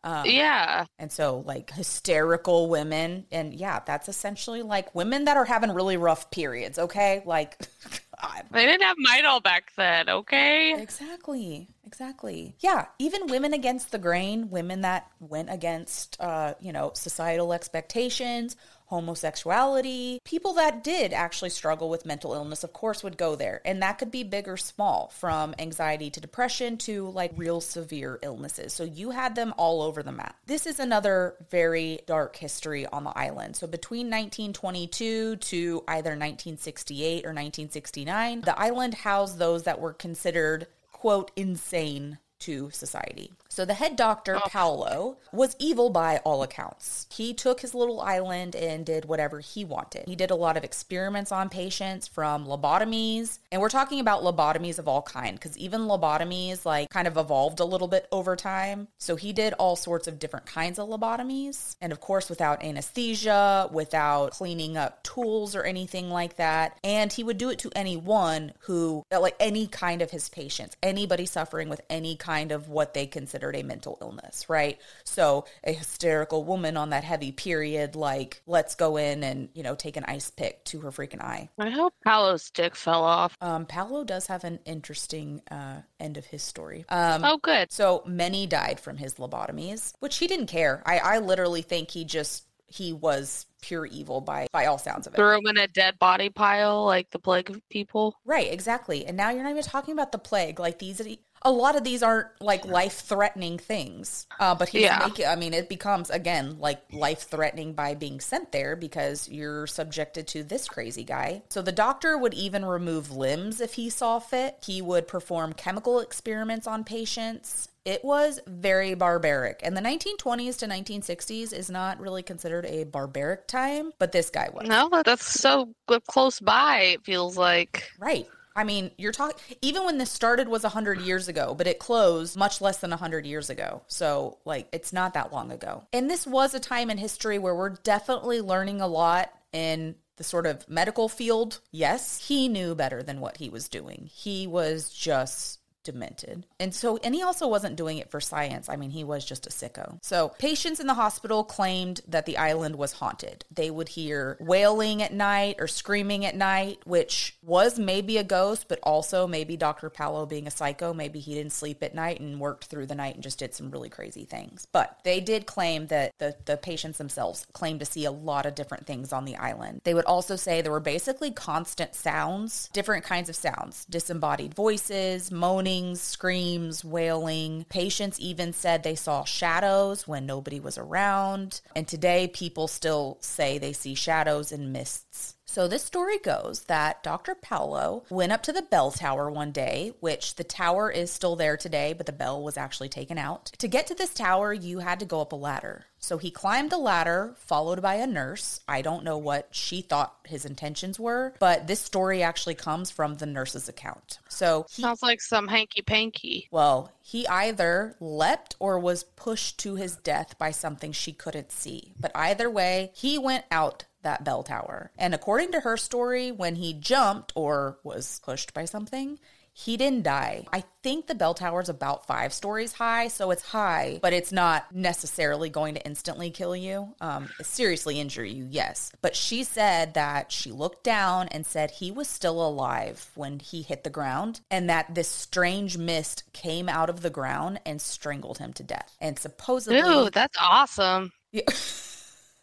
Um, 0.03 0.25
yeah. 0.25 0.87
And 0.99 1.13
so, 1.13 1.43
like 1.47 1.71
hysterical 1.71 2.71
women, 2.71 3.27
and 3.31 3.53
yeah, 3.55 3.81
that's 3.85 4.09
essentially 4.09 4.63
like 4.63 4.95
women 4.95 5.27
that 5.27 5.37
are 5.37 5.45
having 5.45 5.71
really 5.73 5.99
rough 5.99 6.31
periods. 6.31 6.79
Okay, 6.79 7.23
like 7.27 7.59
God. 8.23 8.45
they 8.51 8.65
didn't 8.65 8.83
have 8.83 8.97
Midol 8.97 9.43
back 9.43 9.73
then. 9.77 10.09
Okay. 10.09 10.81
Exactly. 10.81 11.69
Exactly. 11.87 12.57
Yeah. 12.61 12.87
Even 12.99 13.29
women 13.29 13.53
against 13.53 13.93
the 13.93 13.99
grain, 13.99 14.51
women 14.51 14.81
that 14.81 15.09
went 15.21 15.51
against, 15.53 16.21
uh, 16.21 16.55
you 16.61 16.73
know, 16.73 16.93
societal 16.95 17.53
expectations 17.53 18.57
homosexuality. 18.87 20.21
People 20.25 20.55
that 20.55 20.83
did 20.83 21.13
actually 21.13 21.51
struggle 21.51 21.89
with 21.89 22.07
mental 22.07 22.35
illness, 22.35 22.65
of 22.65 22.73
course, 22.73 23.03
would 23.03 23.17
go 23.17 23.35
there. 23.35 23.61
And 23.65 23.83
that 23.83 23.99
could 23.99 24.11
be 24.11 24.23
big 24.23 24.49
or 24.49 24.57
small, 24.57 25.09
from 25.09 25.55
anxiety 25.59 26.11
to 26.11 26.21
depression 26.21 26.77
to 26.79 27.09
like 27.09 27.33
real 27.37 27.61
severe 27.61 28.19
illnesses. 28.23 28.73
So 28.73 28.85
you 28.85 29.11
had 29.11 29.35
them 29.35 29.55
all 29.57 29.83
over 29.83 30.03
the 30.03 30.13
map. 30.13 30.37
This 30.47 30.67
is 30.67 30.79
another 30.79 31.35
very 31.51 32.01
dark 32.07 32.37
history 32.37 32.87
on 32.87 33.05
the 33.05 33.17
island. 33.17 33.57
So 33.57 33.67
between 33.67 34.07
1922 34.07 35.37
to 35.37 35.85
either 35.89 36.11
1968 36.11 37.25
or 37.25 37.35
1969, 37.35 38.43
the 38.43 38.59
island 38.59 38.95
housed 38.95 39.39
those 39.39 39.65
that 39.65 39.81
were 39.81 39.93
considered, 39.93 40.67
quote, 40.93 41.31
insane 41.37 42.19
to 42.39 42.71
society. 42.71 43.33
So 43.57 43.65
the 43.65 43.73
head 43.73 43.97
doctor, 43.97 44.37
oh. 44.37 44.41
Paolo, 44.51 45.17
was 45.33 45.57
evil 45.59 45.89
by 45.89 46.19
all 46.27 46.43
accounts. 46.43 47.07
He 47.11 47.33
took 47.33 47.63
his 47.63 47.75
little 47.75 48.03
island 48.03 48.55
and 48.55 48.85
did 48.85 49.07
whatever 49.07 49.41
he 49.41 49.65
wanted. 49.65 50.07
He 50.07 50.15
did 50.15 50.31
a 50.31 50.35
lot 50.35 50.59
of 50.59 50.63
experiments 50.63 51.33
on 51.33 51.49
patients 51.49 52.07
from 52.07 52.45
lobotomies, 52.45 53.39
and 53.51 53.63
we're 53.63 53.71
talking 53.71 53.99
about 53.99 54.23
lobotomies 54.23 54.79
of 54.79 54.87
all 54.87 55.01
kind 55.01 55.37
because 55.37 55.57
even 55.57 55.87
lobotomies 55.87 56.67
like 56.67 56.91
kind 56.91 57.09
of 57.09 57.17
evolved 57.17 57.59
a 57.59 57.65
little 57.65 57.89
bit 57.89 58.07
over 58.13 58.37
time. 58.37 58.89
So 58.99 59.17
he 59.17 59.33
did 59.33 59.55
all 59.55 59.75
sorts 59.75 60.07
of 60.07 60.19
different 60.19 60.45
kinds 60.45 60.79
of 60.79 60.91
lobotomies, 60.91 61.77
and 61.81 61.93
of 61.93 62.01
course 62.01 62.29
without 62.29 62.63
anesthesia, 62.63 63.71
without 63.73 64.33
cleaning 64.33 64.77
up 64.77 65.03
tools 65.03 65.57
or 65.57 65.63
anything 65.63 66.11
like 66.11 66.37
that. 66.37 66.79
And 66.85 67.11
he 67.11 67.25
would 67.25 67.39
do 67.39 67.49
it 67.49 67.59
to 67.61 67.73
anyone 67.75 68.53
who 68.59 69.03
like 69.11 69.37
any 69.41 69.67
kind 69.67 70.03
of 70.03 70.11
his 70.11 70.29
patients, 70.29 70.77
anybody 70.83 71.25
suffering 71.25 71.71
with 71.71 71.81
any 71.89 72.17
kind 72.17 72.53
of 72.53 72.69
what 72.69 72.93
they 72.93 73.07
consider 73.07 73.46
considered 73.47 73.65
a 73.65 73.67
mental 73.67 73.99
illness, 74.01 74.49
right? 74.49 74.79
So 75.05 75.45
a 75.65 75.73
hysterical 75.73 76.45
woman 76.45 76.77
on 76.77 76.91
that 76.91 77.05
heavy 77.05 77.33
period, 77.33 77.97
like, 77.97 78.43
let's 78.47 78.75
go 78.75 78.97
in 78.97 79.23
and, 79.23 79.49
you 79.55 79.63
know, 79.63 79.75
take 79.75 79.97
an 79.97 80.05
ice 80.07 80.31
pick 80.31 80.65
to 80.67 80.81
her 80.81 80.91
freaking 80.91 81.21
eye. 81.21 81.49
I 81.59 81.71
hope 81.71 81.95
Paolo's 82.05 82.51
dick 82.51 82.77
fell 82.77 83.05
off. 83.05 83.37
Um, 83.41 83.67
Paolo 83.67 84.05
does 84.05 84.27
have 84.27 84.45
an 84.45 84.59
interesting 84.65 85.43
uh, 85.51 85.83
end 86.01 86.17
of 86.17 86.27
his 86.27 86.43
story. 86.43 86.85
Um, 86.89 87.25
oh, 87.25 87.39
good. 87.39 87.73
So 87.73 88.03
many 88.07 88.47
died 88.47 88.81
from 88.81 88.97
his 88.97 89.15
lobotomies, 89.15 89.93
which 90.01 90.19
he 90.19 90.27
didn't 90.27 90.47
care. 90.47 90.83
I, 90.87 90.99
I 90.99 91.19
literally 91.19 91.63
think 91.63 91.91
he 91.91 92.05
just 92.05 92.45
he 92.69 92.93
was 92.93 93.47
pure 93.63 93.87
evil 93.87 94.21
by 94.21 94.49
by 94.53 94.67
all 94.67 94.77
sounds 94.77 95.07
of 95.07 95.15
it. 95.15 95.17
Threw 95.17 95.39
him 95.39 95.47
in 95.47 95.57
a 95.57 95.69
dead 95.69 95.99
body 96.01 96.29
pile 96.31 96.85
like 96.85 97.11
the 97.11 97.19
plague 97.19 97.49
of 97.49 97.67
people. 97.69 98.17
Right, 98.25 98.53
exactly. 98.53 99.07
And 99.07 99.17
now 99.17 99.31
you're 99.31 99.45
not 99.45 99.51
even 99.51 99.63
talking 99.63 99.93
about 99.93 100.11
the 100.11 100.19
plague. 100.19 100.59
Like 100.59 100.79
these 100.79 101.01
a 101.43 101.51
lot 101.51 101.77
of 101.77 101.85
these 101.85 102.03
aren't 102.03 102.29
like 102.41 102.65
life 102.67 103.01
threatening 103.01 103.59
things. 103.59 104.27
Uh, 104.41 104.55
but 104.55 104.69
he's 104.69 104.83
yeah. 104.83 105.05
making, 105.07 105.27
I 105.27 105.37
mean, 105.37 105.55
it 105.55 105.69
becomes 105.69 106.11
again 106.11 106.59
like 106.59 106.83
life 106.93 107.23
threatening 107.23 107.73
by 107.73 107.95
being 107.95 108.21
sent 108.21 108.53
there 108.53 108.77
because 108.77 109.29
you're 109.29 109.67
subjected 109.67 110.27
to 110.29 110.43
this 110.43 110.69
crazy 110.69 111.05
guy. 111.05 111.43
So 111.49 111.63
the 111.63 111.73
doctor 111.73 112.19
would 112.19 112.35
even 112.35 112.65
remove 112.65 113.13
limbs 113.13 113.61
if 113.61 113.75
he 113.75 113.91
saw 113.91 114.19
fit. 114.19 114.59
He 114.65 114.83
would 114.83 115.07
perform 115.09 115.53
chemical 115.53 116.01
experiments 116.01 116.67
on 116.67 116.85
patients. 116.85 117.69
It 117.85 118.05
was 118.05 118.41
very 118.49 118.95
barbaric. 118.95 119.61
And 119.63 119.77
the 119.77 119.81
1920s 119.81 120.59
to 120.59 120.67
1960s 120.67 121.53
is 121.53 121.71
not 121.71 122.01
really 122.01 122.25
considered 122.25 122.67
a 122.67 122.83
barbaric 122.83 123.47
time, 123.47 123.93
but 124.01 124.11
this 124.11 124.29
guy 124.29 124.49
was. 124.53 124.67
No, 124.67 124.91
that's 125.05 125.25
so 125.25 125.73
close 126.09 126.41
by, 126.41 126.81
it 126.81 127.05
feels 127.05 127.37
like. 127.37 127.89
Right. 128.01 128.27
I 128.57 128.65
mean, 128.65 128.91
you're 128.97 129.13
talking 129.13 129.37
even 129.61 129.85
when 129.85 129.99
this 129.99 130.11
started 130.11 130.49
was 130.49 130.63
100 130.63 131.03
years 131.03 131.29
ago, 131.29 131.55
but 131.55 131.67
it 131.67 131.79
closed 131.79 132.37
much 132.37 132.63
less 132.63 132.79
than 132.79 132.91
100 132.91 133.27
years 133.27 133.51
ago. 133.51 133.83
So, 133.87 134.39
like 134.47 134.69
it's 134.73 134.93
not 134.93 135.15
that 135.15 135.33
long 135.33 135.53
ago. 135.53 135.85
And 135.93 136.11
this 136.11 136.27
was 136.27 136.55
a 136.55 136.61
time 136.61 136.91
in 136.91 136.97
history 136.97 137.39
where 137.39 137.55
we're 137.55 137.71
definitely 137.71 138.41
learning 138.41 138.81
a 138.81 138.87
lot 138.87 139.31
in 139.53 139.97
the 140.17 140.25
sort 140.25 140.47
of 140.47 140.67
medical 140.69 141.09
field. 141.09 141.61
Yes, 141.71 142.27
he 142.27 142.49
knew 142.49 142.75
better 142.75 143.03
than 143.03 143.21
what 143.21 143.37
he 143.37 143.51
was 143.51 143.69
doing. 143.69 144.09
He 144.11 144.47
was 144.47 144.91
just 144.91 145.61
demented. 145.87 146.45
And 146.61 146.75
so, 146.75 146.99
and 146.99 147.15
he 147.15 147.23
also 147.23 147.47
wasn't 147.47 147.77
doing 147.77 147.99
it 147.99 148.11
for 148.11 148.21
science. 148.21 148.69
I 148.69 148.77
mean, 148.77 148.91
he 148.91 149.05
was 149.05 149.25
just 149.25 149.47
a 149.47 149.51
sicko. 149.51 149.99
So, 150.03 150.31
patients 150.39 150.81
in 150.81 150.87
the 150.87 150.95
hospital 150.95 151.45
claimed 151.45 152.01
that 152.09 152.27
the 152.27 152.37
island 152.37 152.77
was 152.77 152.93
haunted. 152.93 153.45
They 153.51 153.71
would 153.71 153.89
hear 153.89 154.37
wailing 154.41 155.03
at 155.03 155.15
night 155.15 155.57
or 155.59 155.69
screaming 155.69 156.27
at 156.27 156.35
night, 156.35 156.81
which 156.85 157.39
was 157.43 157.79
maybe 157.79 158.19
a 158.19 158.25
ghost, 158.25 158.67
but 158.69 158.81
also 158.83 159.27
maybe 159.27 159.57
Dr. 159.57 159.89
Paolo 159.89 160.27
being 160.27 160.49
a 160.49 160.51
psycho. 160.51 160.93
Maybe 160.93 161.21
he 161.21 161.35
didn't 161.35 161.53
sleep 161.53 161.83
at 161.83 161.95
night 161.95 162.21
and 162.21 162.41
worked 162.41 162.65
through 162.65 162.87
the 162.87 162.95
night 162.97 163.15
and 163.15 163.23
just 163.23 163.39
did 163.39 163.55
some 163.55 163.71
really 163.71 163.89
crazy 163.89 164.25
things. 164.25 164.67
But 164.73 164.99
they 165.05 165.21
did 165.21 165.47
claim 165.47 165.87
that 165.87 166.13
the, 166.19 166.35
the 166.45 166.57
patients 166.57 166.99
themselves 166.99 167.47
claimed 167.53 167.81
to 167.81 167.87
see 167.87 168.05
a 168.05 168.11
lot 168.11 168.45
of 168.45 168.57
different 168.57 168.87
things 168.87 169.13
on 169.13 169.25
the 169.25 169.37
island. 169.37 169.83
They 169.85 169.95
would 169.95 170.05
also 170.05 170.35
say 170.35 170.61
there 170.61 170.73
were 170.73 170.81
basically 170.81 171.31
constant 171.31 171.95
sounds, 171.95 172.69
different 172.73 173.05
kinds 173.05 173.29
of 173.29 173.37
sounds, 173.37 173.85
disembodied 173.87 174.53
voices, 174.53 175.31
moaning 175.31 175.76
screams, 175.95 176.85
wailing. 176.85 177.67
Patients 177.69 178.19
even 178.19 178.53
said 178.53 178.83
they 178.83 178.95
saw 178.95 179.25
shadows 179.25 180.09
when 180.09 180.25
nobody 180.25 180.59
was 180.59 180.79
around. 180.79 181.61
And 181.75 181.87
today, 181.87 182.29
people 182.29 182.67
still 182.67 183.19
say 183.21 183.59
they 183.59 183.73
see 183.73 183.95
shadows 183.95 184.53
and 184.53 184.73
mists. 184.73 185.35
So 185.49 185.69
this 185.69 185.85
story 185.85 186.19
goes 186.19 186.65
that 186.65 187.03
Dr. 187.03 187.35
Paolo 187.35 188.05
went 188.11 188.33
up 188.33 188.43
to 188.43 188.53
the 188.53 188.63
bell 188.63 188.91
tower 188.91 189.31
one 189.31 189.53
day, 189.53 189.93
which 190.01 190.35
the 190.35 190.45
tower 190.45 190.91
is 190.91 191.11
still 191.11 191.37
there 191.37 191.57
today, 191.57 191.93
but 191.93 192.05
the 192.05 192.13
bell 192.13 192.43
was 192.43 192.57
actually 192.57 192.89
taken 192.89 193.17
out. 193.17 193.47
To 193.59 193.69
get 193.69 193.87
to 193.87 193.95
this 193.95 194.13
tower, 194.13 194.53
you 194.53 194.81
had 194.81 194.99
to 195.01 195.07
go 195.07 195.21
up 195.21 195.33
a 195.33 195.37
ladder. 195.37 195.87
So 196.07 196.19
he 196.19 196.31
climbed 196.31 196.71
the 196.71 196.79
ladder, 196.79 197.35
followed 197.37 197.83
by 197.83 197.97
a 197.97 198.07
nurse. 198.07 198.61
I 198.69 198.81
don't 198.81 199.03
know 199.03 199.19
what 199.19 199.49
she 199.51 199.81
thought 199.81 200.15
his 200.25 200.45
intentions 200.45 201.01
were, 201.01 201.35
but 201.41 201.67
this 201.67 201.81
story 201.81 202.23
actually 202.23 202.55
comes 202.55 202.93
from 202.93 203.17
the 203.17 203.27
nurse's 203.27 203.69
account. 203.69 204.21
So 204.29 204.67
he, 204.71 204.83
sounds 204.83 205.03
like 205.03 205.21
some 205.21 205.49
hanky 205.49 205.83
panky. 205.83 206.47
Well, 206.53 206.93
he 207.03 207.27
either 207.27 207.97
leapt 207.99 208.55
or 208.61 208.79
was 208.79 209.03
pushed 209.03 209.59
to 209.59 209.75
his 209.75 209.97
death 209.97 210.39
by 210.39 210.53
something 210.53 210.93
she 210.93 211.13
couldn't 211.13 211.51
see. 211.51 211.93
But 211.99 212.13
either 212.15 212.49
way, 212.49 212.93
he 212.95 213.19
went 213.19 213.45
out 213.51 213.87
that 214.03 214.23
bell 214.23 214.45
tower. 214.45 214.93
And 214.97 215.13
according 215.13 215.51
to 215.51 215.61
her 215.61 215.77
story, 215.77 216.31
when 216.31 216.55
he 216.55 216.73
jumped 216.73 217.33
or 217.35 217.81
was 217.83 218.21
pushed 218.25 218.55
by 218.55 218.65
something, 218.65 219.19
he 219.59 219.79
didn't 219.79 220.03
die. 220.03 220.45
I 220.53 220.65
think 220.83 221.07
the 221.07 221.15
bell 221.15 221.33
tower 221.33 221.63
is 221.63 221.71
about 221.71 222.07
five 222.07 222.35
stories 222.35 222.75
high, 222.75 223.09
so 223.09 223.31
it's 223.31 223.43
high, 223.43 223.99
but 224.03 224.13
it's 224.13 224.31
not 224.31 224.67
necessarily 224.75 225.49
going 225.49 225.75
to 225.77 225.87
instantly 225.87 226.31
kill 226.31 226.55
you. 226.55 226.95
Um, 227.01 227.31
seriously 227.41 227.99
injure 227.99 228.23
you, 228.23 228.47
yes. 228.51 228.93
But 229.01 229.17
she 229.17 229.45
said 229.45 229.95
that 229.95 230.31
she 230.31 230.53
looked 230.53 230.85
down 230.85 231.29
and 231.29 231.47
said 231.47 231.71
he 231.71 231.91
was 231.91 232.07
still 232.07 232.47
alive 232.47 233.11
when 233.15 233.39
he 233.39 233.63
hit 233.63 233.83
the 233.83 233.89
ground, 233.89 234.43
and 234.51 234.69
that 234.69 234.95
this 234.95 235.09
strange 235.09 235.79
mist 235.79 236.25
came 236.35 236.69
out 236.69 236.91
of 236.91 237.01
the 237.01 237.09
ground 237.09 237.59
and 237.65 237.81
strangled 237.81 238.37
him 238.37 238.53
to 238.53 238.63
death. 238.63 238.95
And 239.01 239.19
supposedly, 239.19 239.81
Ooh, 239.81 240.11
that's 240.11 240.37
awesome. 240.39 241.13
Yeah. 241.33 241.45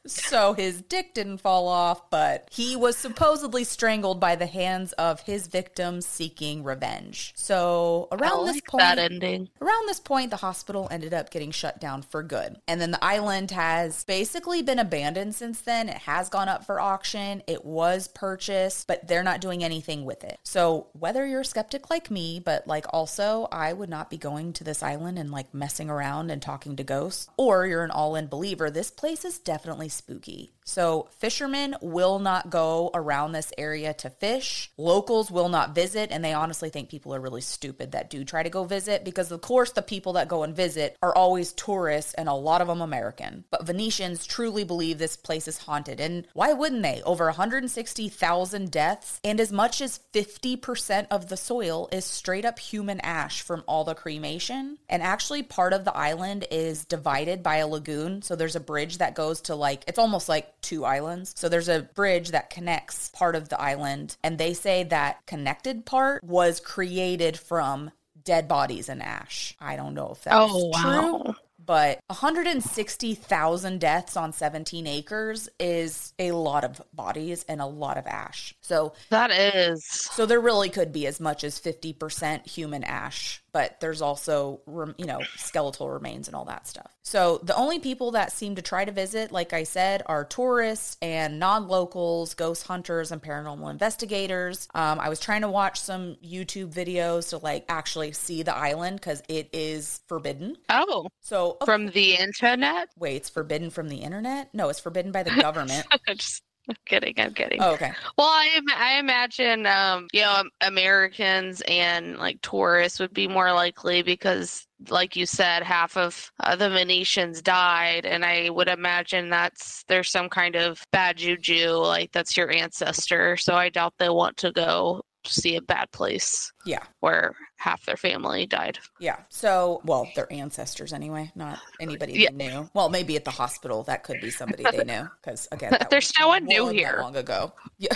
so 0.05 0.53
his 0.53 0.81
dick 0.81 1.13
didn't 1.13 1.37
fall 1.39 1.67
off, 1.67 2.09
but 2.09 2.47
he 2.51 2.75
was 2.75 2.97
supposedly 2.97 3.63
strangled 3.63 4.19
by 4.19 4.35
the 4.35 4.45
hands 4.45 4.91
of 4.93 5.21
his 5.21 5.47
victims 5.47 6.05
seeking 6.05 6.63
revenge. 6.63 7.33
So 7.35 8.07
around 8.11 8.47
I 8.47 8.53
this 8.53 8.61
point. 8.61 9.49
Around 9.61 9.87
this 9.87 9.99
point, 9.99 10.29
the 10.29 10.37
hospital 10.37 10.87
ended 10.91 11.13
up 11.13 11.29
getting 11.29 11.51
shut 11.51 11.79
down 11.79 12.01
for 12.01 12.23
good. 12.23 12.57
And 12.67 12.81
then 12.81 12.91
the 12.91 13.03
island 13.03 13.51
has 13.51 14.03
basically 14.03 14.61
been 14.61 14.79
abandoned 14.79 15.35
since 15.35 15.61
then. 15.61 15.89
It 15.89 15.97
has 15.97 16.29
gone 16.29 16.49
up 16.49 16.65
for 16.65 16.79
auction. 16.79 17.43
It 17.47 17.63
was 17.63 18.07
purchased, 18.07 18.87
but 18.87 19.07
they're 19.07 19.23
not 19.23 19.41
doing 19.41 19.63
anything 19.63 20.05
with 20.05 20.23
it. 20.23 20.39
So 20.43 20.87
whether 20.93 21.25
you're 21.25 21.41
a 21.41 21.45
skeptic 21.45 21.89
like 21.89 22.11
me, 22.11 22.41
but 22.43 22.67
like 22.67 22.85
also, 22.89 23.47
I 23.51 23.73
would 23.73 23.89
not 23.89 24.09
be 24.09 24.17
going 24.17 24.53
to 24.53 24.63
this 24.63 24.83
island 24.83 25.17
and 25.17 25.31
like 25.31 25.53
messing 25.53 25.89
around 25.89 26.31
and 26.31 26.41
talking 26.41 26.75
to 26.75 26.83
ghosts, 26.83 27.29
or 27.37 27.65
you're 27.65 27.83
an 27.83 27.91
all 27.91 28.15
in 28.15 28.27
believer, 28.27 28.69
this 28.69 28.91
place 28.91 29.23
is 29.23 29.39
definitely 29.39 29.89
spooky. 29.93 30.53
So 30.65 31.09
fishermen 31.19 31.75
will 31.81 32.19
not 32.19 32.49
go 32.49 32.89
around 32.93 33.33
this 33.33 33.51
area 33.57 33.93
to 33.95 34.09
fish. 34.09 34.71
Locals 34.77 35.29
will 35.29 35.49
not 35.49 35.75
visit, 35.75 36.09
and 36.11 36.23
they 36.23 36.33
honestly 36.33 36.69
think 36.69 36.89
people 36.89 37.13
are 37.13 37.19
really 37.19 37.41
stupid 37.41 37.91
that 37.91 38.09
do 38.09 38.23
try 38.23 38.43
to 38.43 38.49
go 38.49 38.63
visit 38.63 39.03
because, 39.03 39.31
of 39.31 39.41
course, 39.41 39.71
the 39.71 39.81
people 39.81 40.13
that 40.13 40.27
go 40.27 40.43
and 40.43 40.55
visit 40.55 40.97
are 41.01 41.15
always 41.15 41.51
tourists 41.53 42.13
and 42.13 42.29
a 42.29 42.33
lot 42.33 42.61
of 42.61 42.67
them 42.67 42.81
American. 42.81 43.43
But 43.51 43.65
Venetians 43.65 44.25
truly 44.25 44.63
believe 44.63 44.97
this 44.97 45.17
place 45.17 45.47
is 45.47 45.57
haunted, 45.57 45.99
and 45.99 46.27
why 46.33 46.53
wouldn't 46.53 46.83
they? 46.83 47.01
Over 47.03 47.25
160,000 47.25 48.71
deaths, 48.71 49.19
and 49.23 49.39
as 49.39 49.51
much 49.51 49.81
as 49.81 49.99
50% 50.13 51.07
of 51.11 51.27
the 51.27 51.37
soil 51.37 51.89
is 51.91 52.05
straight 52.05 52.45
up 52.45 52.59
human 52.59 52.99
ash 53.01 53.41
from 53.41 53.63
all 53.67 53.83
the 53.83 53.95
cremation. 53.95 54.77
And 54.87 55.03
actually, 55.03 55.43
part 55.43 55.73
of 55.73 55.83
the 55.83 55.95
island 55.95 56.45
is 56.51 56.85
divided 56.85 57.43
by 57.43 57.57
a 57.57 57.67
lagoon. 57.67 58.21
So 58.21 58.35
there's 58.35 58.55
a 58.55 58.61
bridge 58.61 58.99
that 58.99 59.15
goes 59.15 59.41
to 59.41 59.55
like, 59.55 59.82
it's 59.87 59.99
almost 59.99 60.29
like 60.29 60.59
two 60.61 60.85
islands. 60.85 61.33
So 61.35 61.49
there's 61.49 61.69
a 61.69 61.81
bridge 61.93 62.29
that 62.31 62.49
connects 62.49 63.09
part 63.09 63.35
of 63.35 63.49
the 63.49 63.59
island. 63.61 64.15
And 64.23 64.37
they 64.37 64.53
say 64.53 64.83
that 64.85 65.25
connected 65.25 65.85
part 65.85 66.23
was 66.23 66.59
created 66.59 67.37
from 67.37 67.91
dead 68.23 68.47
bodies 68.47 68.89
and 68.89 69.01
ash. 69.03 69.55
I 69.59 69.75
don't 69.75 69.93
know 69.93 70.11
if 70.11 70.23
that's 70.23 70.35
Oh, 70.37 70.65
wow. 70.67 71.21
true. 71.23 71.35
But 71.65 71.99
160,000 72.07 73.79
deaths 73.79 74.17
on 74.17 74.33
17 74.33 74.87
acres 74.87 75.49
is 75.59 76.13
a 76.19 76.31
lot 76.31 76.63
of 76.63 76.81
bodies 76.93 77.45
and 77.47 77.61
a 77.61 77.65
lot 77.65 77.97
of 77.97 78.05
ash. 78.07 78.53
So 78.61 78.93
That 79.09 79.31
is. 79.31 79.85
so 79.85 80.25
there 80.25 80.39
really 80.39 80.69
could 80.69 80.91
be 80.91 81.07
as 81.07 81.19
much 81.19 81.43
as 81.43 81.59
50% 81.59 82.47
human 82.47 82.83
ash, 82.83 83.42
but 83.53 83.79
there's 83.79 84.01
also, 84.01 84.59
you 84.97 85.05
know, 85.05 85.21
skeletal 85.37 85.89
remains 85.89 86.27
and 86.27 86.35
all 86.35 86.45
that 86.45 86.67
stuff. 86.67 86.91
So 87.03 87.39
the 87.43 87.55
only 87.55 87.79
people 87.79 88.11
that 88.11 88.31
seem 88.31 88.55
to 88.55 88.61
try 88.61 88.83
to 88.83 88.91
visit, 88.91 89.31
like 89.31 89.53
I 89.53 89.63
said, 89.63 90.01
are 90.07 90.25
tourists 90.25 90.97
and 91.01 91.39
non-locals, 91.39 92.33
ghost 92.33 92.65
hunters 92.67 93.11
and 93.11 93.21
paranormal 93.21 93.69
investigators. 93.69 94.67
Um, 94.73 94.99
I 94.99 95.09
was 95.09 95.19
trying 95.19 95.41
to 95.41 95.49
watch 95.49 95.79
some 95.79 96.17
YouTube 96.25 96.73
videos 96.73 97.29
to 97.29 97.37
like 97.37 97.65
actually 97.69 98.11
see 98.13 98.43
the 98.43 98.55
island 98.55 98.99
because 98.99 99.21
it 99.29 99.49
is 99.53 100.01
forbidden. 100.07 100.57
Oh, 100.69 101.07
So 101.21 101.57
from 101.63 101.87
the 101.87 102.15
internet? 102.15 102.89
wait, 102.97 103.17
it's 103.17 103.29
forbidden 103.29 103.69
from 103.69 103.87
the 103.89 103.97
internet? 103.97 104.53
No, 104.53 104.69
it's 104.69 104.79
forbidden 104.79 105.11
by 105.11 105.23
the 105.23 105.31
government. 105.41 105.85
Just 106.15 106.41
I'm 106.69 106.75
kidding. 106.85 107.13
I'm 107.17 107.33
kidding. 107.33 107.61
oh, 107.61 107.73
okay. 107.73 107.91
Well, 108.17 108.27
I 108.27 108.59
I 108.75 108.99
imagine 108.99 109.65
um, 109.65 110.07
you 110.13 110.21
know 110.21 110.43
Americans 110.61 111.61
and 111.67 112.17
like 112.17 112.41
tourists 112.41 112.99
would 112.99 113.13
be 113.13 113.27
more 113.27 113.51
likely 113.51 114.01
because, 114.01 114.65
like 114.89 115.15
you 115.15 115.25
said, 115.25 115.63
half 115.63 115.97
of 115.97 116.31
uh, 116.39 116.55
the 116.55 116.69
Venetians 116.69 117.41
died, 117.41 118.05
and 118.05 118.23
I 118.23 118.49
would 118.49 118.69
imagine 118.69 119.29
that's 119.29 119.83
there's 119.89 120.09
some 120.09 120.29
kind 120.29 120.55
of 120.55 120.81
bad 120.91 121.17
juju, 121.17 121.71
like 121.71 122.11
that's 122.13 122.37
your 122.37 122.49
ancestor. 122.51 123.35
So 123.35 123.55
I 123.55 123.67
doubt 123.69 123.95
they 123.97 124.09
want 124.09 124.37
to 124.37 124.51
go 124.51 125.01
see 125.25 125.55
a 125.55 125.61
bad 125.61 125.91
place 125.91 126.51
Yeah. 126.65 126.83
where 126.99 127.33
half 127.57 127.85
their 127.85 127.95
family 127.97 128.45
died. 128.45 128.79
Yeah. 128.99 129.17
So, 129.29 129.81
well, 129.85 130.07
their 130.15 130.31
ancestors 130.31 130.91
anyway, 130.93 131.31
not 131.35 131.59
anybody 131.79 132.13
Yeah. 132.13 132.29
they 132.33 132.49
knew. 132.49 132.69
Well, 132.73 132.89
maybe 132.89 133.15
at 133.15 133.23
the 133.25 133.31
hospital 133.31 133.83
that 133.83 134.03
could 134.03 134.19
be 134.21 134.29
somebody 134.31 134.63
they 134.63 134.83
knew 134.83 135.07
because 135.21 135.47
again, 135.51 135.77
There's 135.89 136.11
no 136.19 136.27
one 136.27 136.45
new 136.45 136.67
here. 136.67 136.97
long 137.01 137.15
ago. 137.15 137.53
Yeah. 137.77 137.95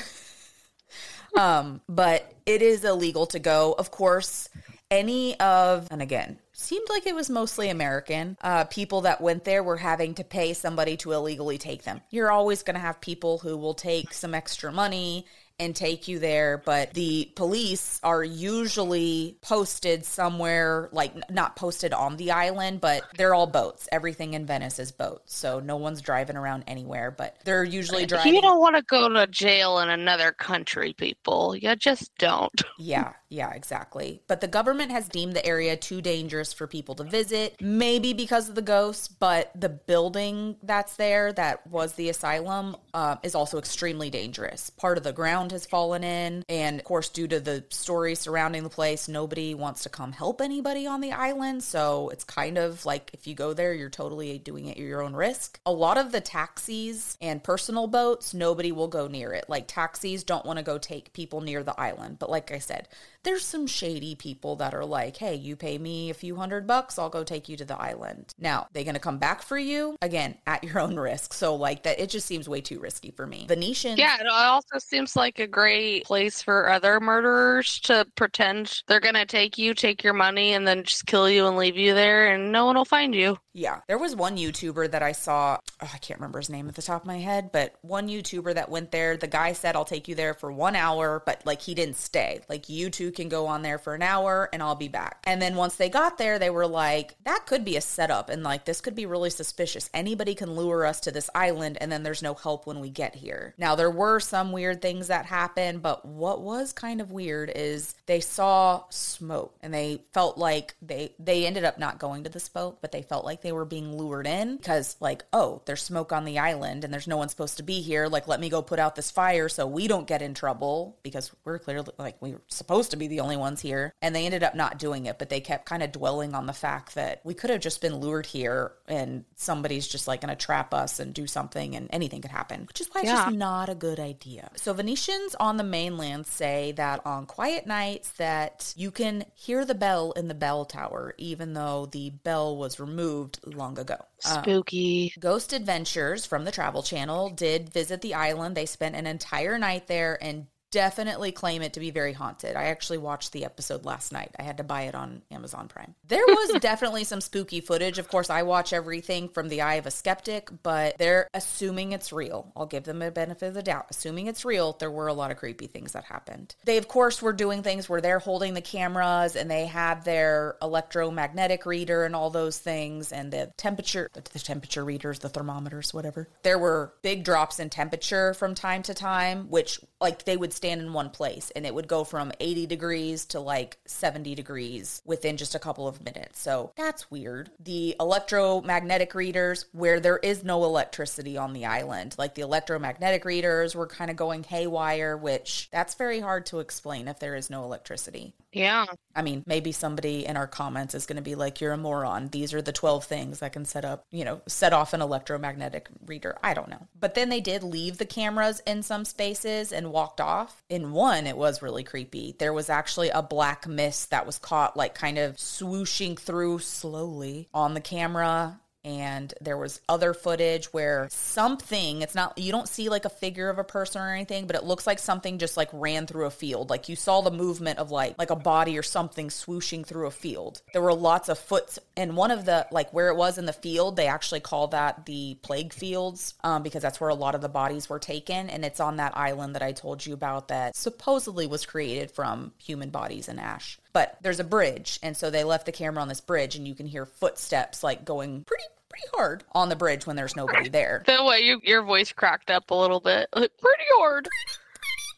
um, 1.38 1.82
but 1.89 2.32
it 2.45 2.61
is 2.61 2.84
illegal 2.84 3.25
to 3.28 3.39
go. 3.39 3.73
Of 3.78 3.91
course, 3.91 4.49
any 4.89 5.38
of 5.41 5.86
and 5.91 6.01
again 6.01 6.39
seemed 6.53 6.88
like 6.89 7.05
it 7.05 7.13
was 7.13 7.30
mostly 7.30 7.69
american 7.69 8.38
uh, 8.39 8.63
people 8.63 9.01
that 9.01 9.19
went 9.19 9.43
there 9.43 9.61
were 9.61 9.75
having 9.75 10.13
to 10.13 10.23
pay 10.23 10.53
somebody 10.53 10.95
to 10.95 11.11
illegally 11.11 11.57
take 11.57 11.84
them 11.84 11.99
you're 12.09 12.32
always 12.32 12.63
going 12.63 12.73
to 12.73 12.80
have 12.80 12.99
people 13.01 13.38
who 13.39 13.57
will 13.57 13.73
take 13.73 14.13
some 14.13 14.34
extra 14.34 14.71
money 14.71 15.25
and 15.60 15.76
take 15.76 16.08
you 16.08 16.20
there 16.20 16.62
but 16.66 16.93
the 16.93 17.32
police 17.36 17.99
are 18.03 18.24
usually 18.24 19.38
posted 19.41 20.05
somewhere 20.05 20.89
like 20.91 21.14
not 21.30 21.55
posted 21.55 21.93
on 21.93 22.18
the 22.18 22.32
island 22.32 22.80
but 22.80 23.03
they're 23.18 23.34
all 23.34 23.47
boats 23.47 23.88
everything 23.91 24.34
in 24.34 24.45
venice 24.45 24.80
is 24.80 24.91
boats 24.91 25.36
so 25.36 25.60
no 25.60 25.76
one's 25.76 26.01
driving 26.01 26.38
around 26.38 26.64
anywhere 26.68 27.12
but 27.12 27.38
they're 27.43 27.64
usually 27.64 28.05
driving 28.05 28.36
You 28.36 28.41
don't 28.41 28.60
want 28.60 28.76
to 28.76 28.84
go 28.84 29.10
to 29.10 29.28
jail 29.28 29.80
in 29.80 29.89
another 29.89 30.32
country, 30.32 30.93
people. 30.93 31.55
You 31.55 31.76
just 31.76 32.16
don't. 32.18 32.62
Yeah, 32.78 33.14
yeah, 33.30 33.51
exactly. 33.51 34.21
But 34.28 34.39
the 34.39 34.47
government 34.47 34.91
has 34.91 35.09
deemed 35.09 35.34
the 35.34 35.45
area 35.45 35.75
too 35.75 36.01
dangerous 36.01 36.53
for 36.53 36.65
people 36.65 36.95
to 36.95 37.03
visit, 37.03 37.55
maybe 37.59 38.13
because 38.13 38.47
of 38.47 38.55
the 38.55 38.61
ghosts, 38.61 39.09
but 39.09 39.51
the 39.53 39.69
building 39.69 40.55
that's 40.63 40.95
there 40.95 41.34
that 41.34 41.67
was 41.67 41.93
the 41.93 42.07
asylum 42.07 42.78
uh, 42.93 43.17
is 43.23 43.36
also 43.36 43.57
extremely 43.57 44.09
dangerous. 44.09 44.69
Part 44.69 44.97
of 44.97 45.03
the 45.03 45.11
ground 45.11 45.51
has 45.51 45.65
fallen 45.65 46.05
in, 46.05 46.45
and 46.47 46.80
of 46.80 46.86
course, 46.86 47.09
due 47.09 47.28
to 47.28 47.39
the 47.41 47.65
story 47.69 48.15
surrounding 48.15 48.63
the 48.63 48.69
place, 48.69 49.09
nobody 49.09 49.53
wants 49.53 49.84
to 49.84 49.89
come 49.89 50.13
help 50.13 50.39
anybody 50.39 50.88
on 50.88 51.01
the 51.01 51.11
island. 51.11 51.63
So 51.63 52.09
it's 52.09 52.23
kind 52.23 52.57
of 52.57 52.86
like 52.86 53.11
if 53.13 53.28
you 53.28 53.36
go 53.36 53.53
there, 53.53 53.73
you're 53.73 53.89
totally 53.89 54.38
doing 54.39 54.67
it 54.67 54.71
at 54.71 54.78
your 54.78 55.01
own 55.01 55.13
risk. 55.13 55.59
A 55.65 55.71
lot 55.71 55.97
of 55.97 56.13
the 56.13 56.21
taxis 56.21 57.17
and 57.19 57.43
personal 57.43 57.88
boats, 57.88 58.34
nobody 58.34 58.71
will 58.71 58.88
go 58.88 59.07
near 59.07 59.34
it. 59.34 59.45
Like 59.49 59.67
taxis 59.67 60.23
don't 60.23 60.45
want 60.45 60.57
to 60.57 60.63
go 60.63 60.78
take 60.78 61.11
people 61.11 61.41
near 61.41 61.61
the 61.61 61.78
island. 61.80 62.19
But 62.19 62.30
like 62.30 62.51
I 62.51 62.59
said, 62.59 62.88
there's 63.24 63.45
some 63.45 63.68
shady 63.68 64.15
people 64.15 64.55
that 64.57 64.74
are 64.74 64.86
like, 64.86 65.18
hey, 65.18 65.36
you 65.36 65.55
pay 65.55 65.78
me 65.78 66.09
a 66.09 66.13
few 66.13 66.36
hundred 66.36 66.68
bucks, 66.68 66.99
I'll 66.99 67.09
go 67.09 67.24
take 67.24 67.49
you 67.49 67.57
to 67.57 67.65
the 67.65 67.80
island. 67.80 68.34
Now, 68.39 68.68
they 68.72 68.84
gonna 68.84 68.99
come 68.99 69.18
back 69.18 69.41
for 69.41 69.57
you? 69.57 69.97
Again, 70.01 70.38
at 70.47 70.63
your 70.63 70.80
own 70.80 70.97
risk. 70.97 71.34
So 71.34 71.55
like 71.55 71.84
that 71.84 71.99
it 71.99 72.09
just 72.09 72.28
seems 72.28 72.47
way 72.47 72.61
too 72.61 72.80
risky 72.80 73.11
for 73.11 73.26
me. 73.26 73.45
Venetian 73.47 73.97
Yeah, 73.97 74.18
it 74.20 74.28
also 74.28 74.78
seems 74.78 75.15
like 75.15 75.39
a 75.39 75.47
great 75.47 76.05
place 76.05 76.41
for 76.41 76.70
other 76.70 76.99
murderers 76.99 77.80
to 77.82 78.05
pretend 78.15 78.84
they're 78.88 79.01
to 79.18 79.26
take 79.26 79.57
you, 79.57 79.74
take 79.74 80.03
your 80.03 80.13
money, 80.13 80.53
and 80.53 80.68
then 80.68 80.84
just 80.84 81.05
kill 81.05 81.30
you 81.30 81.47
and 81.47 81.57
leave 81.57 81.78
you 81.78 81.93
there, 81.93 82.34
and 82.34 82.51
no 82.51 82.65
one 82.65 82.76
will 82.76 82.86
find 82.86 83.15
you. 83.15 83.38
Yeah. 83.58 83.82
There 83.88 83.97
was 83.97 84.16
one 84.16 84.38
YouTuber 84.38 84.91
that 84.91 85.01
I 85.01 85.14
saw, 85.14 85.58
oh, 85.82 85.89
I 85.91 85.97
can't 85.97 86.20
remember 86.20 86.38
his 86.38 86.49
name 86.49 86.70
at 86.70 86.76
the 86.76 86.84
top 86.84 87.01
of 87.01 87.08
my 87.08 87.18
head, 87.18 87.51
but 87.51 87.74
one 87.82 88.08
YouTuber 88.08 88.53
that 88.53 88.70
went 88.70 88.91
there, 88.91 89.18
the 89.18 89.26
guy 89.26 89.53
said, 89.53 89.76
I'll 89.76 89.84
take 89.84 90.08
you 90.08 90.14
there 90.14 90.36
for 90.36 90.51
one 90.51 90.76
hour, 90.76 91.24
but 91.26 91.43
like 91.43 91.64
he 91.64 91.74
didn't 91.74 91.95
stay. 91.95 92.41
Like 92.49 92.70
you 92.70 92.91
two 92.91 93.12
can 93.12 93.30
go 93.30 93.47
on 93.47 93.64
there 93.64 93.80
for 93.80 93.95
an 93.95 94.03
hour 94.03 94.47
and 94.53 94.62
I'll 94.62 94.76
be 94.76 94.89
back. 94.89 95.24
And 95.26 95.41
then 95.41 95.55
once 95.55 95.76
they 95.76 95.89
got 95.89 96.20
there, 96.20 96.38
they 96.38 96.51
were 96.51 96.68
like, 96.68 97.16
that 97.24 97.47
could 97.47 97.66
be 97.66 97.78
a 97.78 97.82
setup 97.82 98.30
and 98.30 98.43
like 98.43 98.66
this 98.66 98.80
could 98.80 98.93
be 98.93 99.08
really 99.08 99.32
suspicious. 99.32 99.89
Anybody 99.91 100.36
can 100.36 100.51
lure 100.51 100.86
us 100.86 100.99
to 101.01 101.12
this 101.12 101.28
island 101.34 101.80
and 101.82 101.91
then 101.91 102.03
there's 102.03 102.22
no 102.22 102.36
help 102.36 102.68
when 102.68 102.80
we 102.80 102.91
get 102.91 103.16
here. 103.16 103.55
Now, 103.58 103.74
there 103.74 103.89
were 103.89 104.20
some 104.20 104.51
weird 104.51 104.84
things 104.84 105.08
that 105.08 105.26
happened, 105.26 105.82
but 105.82 106.05
what 106.05 106.41
was 106.41 106.74
kind 106.74 107.01
of 107.01 107.10
weird 107.10 107.51
is 107.55 107.95
they 108.05 108.20
saw 108.20 108.84
smoke 108.89 109.58
and 109.64 109.74
they 109.74 110.03
felt 110.14 110.38
like 110.38 110.76
they 110.80 111.16
they 111.18 111.47
ended 111.47 111.64
up 111.64 111.80
not 111.80 111.97
going 111.97 112.24
to 112.26 112.30
the 112.30 112.39
smoke, 112.39 112.78
but 112.82 112.91
they 112.91 113.01
felt 113.01 113.26
like 113.26 113.41
they 113.46 113.46
were 113.51 113.65
being 113.65 113.97
lured 113.97 114.27
in 114.27 114.57
because 114.57 114.95
like, 114.99 115.23
oh, 115.33 115.61
there's 115.65 115.83
smoke 115.83 116.11
on 116.11 116.25
the 116.25 116.39
island 116.39 116.83
and 116.83 116.93
there's 116.93 117.07
no 117.07 117.17
one 117.17 117.29
supposed 117.29 117.57
to 117.57 117.63
be 117.63 117.81
here. 117.81 118.07
Like, 118.07 118.27
let 118.27 118.39
me 118.39 118.49
go 118.49 118.61
put 118.61 118.79
out 118.79 118.95
this 118.95 119.11
fire 119.11 119.49
so 119.49 119.65
we 119.67 119.87
don't 119.87 120.07
get 120.07 120.21
in 120.21 120.33
trouble 120.33 120.97
because 121.03 121.31
we're 121.43 121.59
clearly 121.59 121.91
like 121.97 122.21
we 122.21 122.33
are 122.33 122.41
supposed 122.47 122.91
to 122.91 122.97
be 122.97 123.07
the 123.07 123.19
only 123.19 123.37
ones 123.37 123.61
here. 123.61 123.93
And 124.01 124.15
they 124.15 124.25
ended 124.25 124.43
up 124.43 124.55
not 124.55 124.79
doing 124.79 125.05
it, 125.05 125.19
but 125.19 125.29
they 125.29 125.39
kept 125.39 125.65
kind 125.65 125.83
of 125.83 125.91
dwelling 125.91 126.33
on 126.33 126.45
the 126.45 126.53
fact 126.53 126.95
that 126.95 127.21
we 127.23 127.33
could 127.33 127.49
have 127.49 127.61
just 127.61 127.81
been 127.81 127.95
lured 127.95 128.25
here 128.25 128.71
and 128.87 129.25
somebody's 129.35 129.87
just 129.87 130.07
like 130.07 130.21
going 130.21 130.35
to 130.35 130.45
trap 130.45 130.73
us 130.73 130.99
and 130.99 131.13
do 131.13 131.27
something 131.27 131.75
and 131.75 131.89
anything 131.91 132.21
could 132.21 132.31
happen, 132.31 132.65
which 132.67 132.81
is 132.81 132.87
why 132.91 133.01
it's 133.01 133.11
just 133.11 133.31
not 133.35 133.69
a 133.69 133.75
good 133.75 133.99
idea. 133.99 134.49
So 134.55 134.73
Venetians 134.73 135.35
on 135.39 135.57
the 135.57 135.63
mainland 135.63 136.27
say 136.27 136.73
that 136.73 137.05
on 137.05 137.25
quiet 137.25 137.67
nights 137.67 138.09
that 138.11 138.73
you 138.75 138.91
can 138.91 139.25
hear 139.33 139.65
the 139.65 139.75
bell 139.75 140.11
in 140.13 140.27
the 140.27 140.33
bell 140.33 140.65
tower 140.65 141.13
even 141.17 141.53
though 141.53 141.85
the 141.87 142.09
bell 142.09 142.55
was 142.57 142.79
removed 142.79 143.36
long 143.45 143.77
ago. 143.79 143.97
Uh, 144.25 144.41
Spooky. 144.41 145.13
Ghost 145.19 145.53
Adventures 145.53 146.25
from 146.25 146.45
the 146.45 146.51
Travel 146.51 146.83
Channel 146.83 147.29
did 147.29 147.69
visit 147.69 148.01
the 148.01 148.13
island. 148.13 148.55
They 148.55 148.65
spent 148.65 148.95
an 148.95 149.07
entire 149.07 149.57
night 149.57 149.88
there 149.88 150.17
and 150.21 150.47
definitely 150.72 151.32
claim 151.32 151.61
it 151.61 151.74
to 151.74 151.80
be 151.80 151.91
very 151.91 152.13
haunted. 152.13 152.55
I 152.55 152.65
actually 152.65 152.97
watched 152.97 153.32
the 153.32 153.45
episode 153.45 153.86
last 153.86 154.11
night. 154.11 154.32
I 154.39 154.43
had 154.43 154.57
to 154.57 154.63
buy 154.63 154.84
it 154.84 154.95
on 154.95 155.22
Amazon 155.32 155.68
Prime. 155.68 155.95
There 156.07 156.26
was 156.26 156.59
definitely 156.61 157.03
some 157.03 157.22
spooky 157.22 157.61
footage. 157.61 157.99
Of 157.99 158.09
course, 158.09 158.30
I 158.30 158.43
watch 158.43 158.74
everything 158.74 159.30
from 159.30 159.49
the 159.49 159.61
eye 159.61 159.76
of 159.76 159.86
a 159.86 159.91
skeptic, 159.91 160.49
but 160.63 160.97
they're 160.97 161.28
assuming 161.34 161.91
it's 161.91 162.11
real. 162.11 162.51
I'll 162.55 162.65
give 162.65 162.84
them 162.84 163.01
a 163.01 163.11
benefit 163.11 163.47
of 163.47 163.53
the 163.53 163.63
doubt. 163.63 163.88
Assuming 163.89 164.28
it's 164.28 164.45
real, 164.45 164.74
there 164.80 164.91
were 164.91 165.07
a 165.07 165.13
lot 165.13 165.32
of 165.32 165.38
creepy 165.38 165.68
things 165.68 165.93
that 165.93 166.03
happened. 166.03 166.55
They, 166.65 166.78
of 166.78 166.88
course, 166.88 167.22
were 167.22 167.34
doing 167.34 167.63
things 167.63 167.88
where 167.88 168.01
they're 168.01 168.20
holding 168.20 168.53
the 168.53 168.61
cameras 168.61 169.36
and 169.36 169.49
they 169.49 169.68
have 169.68 170.03
their 170.03 170.57
electromagnetic 170.61 171.65
reader 171.65 172.03
and 172.03 172.15
all 172.15 172.30
those 172.30 172.57
things 172.57 173.11
and 173.11 173.32
the 173.32 173.51
temperature, 173.57 174.09
the 174.13 174.39
temperature 174.39 174.84
readers, 174.84 175.20
the 175.20 175.30
thermometers, 175.30 175.93
whatever. 175.93 176.28
There 176.43 176.59
were 176.59 176.93
big 177.01 177.24
drops 177.24 177.59
in 177.59 177.70
temperature 177.70 178.34
from 178.34 178.55
time 178.55 178.84
to 178.84 178.93
time, 178.93 179.49
which 179.49 179.80
like 180.01 180.26
they 180.26 180.38
would 180.38 180.53
stand 180.58 180.82
in 180.82 180.93
one 180.93 181.10
place 181.10 181.51
and 181.55 181.66
it 181.66 181.74
would 181.74 181.88
go 181.88 182.03
from 182.03 182.32
80 182.39 182.66
degrees 182.66 183.26
to 183.28 183.39
like 183.39 183.78
70 183.86 184.36
degrees 184.36 185.01
within 185.05 185.38
just 185.38 185.55
a 185.55 185.60
couple 185.60 185.88
of 185.88 186.03
minutes. 186.03 186.41
So 186.41 186.72
that's 186.76 187.10
weird. 187.10 187.51
The 187.60 187.95
electromagnetic 187.99 189.16
readers, 189.16 189.66
where 189.72 189.99
there 189.99 190.18
is 190.18 190.43
no 190.43 190.64
electricity 190.64 191.38
on 191.38 191.53
the 191.53 191.66
island, 191.66 192.16
like 192.18 192.36
the 192.36 192.41
electromagnetic 192.41 193.24
readers 193.24 193.76
were 193.76 193.88
kind 193.88 194.12
of 194.12 194.18
going 194.18 194.43
haywire, 194.43 195.16
which 195.16 195.70
that's 195.72 195.93
very 195.93 196.20
hard 196.20 196.45
to 196.47 196.60
explain 196.60 197.08
if 197.08 197.20
there 197.20 197.36
is 197.36 197.49
no 197.49 197.64
electricity. 197.64 198.34
Yeah. 198.51 198.86
I 199.16 199.22
mean, 199.22 199.43
maybe 199.45 199.72
somebody 199.72 200.26
in 200.26 200.38
our 200.38 200.47
comments 200.47 200.95
is 200.95 201.05
going 201.05 201.18
to 201.18 201.22
be 201.22 201.36
like, 201.36 201.62
you're 201.62 201.74
a 201.74 201.78
moron. 201.78 202.30
These 202.30 202.53
are 202.53 202.62
the 202.62 202.72
12 202.72 203.05
things 203.05 203.39
that 203.39 203.53
can 203.53 203.66
set 203.66 203.86
up, 203.86 204.05
you 204.12 204.26
know, 204.26 204.41
set 204.47 204.74
off 204.74 204.93
an 204.93 205.01
electromagnetic 205.01 205.89
reader. 206.05 206.38
I 206.43 206.53
don't 206.53 206.70
know. 206.70 206.88
But 206.99 207.14
then 207.14 207.30
they 207.30 207.41
did 207.41 207.64
leave 207.64 207.97
the 207.97 208.05
cameras 208.05 208.62
in 208.66 208.84
some 208.84 209.05
spaces 209.05 209.72
and 209.72 209.91
walked 209.91 210.22
off. 210.22 210.46
In 210.69 210.91
one, 210.91 211.27
it 211.27 211.37
was 211.37 211.61
really 211.61 211.83
creepy. 211.83 212.35
There 212.37 212.53
was 212.53 212.69
actually 212.69 213.09
a 213.09 213.21
black 213.21 213.67
mist 213.67 214.09
that 214.11 214.25
was 214.25 214.37
caught, 214.37 214.75
like, 214.77 214.95
kind 214.95 215.17
of 215.17 215.35
swooshing 215.37 216.19
through 216.19 216.59
slowly 216.59 217.49
on 217.53 217.73
the 217.73 217.81
camera 217.81 218.59
and 218.88 219.33
there 219.41 219.57
was 219.57 219.81
other 219.89 220.13
footage 220.13 220.67
where 220.73 221.07
something 221.11 222.01
it's 222.01 222.15
not 222.15 222.38
you 222.38 222.51
don't 222.51 222.69
see 222.69 222.88
like 222.88 223.03
a 223.03 223.09
figure 223.09 223.49
of 223.49 223.59
a 223.59 223.63
person 223.63 224.01
or 224.01 224.13
anything 224.13 224.47
but 224.47 224.55
it 224.55 224.63
looks 224.63 224.88
like 224.88 224.97
something 224.97 225.38
just 225.38 225.57
like 225.57 225.69
ran 225.73 226.07
through 226.07 226.25
a 226.25 226.31
field. 226.31 226.69
Like 226.69 226.88
you 226.88 226.95
saw 226.95 227.21
the 227.21 227.31
movement 227.31 227.79
of 227.79 227.91
like 227.91 228.17
like 228.17 228.29
a 228.29 228.35
body 228.35 228.77
or 228.77 228.83
something 228.83 229.27
swooshing 229.27 229.85
through 229.85 230.07
a 230.07 230.11
field. 230.11 230.61
There 230.71 230.81
were 230.81 230.93
lots 230.93 231.27
of 231.29 231.38
foots 231.38 231.79
and 231.97 232.15
one 232.15 232.31
of 232.31 232.45
the 232.45 232.65
like 232.71 232.93
where 232.93 233.09
it 233.09 233.17
was 233.17 233.38
in 233.38 233.45
the 233.45 233.53
field 233.53 233.95
they 233.95 234.07
actually 234.07 234.39
call 234.39 234.67
that 234.69 235.05
the 235.05 235.38
plague 235.41 235.73
fields 235.73 236.33
um, 236.43 236.63
because 236.63 236.81
that's 236.81 237.01
where 237.01 237.09
a 237.09 237.15
lot 237.15 237.35
of 237.35 237.41
the 237.41 237.49
bodies 237.49 237.89
were 237.89 237.99
taken 237.99 238.49
and 238.49 238.63
it's 238.63 238.79
on 238.79 238.97
that 238.97 239.17
island 239.17 239.55
that 239.55 239.61
i 239.61 239.71
told 239.71 240.05
you 240.05 240.13
about 240.13 240.47
that 240.47 240.75
supposedly 240.75 241.47
was 241.47 241.65
created 241.65 242.11
from 242.11 242.53
human 242.57 242.89
bodies 242.89 243.27
and 243.27 243.39
ash. 243.39 243.77
But 243.93 244.17
there's 244.21 244.39
a 244.39 244.43
bridge 244.43 244.99
and 245.01 245.17
so 245.17 245.29
they 245.29 245.43
left 245.43 245.65
the 245.65 245.71
camera 245.71 246.01
on 246.01 246.07
this 246.07 246.21
bridge 246.21 246.55
and 246.55 246.67
you 246.67 246.75
can 246.75 246.85
hear 246.85 247.05
footsteps 247.05 247.83
like 247.83 248.05
going 248.05 248.43
pretty 248.43 248.63
pretty 248.89 249.07
hard 249.13 249.43
on 249.53 249.69
the 249.69 249.75
bridge 249.75 250.05
when 250.07 250.15
there's 250.15 250.35
nobody 250.35 250.69
there. 250.69 251.03
The 251.07 251.23
way 251.23 251.39
you 251.39 251.59
your 251.63 251.83
voice 251.83 252.11
cracked 252.11 252.49
up 252.49 252.69
a 252.71 252.75
little 252.75 252.99
bit, 252.99 253.27
like, 253.35 253.51
pretty 253.57 253.83
hard. 253.97 254.27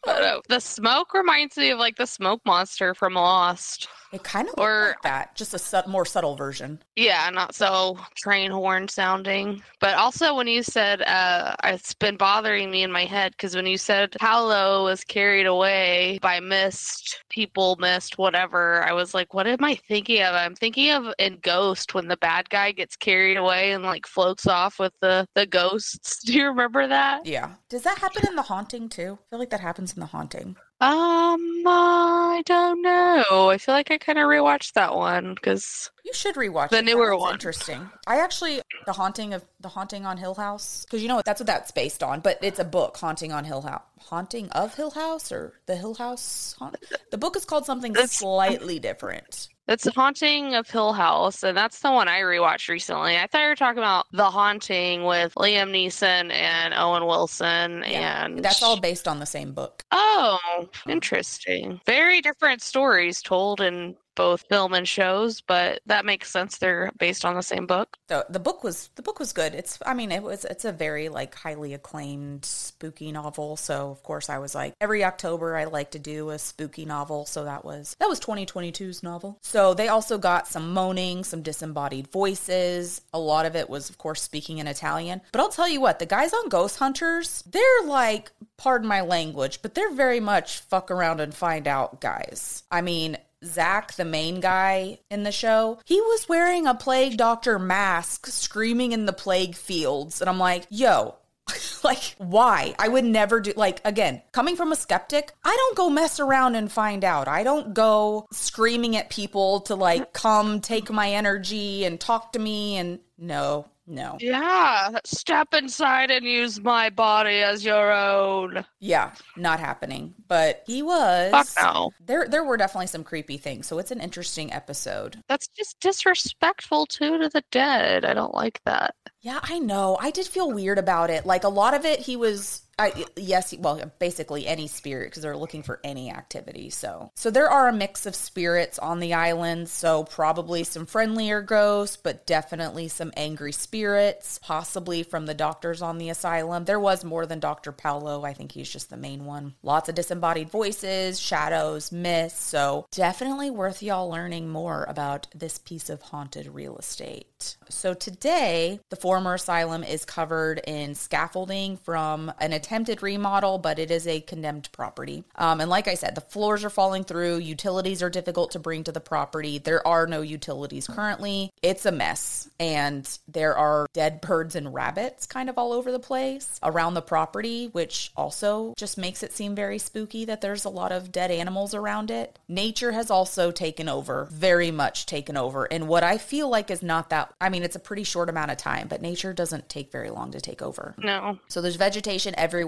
But, 0.03 0.23
uh, 0.23 0.41
the 0.47 0.59
smoke 0.59 1.13
reminds 1.13 1.57
me 1.57 1.71
of 1.71 1.79
like 1.79 1.97
the 1.97 2.07
smoke 2.07 2.41
monster 2.45 2.93
from 2.93 3.13
Lost. 3.15 3.87
It 4.11 4.23
kind 4.23 4.47
of 4.47 4.55
Or- 4.57 4.87
like 4.89 5.01
that, 5.03 5.35
just 5.35 5.53
a 5.53 5.59
su- 5.59 5.81
more 5.87 6.03
subtle 6.05 6.35
version. 6.35 6.81
Yeah, 6.95 7.29
not 7.29 7.53
so 7.53 7.97
train 8.15 8.49
horn 8.49 8.87
sounding. 8.87 9.61
But 9.79 9.95
also 9.95 10.33
when 10.35 10.47
you 10.47 10.63
said, 10.63 11.03
uh, 11.03 11.55
it's 11.65 11.93
been 11.93 12.17
bothering 12.17 12.71
me 12.71 12.81
in 12.81 12.91
my 12.91 13.05
head 13.05 13.33
because 13.33 13.55
when 13.55 13.67
you 13.67 13.77
said 13.77 14.15
Paolo 14.19 14.83
was 14.85 15.03
carried 15.03 15.45
away 15.45 16.17
by 16.23 16.39
mist, 16.39 17.23
people 17.29 17.75
mist, 17.79 18.17
whatever, 18.17 18.83
I 18.83 18.93
was 18.93 19.13
like, 19.13 19.33
what 19.35 19.45
am 19.45 19.63
I 19.63 19.75
thinking 19.87 20.23
of? 20.23 20.33
I'm 20.33 20.55
thinking 20.55 20.91
of 20.91 21.13
in 21.19 21.37
Ghost 21.43 21.93
when 21.93 22.07
the 22.07 22.17
bad 22.17 22.49
guy 22.49 22.71
gets 22.71 22.95
carried 22.95 23.37
away 23.37 23.73
and 23.73 23.83
like 23.83 24.07
floats 24.07 24.47
off 24.47 24.79
with 24.79 24.93
the, 25.01 25.27
the 25.35 25.45
ghosts. 25.45 26.23
Do 26.25 26.33
you 26.33 26.47
remember 26.47 26.87
that? 26.87 27.27
Yeah. 27.27 27.51
Does 27.69 27.83
that 27.83 27.99
happen 27.99 28.27
in 28.27 28.35
the 28.35 28.41
haunting 28.41 28.89
too? 28.89 29.19
I 29.21 29.29
feel 29.29 29.39
like 29.39 29.51
that 29.51 29.59
happens 29.59 29.93
in 29.93 29.99
the 29.99 30.07
haunting. 30.07 30.55
Um, 30.81 31.63
I 31.67 32.41
don't 32.45 32.81
know. 32.81 33.49
I 33.49 33.57
feel 33.57 33.75
like 33.75 33.91
I 33.91 33.97
kind 33.97 34.17
of 34.17 34.23
rewatched 34.25 34.73
that 34.73 34.95
one 34.95 35.33
because 35.35 35.91
You 36.05 36.13
should 36.13 36.35
rewatch 36.35 36.69
The 36.69 36.77
it. 36.77 36.85
Newer 36.85 37.17
one. 37.17 37.33
Interesting. 37.33 37.89
I 38.07 38.21
actually 38.21 38.61
the 38.85 38.93
haunting 38.93 39.33
of 39.33 39.43
the 39.59 39.67
haunting 39.67 40.05
on 40.05 40.15
Hill 40.17 40.35
House 40.35 40.85
because 40.85 41.01
you 41.01 41.09
know 41.09 41.21
that's 41.25 41.41
what 41.41 41.47
that's 41.47 41.71
based 41.71 42.01
on, 42.01 42.21
but 42.21 42.39
it's 42.41 42.59
a 42.59 42.63
book, 42.63 42.95
Haunting 42.97 43.33
on 43.33 43.43
Hill 43.43 43.61
House, 43.61 43.81
Haunting 43.99 44.49
of 44.51 44.73
Hill 44.75 44.91
House 44.91 45.31
or 45.33 45.53
the 45.65 45.75
Hill 45.75 45.95
House. 45.95 46.55
Haunt- 46.59 46.77
The 47.11 47.17
book 47.17 47.35
is 47.35 47.43
called 47.43 47.65
something 47.65 47.93
slightly 48.07 48.79
different. 48.79 49.49
It's 49.69 49.83
The 49.83 49.91
Haunting 49.91 50.55
of 50.55 50.67
Hill 50.67 50.93
House, 50.93 51.43
and 51.43 51.55
that's 51.55 51.79
the 51.81 51.91
one 51.91 52.07
I 52.07 52.21
rewatched 52.21 52.69
recently. 52.69 53.17
I 53.17 53.27
thought 53.27 53.43
you 53.43 53.49
were 53.49 53.55
talking 53.55 53.77
about 53.77 54.07
The 54.11 54.27
Haunting 54.27 55.03
with 55.03 55.35
Liam 55.35 55.69
Neeson 55.69 56.33
and 56.33 56.73
Owen 56.73 57.05
Wilson, 57.05 57.83
Yeah, 57.87 58.25
and 58.25 58.43
That's 58.43 58.63
all 58.63 58.79
based 58.79 59.07
on 59.07 59.19
the 59.19 59.27
same 59.27 59.51
book. 59.51 59.83
Oh, 59.91 60.67
interesting. 60.87 61.79
Very 61.85 62.19
different 62.19 62.63
stories 62.63 63.21
told 63.21 63.61
in 63.61 63.95
both 64.15 64.45
film 64.49 64.73
and 64.73 64.87
shows, 64.87 65.41
but 65.41 65.81
that 65.85 66.05
makes 66.05 66.29
sense. 66.29 66.57
They're 66.57 66.91
based 66.97 67.25
on 67.25 67.35
the 67.35 67.43
same 67.43 67.65
book. 67.65 67.97
the 68.07 68.25
the 68.29 68.39
book 68.39 68.63
was 68.63 68.89
the 68.95 69.01
book 69.01 69.19
was 69.19 69.33
good. 69.33 69.53
It's 69.53 69.79
I 69.85 69.93
mean 69.93 70.11
it 70.11 70.23
was 70.23 70.45
it's 70.45 70.65
a 70.65 70.71
very 70.71 71.09
like 71.09 71.35
highly 71.35 71.73
acclaimed 71.73 72.45
spooky 72.45 73.11
novel. 73.11 73.55
So 73.57 73.89
of 73.91 74.03
course 74.03 74.29
I 74.29 74.37
was 74.37 74.55
like 74.55 74.73
every 74.81 75.03
October 75.03 75.55
I 75.55 75.65
like 75.65 75.91
to 75.91 75.99
do 75.99 76.29
a 76.31 76.39
spooky 76.39 76.85
novel. 76.85 77.25
So 77.25 77.43
that 77.45 77.63
was 77.63 77.95
that 77.99 78.09
was 78.09 78.19
2022's 78.19 79.03
novel. 79.03 79.37
So 79.41 79.73
they 79.73 79.87
also 79.87 80.17
got 80.17 80.47
some 80.47 80.73
moaning, 80.73 81.23
some 81.23 81.41
disembodied 81.41 82.07
voices. 82.07 83.01
A 83.13 83.19
lot 83.19 83.45
of 83.45 83.55
it 83.55 83.69
was 83.69 83.89
of 83.89 83.97
course 83.97 84.21
speaking 84.21 84.57
in 84.57 84.67
Italian. 84.67 85.21
But 85.31 85.41
I'll 85.41 85.49
tell 85.49 85.69
you 85.69 85.81
what, 85.81 85.99
the 85.99 86.05
guys 86.05 86.33
on 86.33 86.49
Ghost 86.49 86.77
Hunters, 86.79 87.43
they're 87.43 87.83
like 87.85 88.31
pardon 88.57 88.87
my 88.87 89.01
language, 89.01 89.61
but 89.61 89.73
they're 89.73 89.93
very 89.93 90.19
much 90.19 90.59
fuck 90.59 90.91
around 90.91 91.21
and 91.21 91.33
find 91.33 91.67
out 91.67 92.01
guys. 92.01 92.63
I 92.69 92.81
mean, 92.81 93.17
Zak, 93.43 93.93
the 93.93 94.05
main 94.05 94.39
guy 94.39 94.99
in 95.09 95.23
the 95.23 95.31
show, 95.31 95.79
he 95.85 95.99
was 96.01 96.27
wearing 96.29 96.67
a 96.67 96.75
plague 96.75 97.17
doctor 97.17 97.57
mask 97.59 98.27
screaming 98.27 98.91
in 98.91 99.05
the 99.05 99.13
plague 99.13 99.55
fields. 99.55 100.21
And 100.21 100.29
I'm 100.29 100.39
like, 100.39 100.65
yo, 100.69 101.15
like, 101.83 102.15
why? 102.17 102.75
I 102.77 102.87
would 102.87 103.05
never 103.05 103.39
do, 103.39 103.53
like, 103.55 103.81
again, 103.85 104.21
coming 104.31 104.55
from 104.55 104.71
a 104.71 104.75
skeptic, 104.75 105.33
I 105.43 105.55
don't 105.55 105.77
go 105.77 105.89
mess 105.89 106.19
around 106.19 106.55
and 106.55 106.71
find 106.71 107.03
out. 107.03 107.27
I 107.27 107.43
don't 107.43 107.73
go 107.73 108.27
screaming 108.31 108.95
at 108.95 109.09
people 109.09 109.61
to, 109.61 109.75
like, 109.75 110.13
come 110.13 110.61
take 110.61 110.91
my 110.91 111.11
energy 111.11 111.85
and 111.85 111.99
talk 111.99 112.33
to 112.33 112.39
me. 112.39 112.77
And 112.77 112.99
no, 113.17 113.67
no. 113.89 114.17
Yeah, 114.19 114.99
step 115.03 115.53
inside 115.53 116.11
and 116.11 116.25
use 116.25 116.61
my 116.61 116.89
body 116.89 117.41
as 117.41 117.65
your 117.65 117.91
own. 117.91 118.63
Yeah, 118.79 119.13
not 119.35 119.59
happening. 119.59 120.13
But 120.27 120.63
he 120.65 120.81
was. 120.81 121.31
Fuck 121.31 121.47
no. 121.61 121.91
There, 122.05 122.27
there 122.27 122.43
were 122.43 122.57
definitely 122.57 122.87
some 122.87 123.03
creepy 123.03 123.37
things. 123.37 123.67
So 123.67 123.79
it's 123.79 123.91
an 123.91 123.99
interesting 123.99 124.53
episode. 124.53 125.21
That's 125.27 125.47
just 125.47 125.79
disrespectful 125.79 126.85
too 126.85 127.17
to 127.17 127.29
the 127.29 127.43
dead. 127.51 128.05
I 128.05 128.13
don't 128.13 128.33
like 128.33 128.61
that. 128.65 128.95
Yeah, 129.21 129.39
I 129.43 129.59
know. 129.59 129.97
I 129.99 130.11
did 130.11 130.27
feel 130.27 130.51
weird 130.51 130.77
about 130.77 131.09
it. 131.09 131.25
Like 131.25 131.43
a 131.43 131.49
lot 131.49 131.73
of 131.73 131.83
it, 131.85 131.99
he 131.99 132.15
was. 132.15 132.61
I, 132.79 133.05
yes, 133.17 133.53
well, 133.59 133.91
basically 133.99 134.47
any 134.47 134.67
spirit 134.67 135.09
because 135.09 135.23
they're 135.23 135.35
looking 135.35 135.63
for 135.63 135.81
any 135.83 136.09
activity. 136.09 136.69
So, 136.69 137.11
so 137.15 137.29
there 137.29 137.49
are 137.49 137.67
a 137.67 137.73
mix 137.73 138.05
of 138.05 138.15
spirits 138.15 138.79
on 138.79 138.99
the 138.99 139.13
island. 139.13 139.67
So 139.67 140.05
probably 140.05 140.63
some 140.63 140.85
friendlier 140.85 141.41
ghosts, 141.41 141.97
but 141.97 142.25
definitely 142.25 142.87
some 142.87 143.11
angry 143.17 143.51
spirits, 143.51 144.39
possibly 144.41 145.03
from 145.03 145.25
the 145.25 145.33
doctors 145.33 145.81
on 145.81 145.97
the 145.97 146.09
asylum. 146.09 146.65
There 146.65 146.79
was 146.79 147.03
more 147.03 147.25
than 147.25 147.39
Doctor 147.39 147.71
Paolo. 147.71 148.23
I 148.23 148.33
think 148.33 148.53
he's 148.53 148.69
just 148.69 148.89
the 148.89 148.97
main 148.97 149.25
one. 149.25 149.55
Lots 149.61 149.89
of 149.89 149.95
disembodied 149.95 150.49
voices, 150.49 151.19
shadows, 151.19 151.91
myths. 151.91 152.39
So 152.39 152.87
definitely 152.91 153.51
worth 153.51 153.83
y'all 153.83 154.09
learning 154.09 154.49
more 154.49 154.85
about 154.87 155.27
this 155.35 155.57
piece 155.57 155.89
of 155.89 156.01
haunted 156.01 156.47
real 156.47 156.77
estate. 156.77 157.57
So 157.69 157.93
today, 157.93 158.79
the 158.89 158.95
former 158.95 159.33
asylum 159.33 159.83
is 159.83 160.05
covered 160.05 160.61
in 160.65 160.95
scaffolding 160.95 161.77
from 161.77 162.31
an 162.39 162.53
attempted 162.69 163.01
remodel, 163.01 163.57
but 163.57 163.79
it 163.79 163.89
is 163.89 164.05
a 164.05 164.21
condemned 164.21 164.69
property. 164.71 165.23
Um, 165.35 165.59
and 165.59 165.71
like 165.71 165.87
I 165.87 165.95
said, 165.95 166.13
the 166.13 166.21
floors 166.21 166.63
are 166.63 166.69
falling 166.69 167.03
through. 167.03 167.39
Utilities 167.39 168.03
are 168.03 168.11
difficult 168.11 168.51
to 168.51 168.59
bring 168.59 168.83
to 168.83 168.91
the 168.91 168.99
property. 168.99 169.57
There 169.57 169.85
are 169.87 170.05
no 170.05 170.21
utilities 170.21 170.85
currently. 170.85 171.51
It's 171.63 171.87
a 171.87 171.91
mess. 171.91 172.47
And 172.59 173.09
there 173.27 173.57
are 173.57 173.87
dead 173.93 174.21
birds 174.21 174.55
and 174.55 174.71
rabbits 174.71 175.25
kind 175.25 175.49
of 175.49 175.57
all 175.57 175.73
over 175.73 175.91
the 175.91 175.99
place 175.99 176.59
around 176.61 176.93
the 176.93 177.01
property, 177.01 177.69
which 177.71 178.11
also 178.15 178.75
just 178.77 178.99
makes 178.99 179.23
it 179.23 179.33
seem 179.33 179.55
very 179.55 179.79
spooky 179.79 180.25
that 180.25 180.41
there's 180.41 180.65
a 180.65 180.69
lot 180.69 180.91
of 180.91 181.11
dead 181.11 181.31
animals 181.31 181.73
around 181.73 182.11
it. 182.11 182.37
Nature 182.47 182.91
has 182.91 183.09
also 183.09 183.49
taken 183.49 183.89
over, 183.89 184.27
very 184.29 184.69
much 184.69 185.07
taken 185.07 185.35
over. 185.35 185.65
And 185.65 185.87
what 185.87 186.03
I 186.03 186.19
feel 186.19 186.49
like 186.49 186.69
is 186.69 186.83
not 186.83 187.09
that, 187.09 187.33
I 187.41 187.49
mean, 187.49 187.63
it's 187.63 187.75
a 187.75 187.79
pretty 187.79 188.03
short 188.03 188.29
amount 188.29 188.51
of 188.51 188.57
time, 188.57 188.87
but 188.87 189.01
nature 189.01 189.33
doesn't 189.33 189.69
take 189.69 189.91
very 189.91 190.11
long 190.11 190.29
to 190.31 190.39
take 190.39 190.61
over. 190.61 190.93
No. 190.99 191.39
So 191.47 191.61
there's 191.61 191.75
vegetation 191.75 192.35
everywhere. 192.37 192.58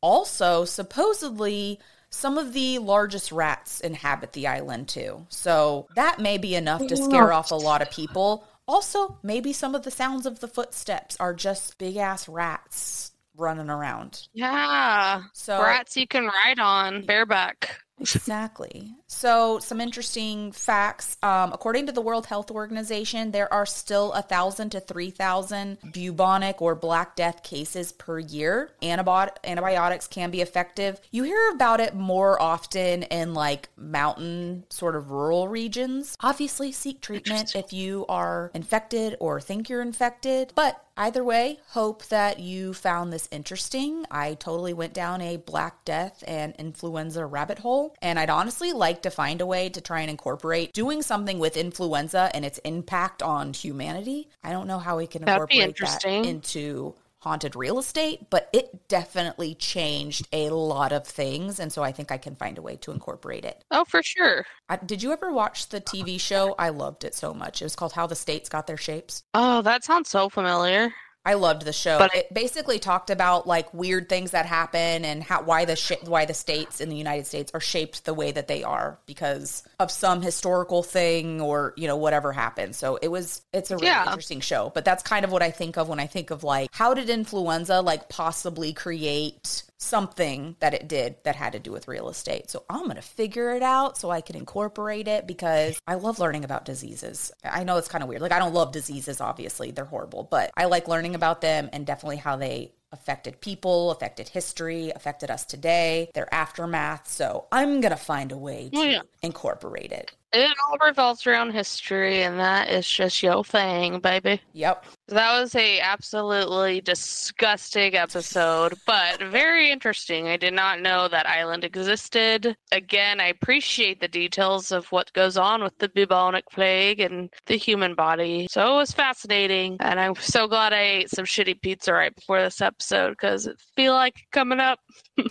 Also, 0.00 0.64
supposedly, 0.64 1.80
some 2.10 2.38
of 2.38 2.52
the 2.52 2.78
largest 2.78 3.32
rats 3.32 3.80
inhabit 3.80 4.32
the 4.32 4.46
island 4.46 4.88
too. 4.88 5.26
So 5.28 5.88
that 5.94 6.18
may 6.18 6.38
be 6.38 6.54
enough 6.54 6.86
to 6.86 6.96
scare 6.96 7.32
off 7.32 7.50
a 7.50 7.56
lot 7.56 7.82
of 7.82 7.90
people. 7.90 8.44
Also, 8.66 9.18
maybe 9.22 9.52
some 9.52 9.74
of 9.74 9.82
the 9.82 9.90
sounds 9.90 10.26
of 10.26 10.40
the 10.40 10.48
footsteps 10.48 11.16
are 11.18 11.34
just 11.34 11.78
big 11.78 11.96
ass 11.96 12.28
rats 12.28 13.12
running 13.36 13.70
around. 13.70 14.28
Yeah. 14.32 15.22
So- 15.32 15.62
rats 15.62 15.96
you 15.96 16.06
can 16.06 16.26
ride 16.26 16.58
on 16.58 17.04
bareback. 17.06 17.80
Exactly. 18.00 18.94
So, 19.06 19.58
some 19.58 19.80
interesting 19.80 20.52
facts. 20.52 21.16
Um, 21.22 21.52
according 21.52 21.86
to 21.86 21.92
the 21.92 22.00
World 22.00 22.26
Health 22.26 22.50
Organization, 22.50 23.30
there 23.30 23.52
are 23.52 23.66
still 23.66 24.12
a 24.12 24.22
thousand 24.22 24.70
to 24.70 24.80
three 24.80 25.10
thousand 25.10 25.78
bubonic 25.92 26.62
or 26.62 26.74
Black 26.74 27.16
Death 27.16 27.42
cases 27.42 27.92
per 27.92 28.18
year. 28.18 28.70
Antibot- 28.82 29.38
antibiotics 29.44 30.06
can 30.06 30.30
be 30.30 30.40
effective. 30.40 31.00
You 31.10 31.24
hear 31.24 31.50
about 31.52 31.80
it 31.80 31.94
more 31.94 32.40
often 32.40 33.02
in 33.04 33.34
like 33.34 33.68
mountain, 33.76 34.64
sort 34.70 34.96
of 34.96 35.10
rural 35.10 35.48
regions. 35.48 36.16
Obviously, 36.20 36.72
seek 36.72 37.00
treatment 37.00 37.54
if 37.54 37.72
you 37.72 38.06
are 38.08 38.50
infected 38.54 39.16
or 39.20 39.40
think 39.40 39.68
you're 39.68 39.82
infected. 39.82 40.52
But 40.54 40.82
Either 41.00 41.24
way, 41.24 41.58
hope 41.68 42.04
that 42.08 42.40
you 42.40 42.74
found 42.74 43.10
this 43.10 43.26
interesting. 43.32 44.04
I 44.10 44.34
totally 44.34 44.74
went 44.74 44.92
down 44.92 45.22
a 45.22 45.38
Black 45.38 45.82
Death 45.86 46.22
and 46.26 46.54
influenza 46.58 47.24
rabbit 47.24 47.60
hole, 47.60 47.96
and 48.02 48.18
I'd 48.18 48.28
honestly 48.28 48.74
like 48.74 49.00
to 49.04 49.10
find 49.10 49.40
a 49.40 49.46
way 49.46 49.70
to 49.70 49.80
try 49.80 50.02
and 50.02 50.10
incorporate 50.10 50.74
doing 50.74 51.00
something 51.00 51.38
with 51.38 51.56
influenza 51.56 52.30
and 52.34 52.44
its 52.44 52.58
impact 52.66 53.22
on 53.22 53.54
humanity. 53.54 54.28
I 54.44 54.52
don't 54.52 54.66
know 54.66 54.78
how 54.78 54.98
we 54.98 55.06
can 55.06 55.24
That'd 55.24 55.50
incorporate 55.50 55.78
that 55.78 56.04
into 56.04 56.94
haunted 57.20 57.54
real 57.54 57.78
estate, 57.78 58.28
but 58.30 58.48
it 58.52 58.88
definitely 58.88 59.54
changed 59.54 60.26
a 60.32 60.50
lot 60.50 60.92
of 60.92 61.06
things, 61.06 61.60
and 61.60 61.72
so 61.72 61.82
I 61.82 61.92
think 61.92 62.10
I 62.10 62.18
can 62.18 62.34
find 62.34 62.58
a 62.58 62.62
way 62.62 62.76
to 62.76 62.90
incorporate 62.90 63.44
it. 63.44 63.64
Oh, 63.70 63.84
for 63.84 64.02
sure. 64.02 64.44
I, 64.68 64.76
did 64.76 65.02
you 65.02 65.12
ever 65.12 65.32
watch 65.32 65.68
the 65.68 65.80
TV 65.80 66.18
show? 66.18 66.54
I 66.58 66.70
loved 66.70 67.04
it 67.04 67.14
so 67.14 67.34
much. 67.34 67.60
It 67.60 67.64
was 67.64 67.76
called 67.76 67.92
How 67.92 68.06
the 68.06 68.16
States 68.16 68.48
Got 68.48 68.66
Their 68.66 68.76
Shapes. 68.76 69.22
Oh, 69.34 69.62
that 69.62 69.84
sounds 69.84 70.10
so 70.10 70.28
familiar. 70.28 70.92
I 71.24 71.34
loved 71.34 71.62
the 71.66 71.72
show. 71.72 71.98
But- 71.98 72.14
it 72.14 72.32
basically 72.32 72.78
talked 72.78 73.10
about 73.10 73.46
like 73.46 73.72
weird 73.74 74.08
things 74.08 74.30
that 74.30 74.46
happen 74.46 75.04
and 75.04 75.22
how 75.22 75.42
why 75.42 75.64
the 75.66 75.76
sh- 75.76 75.92
why 76.04 76.24
the 76.24 76.32
states 76.34 76.80
in 76.80 76.88
the 76.88 76.96
United 76.96 77.26
States 77.26 77.50
are 77.52 77.60
shaped 77.60 78.04
the 78.06 78.14
way 78.14 78.32
that 78.32 78.48
they 78.48 78.62
are 78.62 78.98
because 79.06 79.62
of 79.78 79.90
some 79.90 80.22
historical 80.22 80.82
thing 80.82 81.40
or 81.40 81.74
you 81.76 81.86
know 81.86 81.96
whatever 81.96 82.32
happened. 82.32 82.74
So 82.74 82.96
it 83.02 83.08
was 83.08 83.42
it's 83.52 83.70
a 83.70 83.76
really 83.76 83.88
Yeah. 83.88 84.04
interesting 84.06 84.40
show. 84.40 84.70
But 84.74 84.84
that's 84.86 85.02
kind 85.02 85.24
of 85.24 85.30
what 85.32 85.42
I 85.42 85.50
think 85.50 85.76
of 85.76 85.88
when 85.88 86.00
I 86.00 86.06
think 86.06 86.30
of 86.30 86.42
like 86.42 86.70
how 86.72 86.94
did 86.94 87.10
influenza 87.10 87.80
like 87.82 88.08
possibly 88.08 88.72
create 88.72 89.64
something 89.80 90.56
that 90.60 90.74
it 90.74 90.88
did 90.88 91.16
that 91.24 91.36
had 91.36 91.52
to 91.54 91.58
do 91.58 91.72
with 91.72 91.88
real 91.88 92.08
estate. 92.08 92.50
So 92.50 92.64
I'm 92.68 92.84
going 92.84 92.96
to 92.96 93.02
figure 93.02 93.50
it 93.54 93.62
out 93.62 93.96
so 93.96 94.10
I 94.10 94.20
can 94.20 94.36
incorporate 94.36 95.08
it 95.08 95.26
because 95.26 95.80
I 95.86 95.94
love 95.94 96.18
learning 96.18 96.44
about 96.44 96.64
diseases. 96.64 97.32
I 97.42 97.64
know 97.64 97.76
it's 97.78 97.88
kind 97.88 98.02
of 98.02 98.08
weird. 98.08 98.20
Like 98.20 98.32
I 98.32 98.38
don't 98.38 98.54
love 98.54 98.72
diseases 98.72 99.20
obviously, 99.20 99.70
they're 99.70 99.84
horrible, 99.84 100.28
but 100.30 100.50
I 100.56 100.66
like 100.66 100.86
learning 100.88 101.14
about 101.14 101.40
them 101.40 101.68
and 101.72 101.86
definitely 101.86 102.18
how 102.18 102.36
they 102.36 102.72
affected 102.92 103.40
people, 103.40 103.90
affected 103.92 104.28
history, 104.28 104.90
affected 104.94 105.30
us 105.30 105.44
today, 105.44 106.10
their 106.14 106.32
aftermath. 106.34 107.08
So 107.08 107.46
I'm 107.52 107.80
going 107.80 107.92
to 107.92 107.96
find 107.96 108.32
a 108.32 108.36
way 108.36 108.70
oh, 108.74 108.76
to 108.76 108.82
Oh, 108.82 108.90
yeah. 108.90 109.02
incorporate 109.22 109.92
it. 109.92 110.10
It 110.32 110.56
all 110.68 110.78
revolves 110.86 111.26
around 111.26 111.50
history, 111.50 112.22
and 112.22 112.38
that 112.38 112.70
is 112.70 112.88
just 112.88 113.20
your 113.20 113.42
thing, 113.42 113.98
baby. 113.98 114.40
Yep. 114.52 114.84
That 115.08 115.40
was 115.40 115.56
a 115.56 115.80
absolutely 115.80 116.80
disgusting 116.80 117.96
episode, 117.96 118.74
but 118.86 119.20
very 119.20 119.72
interesting. 119.72 120.28
I 120.28 120.36
did 120.36 120.54
not 120.54 120.80
know 120.80 121.08
that 121.08 121.28
island 121.28 121.64
existed. 121.64 122.56
Again, 122.70 123.18
I 123.18 123.26
appreciate 123.26 124.00
the 124.00 124.06
details 124.06 124.70
of 124.70 124.86
what 124.92 125.12
goes 125.14 125.36
on 125.36 125.64
with 125.64 125.76
the 125.78 125.88
bubonic 125.88 126.44
plague 126.52 127.00
and 127.00 127.28
the 127.46 127.56
human 127.56 127.96
body. 127.96 128.46
So 128.50 128.74
it 128.74 128.76
was 128.76 128.92
fascinating, 128.92 129.78
and 129.80 129.98
I'm 129.98 130.14
so 130.14 130.46
glad 130.46 130.72
I 130.72 130.80
ate 130.80 131.10
some 131.10 131.24
shitty 131.24 131.60
pizza 131.60 131.92
right 131.92 132.14
before 132.14 132.40
this 132.40 132.60
episode 132.60 133.10
because 133.10 133.48
it 133.48 133.60
feel 133.74 133.94
like 133.94 134.14
coming 134.30 134.60
up. 134.60 134.78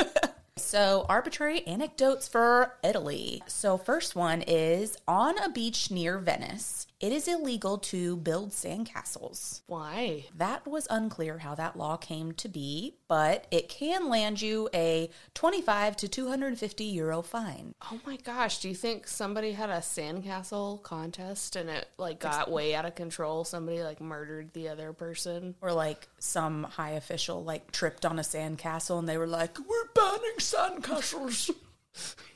So, 0.60 1.06
arbitrary 1.08 1.66
anecdotes 1.66 2.28
for 2.28 2.76
Italy. 2.84 3.42
So, 3.46 3.76
first 3.78 4.14
one 4.14 4.42
is 4.42 4.96
on 5.08 5.38
a 5.38 5.48
beach 5.48 5.90
near 5.90 6.18
Venice, 6.18 6.86
it 7.00 7.12
is 7.12 7.26
illegal 7.26 7.78
to 7.78 8.16
build 8.18 8.50
sandcastles. 8.50 9.62
Why? 9.66 10.26
That 10.36 10.66
was 10.66 10.86
unclear 10.90 11.38
how 11.38 11.54
that 11.54 11.76
law 11.76 11.96
came 11.96 12.32
to 12.32 12.48
be, 12.48 12.96
but 13.08 13.46
it 13.50 13.70
can 13.70 14.10
land 14.10 14.42
you 14.42 14.68
a 14.74 15.08
25 15.32 15.96
to 15.96 16.08
250 16.08 16.84
euro 16.84 17.22
fine. 17.22 17.74
Oh 17.90 17.98
my 18.06 18.16
gosh, 18.16 18.58
do 18.58 18.68
you 18.68 18.74
think 18.74 19.06
somebody 19.06 19.52
had 19.52 19.70
a 19.70 19.78
sandcastle 19.78 20.82
contest 20.82 21.56
and 21.56 21.70
it 21.70 21.88
like 21.96 22.20
got 22.20 22.50
way 22.50 22.74
out 22.74 22.84
of 22.84 22.94
control? 22.94 23.44
Somebody 23.44 23.82
like 23.82 24.02
murdered 24.02 24.52
the 24.52 24.68
other 24.68 24.92
person? 24.92 25.54
Or 25.62 25.72
like 25.72 26.06
some 26.18 26.64
high 26.64 26.92
official 26.92 27.42
like 27.42 27.72
tripped 27.72 28.04
on 28.04 28.18
a 28.18 28.22
sandcastle 28.22 28.98
and 28.98 29.08
they 29.08 29.16
were 29.16 29.26
like, 29.26 29.58
"We're 29.58 29.88
banning 29.94 30.36
sandcastles. 30.38 31.50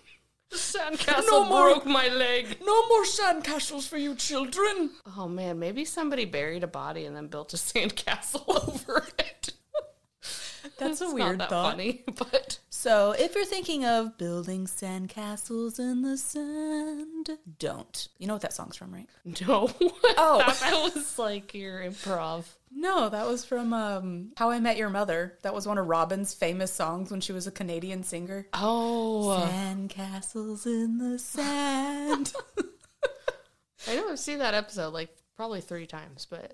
Sandcastle 0.54 1.26
No 1.26 1.44
more- 1.44 1.70
broke 1.74 1.86
my 1.86 2.08
leg. 2.08 2.58
No 2.64 2.88
more 2.88 3.04
sandcastles 3.04 3.86
for 3.88 3.96
you 3.98 4.14
children." 4.14 4.90
Oh 5.16 5.28
man, 5.28 5.58
maybe 5.58 5.84
somebody 5.84 6.24
buried 6.24 6.64
a 6.64 6.66
body 6.68 7.04
and 7.04 7.16
then 7.16 7.28
built 7.28 7.52
a 7.54 7.56
sandcastle 7.70 8.44
over 8.68 9.06
it. 9.18 9.52
That's 10.78 11.00
a 11.02 11.12
weird 11.12 11.38
that 11.40 11.50
thought. 11.50 11.72
funny, 11.72 12.04
but 12.16 12.58
So, 12.70 13.12
if 13.12 13.34
you're 13.34 13.44
thinking 13.44 13.84
of 13.84 14.16
building 14.18 14.66
sandcastles 14.66 15.78
in 15.78 16.02
the 16.02 16.16
sand, 16.16 17.30
don't. 17.58 18.08
You 18.18 18.26
know 18.26 18.32
what 18.34 18.42
that 18.42 18.52
song's 18.54 18.76
from, 18.76 18.92
right? 18.92 19.08
no. 19.48 19.70
Oh. 20.16 20.38
That 20.60 20.94
was 20.94 21.18
like 21.18 21.52
your 21.54 21.80
improv. 21.80 22.44
No, 22.76 23.08
that 23.08 23.26
was 23.26 23.44
from 23.44 23.72
um, 23.72 24.32
How 24.36 24.50
I 24.50 24.58
Met 24.58 24.76
Your 24.76 24.90
Mother. 24.90 25.38
That 25.42 25.54
was 25.54 25.66
one 25.66 25.78
of 25.78 25.86
Robin's 25.86 26.34
famous 26.34 26.72
songs 26.72 27.10
when 27.10 27.20
she 27.20 27.32
was 27.32 27.46
a 27.46 27.52
Canadian 27.52 28.02
singer. 28.02 28.48
Oh, 28.52 29.46
Sandcastles 29.48 30.66
in 30.66 30.98
the 30.98 31.18
sand. 31.18 32.32
I 33.88 33.96
know 33.96 34.10
I've 34.10 34.18
seen 34.18 34.38
that 34.38 34.54
episode 34.54 34.92
like 34.92 35.10
probably 35.36 35.60
three 35.60 35.86
times, 35.86 36.26
but 36.28 36.52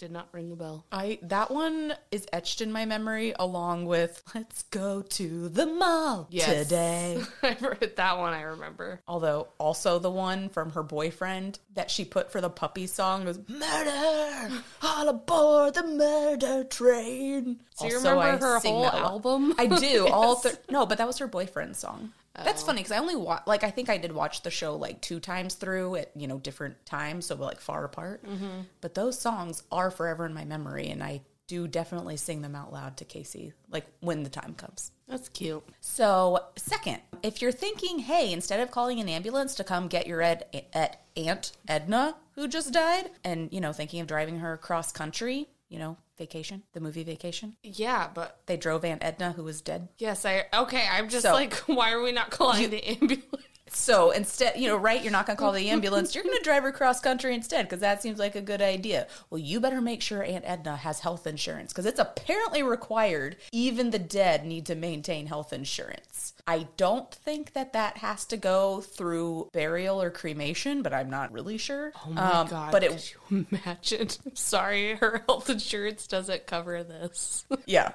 did 0.00 0.10
not 0.10 0.28
ring 0.32 0.50
a 0.50 0.56
bell. 0.56 0.84
I 0.90 1.18
that 1.22 1.50
one 1.50 1.94
is 2.10 2.26
etched 2.32 2.60
in 2.60 2.72
my 2.72 2.86
memory 2.86 3.34
along 3.38 3.84
with 3.86 4.22
Let's 4.34 4.62
go 4.64 5.02
to 5.02 5.48
the 5.50 5.66
mall 5.66 6.26
Yes. 6.30 6.64
today. 6.64 7.22
I've 7.42 7.60
heard 7.60 7.92
that 7.96 8.18
one. 8.18 8.32
I 8.32 8.40
remember. 8.42 9.00
Although 9.06 9.48
also 9.58 9.98
the 9.98 10.10
one 10.10 10.48
from 10.48 10.70
her 10.72 10.82
boyfriend 10.82 11.58
that 11.74 11.90
she 11.90 12.04
put 12.04 12.32
for 12.32 12.40
the 12.40 12.50
puppy 12.50 12.86
song 12.86 13.24
was 13.26 13.38
Murder 13.48 14.62
all 14.82 15.08
aboard 15.08 15.74
the 15.74 15.86
murder 15.86 16.64
train. 16.64 17.60
Do 17.78 17.86
you 17.86 17.96
Also, 17.96 18.10
remember 18.18 18.46
her 18.46 18.58
whole 18.60 18.82
that 18.82 18.94
a 18.94 18.96
lot. 18.96 19.04
album? 19.12 19.54
I 19.58 19.66
do. 19.66 20.08
All 20.08 20.40
Yes. 20.44 20.54
th- 20.54 20.56
no, 20.70 20.86
but 20.86 20.98
that 20.98 21.06
was 21.06 21.18
her 21.18 21.26
boyfriend's 21.28 21.78
song. 21.78 22.12
That's 22.34 22.62
oh. 22.62 22.66
funny 22.66 22.80
because 22.80 22.92
I 22.92 22.98
only 22.98 23.16
watch 23.16 23.42
like 23.46 23.64
I 23.64 23.70
think 23.70 23.88
I 23.88 23.98
did 23.98 24.12
watch 24.12 24.42
the 24.42 24.50
show 24.50 24.76
like 24.76 25.00
two 25.00 25.20
times 25.20 25.54
through 25.54 25.96
at 25.96 26.10
you 26.14 26.26
know 26.26 26.38
different 26.38 26.84
times, 26.86 27.26
so 27.26 27.34
like 27.34 27.60
far 27.60 27.84
apart. 27.84 28.24
Mm-hmm. 28.24 28.62
But 28.80 28.94
those 28.94 29.18
songs 29.18 29.62
are 29.72 29.90
forever 29.90 30.26
in 30.26 30.34
my 30.34 30.44
memory, 30.44 30.88
and 30.88 31.02
I 31.02 31.22
do 31.50 31.66
definitely 31.66 32.16
sing 32.16 32.42
them 32.42 32.54
out 32.54 32.72
loud 32.72 32.96
to 32.96 33.04
Casey 33.04 33.52
like 33.70 33.84
when 33.98 34.22
the 34.22 34.30
time 34.30 34.54
comes. 34.54 34.92
That's 35.08 35.28
cute. 35.28 35.64
So, 35.80 36.44
second, 36.56 37.00
if 37.24 37.42
you're 37.42 37.50
thinking, 37.50 37.98
hey, 37.98 38.32
instead 38.32 38.60
of 38.60 38.70
calling 38.70 39.00
an 39.00 39.08
ambulance 39.08 39.56
to 39.56 39.64
come 39.64 39.88
get 39.88 40.06
your 40.06 40.22
ed- 40.22 40.44
at 40.72 41.02
Aunt 41.16 41.50
Edna 41.66 42.14
who 42.36 42.46
just 42.46 42.72
died, 42.72 43.10
and 43.24 43.52
you 43.52 43.60
know 43.60 43.72
thinking 43.72 44.00
of 44.00 44.06
driving 44.06 44.38
her 44.38 44.52
across 44.52 44.92
country, 44.92 45.48
you 45.68 45.80
know, 45.80 45.96
vacation, 46.20 46.62
the 46.74 46.80
movie 46.80 47.02
Vacation, 47.02 47.56
Yeah, 47.62 48.08
but 48.14 48.40
they 48.46 48.56
drove 48.58 48.84
Aunt 48.84 49.02
Edna 49.02 49.32
who 49.32 49.42
was 49.42 49.60
dead. 49.62 49.88
yes, 49.98 50.24
I 50.26 50.44
okay. 50.54 50.84
I'm 50.92 51.08
just 51.08 51.22
So- 51.24 51.32
like, 51.32 51.54
why 51.66 51.92
are 51.92 52.02
we 52.02 52.12
not 52.12 52.30
calling 52.30 52.68
the 52.70 52.84
ambulance? 52.86 53.24
So 53.72 54.10
instead, 54.10 54.56
you 54.58 54.66
know, 54.66 54.76
right, 54.76 55.00
you're 55.00 55.12
not 55.12 55.26
going 55.26 55.36
to 55.36 55.40
call 55.40 55.52
the 55.52 55.70
ambulance. 55.70 56.12
You're 56.12 56.24
going 56.24 56.36
to 56.36 56.42
drive 56.42 56.64
her 56.64 56.72
cross 56.72 56.98
country 57.00 57.32
instead 57.36 57.66
because 57.66 57.78
that 57.80 58.02
seems 58.02 58.18
like 58.18 58.34
a 58.34 58.40
good 58.40 58.60
idea. 58.60 59.06
Well, 59.30 59.38
you 59.38 59.60
better 59.60 59.80
make 59.80 60.02
sure 60.02 60.24
Aunt 60.24 60.44
Edna 60.44 60.74
has 60.76 60.98
health 60.98 61.24
insurance 61.24 61.72
because 61.72 61.86
it's 61.86 62.00
apparently 62.00 62.64
required. 62.64 63.36
Even 63.52 63.90
the 63.90 63.98
dead 64.00 64.44
need 64.44 64.66
to 64.66 64.74
maintain 64.74 65.26
health 65.28 65.52
insurance. 65.52 66.32
I 66.46 66.68
don't 66.76 67.12
think 67.14 67.52
that 67.54 67.72
that 67.72 67.98
has 67.98 68.24
to 68.26 68.36
go 68.36 68.80
through 68.80 69.48
burial 69.52 70.00
or 70.00 70.10
cremation, 70.10 70.82
but 70.82 70.92
I'm 70.92 71.10
not 71.10 71.32
really 71.32 71.58
sure. 71.58 71.92
Oh 72.06 72.10
my 72.10 72.22
Um, 72.32 72.48
god! 72.48 72.72
But 72.72 72.82
could 72.82 72.92
it, 72.92 73.14
you 73.30 73.46
imagine? 73.50 74.08
I'm 74.26 74.36
sorry, 74.36 74.94
her 74.96 75.22
health 75.26 75.48
insurance 75.50 76.06
doesn't 76.06 76.46
cover 76.46 76.82
this. 76.82 77.44
yeah, 77.66 77.92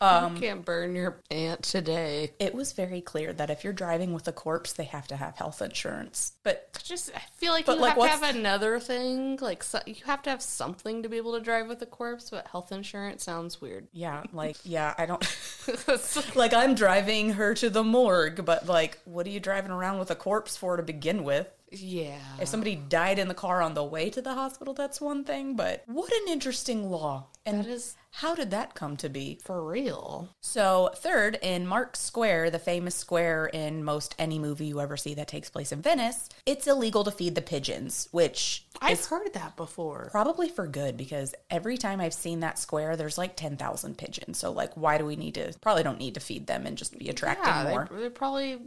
you 0.00 0.40
can't 0.40 0.64
burn 0.64 0.94
your 0.94 1.20
aunt 1.30 1.62
today. 1.62 2.32
it 2.38 2.54
was 2.54 2.72
very 2.72 3.00
clear 3.00 3.32
that 3.32 3.50
if 3.50 3.64
you're 3.64 3.72
driving 3.72 4.12
with 4.12 4.26
a 4.28 4.32
corpse, 4.32 4.72
they 4.72 4.84
have 4.84 5.06
to 5.08 5.16
have 5.16 5.36
health 5.36 5.60
insurance. 5.62 6.32
But 6.42 6.78
Just, 6.82 7.10
I 7.14 7.22
feel 7.36 7.52
like 7.52 7.66
you 7.66 7.74
like, 7.76 7.96
have 7.96 8.20
to 8.20 8.26
have 8.26 8.36
another 8.36 8.78
thing. 8.80 9.38
Like, 9.40 9.62
so, 9.62 9.80
you 9.86 9.96
have 10.06 10.22
to 10.22 10.30
have 10.30 10.42
something 10.42 11.02
to 11.02 11.08
be 11.08 11.16
able 11.16 11.32
to 11.34 11.40
drive 11.40 11.68
with 11.68 11.80
a 11.82 11.86
corpse. 11.86 12.30
But 12.30 12.46
health 12.48 12.72
insurance 12.72 13.24
sounds 13.24 13.60
weird. 13.60 13.88
yeah, 13.92 14.22
like, 14.32 14.56
yeah, 14.64 14.94
I 14.98 15.06
don't. 15.06 15.24
Like 16.34 16.52
I'm 16.52 16.74
driving 16.74 17.30
her 17.30 17.54
to 17.54 17.70
the 17.74 17.84
morgue, 17.84 18.44
but 18.44 18.66
like, 18.66 18.98
what 19.04 19.26
are 19.26 19.30
you 19.30 19.40
driving 19.40 19.70
around 19.70 19.98
with 19.98 20.10
a 20.10 20.14
corpse 20.14 20.56
for 20.56 20.76
to 20.76 20.82
begin 20.82 21.24
with? 21.24 21.48
Yeah. 21.80 22.18
If 22.40 22.48
somebody 22.48 22.76
died 22.76 23.18
in 23.18 23.28
the 23.28 23.34
car 23.34 23.62
on 23.62 23.74
the 23.74 23.84
way 23.84 24.10
to 24.10 24.22
the 24.22 24.34
hospital, 24.34 24.74
that's 24.74 25.00
one 25.00 25.24
thing, 25.24 25.56
but 25.56 25.82
what 25.86 26.12
an 26.12 26.28
interesting 26.28 26.90
law. 26.90 27.26
And 27.46 27.58
That 27.58 27.66
is 27.66 27.94
how 28.10 28.34
did 28.34 28.52
that 28.52 28.74
come 28.74 28.96
to 28.98 29.08
be? 29.08 29.38
for 29.44 29.62
real. 29.62 30.28
So, 30.40 30.90
third, 30.96 31.38
in 31.42 31.66
Mark 31.66 31.96
Square, 31.96 32.50
the 32.52 32.58
famous 32.58 32.94
square 32.94 33.46
in 33.46 33.82
most 33.84 34.14
any 34.18 34.38
movie 34.38 34.66
you 34.66 34.80
ever 34.80 34.96
see 34.96 35.14
that 35.14 35.28
takes 35.28 35.50
place 35.50 35.72
in 35.72 35.82
Venice, 35.82 36.28
it's 36.46 36.66
illegal 36.66 37.04
to 37.04 37.10
feed 37.10 37.34
the 37.34 37.42
pigeons, 37.42 38.08
which 38.12 38.64
I've 38.80 39.04
heard 39.04 39.34
that 39.34 39.56
before. 39.56 40.08
probably 40.10 40.48
for 40.48 40.66
good 40.66 40.96
because 40.96 41.34
every 41.50 41.76
time 41.76 42.00
I've 42.00 42.14
seen 42.14 42.40
that 42.40 42.58
square, 42.58 42.96
there's 42.96 43.18
like 43.18 43.36
10,000 43.36 43.98
pigeons. 43.98 44.38
So, 44.38 44.52
like, 44.52 44.72
why 44.74 44.96
do 44.96 45.04
we 45.04 45.16
need 45.16 45.34
to? 45.34 45.52
Probably 45.60 45.82
don't 45.82 45.98
need 45.98 46.14
to 46.14 46.20
feed 46.20 46.46
them 46.46 46.66
and 46.66 46.78
just 46.78 46.96
be 46.98 47.08
attracting 47.08 47.44
Yeah, 47.46 47.68
more. 47.68 47.88
they, 47.90 48.00
they're 48.00 48.10
probably 48.10 48.58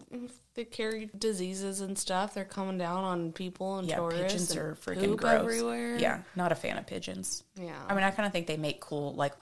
they 0.58 0.66
carry 0.66 1.10
diseases 1.18 1.82
and 1.82 1.98
stuff. 1.98 2.34
They're 2.34 2.44
coming 2.44 2.78
down 2.80 3.04
on 3.04 3.32
people 3.32 3.78
and 3.78 3.88
Yeah, 3.88 3.98
tourists. 3.98 4.22
pigeons 4.24 4.52
and 4.52 4.60
are 4.60 4.76
freaking 4.76 5.16
gross. 5.16 5.40
everywhere. 5.40 5.98
Yeah, 5.98 6.22
not 6.36 6.52
a 6.52 6.56
fan 6.56 6.78
of 6.80 6.88
pigeons. 6.88 7.44
Yeah. 7.56 7.80
I 7.88 7.94
mean, 7.94 8.04
I 8.04 8.10
kind 8.12 8.26
of 8.26 8.34
think 8.34 8.48
they 8.48 8.58
make 8.58 8.82
cool, 8.82 9.14
like, 9.14 9.34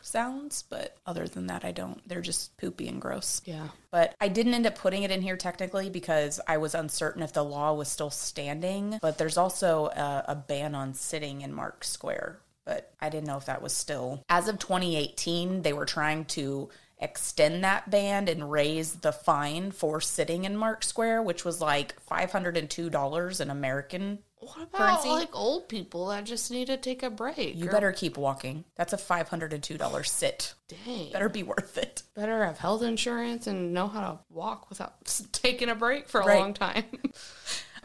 sounds, 0.00 0.62
but 0.62 0.96
other 1.06 1.26
than 1.26 1.48
that, 1.48 1.64
I 1.64 1.72
don't. 1.72 2.00
They're 2.08 2.20
just 2.20 2.56
poopy 2.56 2.86
and 2.88 3.00
gross. 3.00 3.42
Yeah. 3.44 3.68
But 3.90 4.14
I 4.20 4.28
didn't 4.28 4.54
end 4.54 4.66
up 4.66 4.76
putting 4.76 5.02
it 5.02 5.10
in 5.10 5.22
here 5.22 5.36
technically 5.36 5.90
because 5.90 6.40
I 6.46 6.58
was 6.58 6.74
uncertain 6.74 7.22
if 7.22 7.32
the 7.32 7.44
law 7.44 7.74
was 7.74 7.88
still 7.88 8.10
standing. 8.10 8.98
But 9.02 9.18
there's 9.18 9.36
also 9.36 9.86
a, 9.86 10.24
a 10.28 10.34
ban 10.36 10.74
on 10.76 10.94
sitting 10.94 11.40
in 11.42 11.52
Mark 11.52 11.82
Square. 11.84 12.38
But 12.64 12.92
I 13.00 13.08
didn't 13.08 13.26
know 13.26 13.38
if 13.38 13.46
that 13.46 13.62
was 13.62 13.72
still. 13.72 14.22
As 14.28 14.46
of 14.46 14.60
2018, 14.60 15.62
they 15.62 15.72
were 15.72 15.86
trying 15.86 16.26
to 16.26 16.68
extend 17.00 17.64
that 17.64 17.90
ban 17.90 18.28
and 18.28 18.50
raise 18.50 18.94
the 18.96 19.12
fine 19.12 19.70
for 19.72 20.00
sitting 20.00 20.44
in 20.44 20.56
Mark 20.56 20.84
Square, 20.84 21.22
which 21.22 21.44
was 21.44 21.60
like 21.60 21.94
$502 22.06 23.40
in 23.40 23.50
American. 23.50 24.18
What 24.36 24.56
about 24.62 25.00
Currency? 25.02 25.08
like 25.10 25.28
old 25.36 25.68
people 25.68 26.08
that 26.08 26.24
just 26.24 26.50
need 26.50 26.66
to 26.68 26.76
take 26.78 27.02
a 27.02 27.10
break? 27.10 27.56
You 27.56 27.68
or- 27.68 27.70
better 27.72 27.92
keep 27.92 28.16
walking. 28.16 28.64
That's 28.76 28.92
a 28.92 28.96
$502 28.96 30.06
sit. 30.06 30.54
dang. 30.68 31.12
Better 31.12 31.28
be 31.28 31.42
worth 31.42 31.76
it. 31.76 32.02
better 32.14 32.44
have 32.44 32.58
health 32.58 32.82
insurance 32.82 33.46
and 33.46 33.74
know 33.74 33.86
how 33.88 34.00
to 34.00 34.18
walk 34.30 34.70
without 34.70 34.94
taking 35.32 35.68
a 35.68 35.74
break 35.74 36.08
for 36.08 36.20
a 36.20 36.26
Right. 36.26 36.38
long 36.40 36.54
time. 36.54 36.84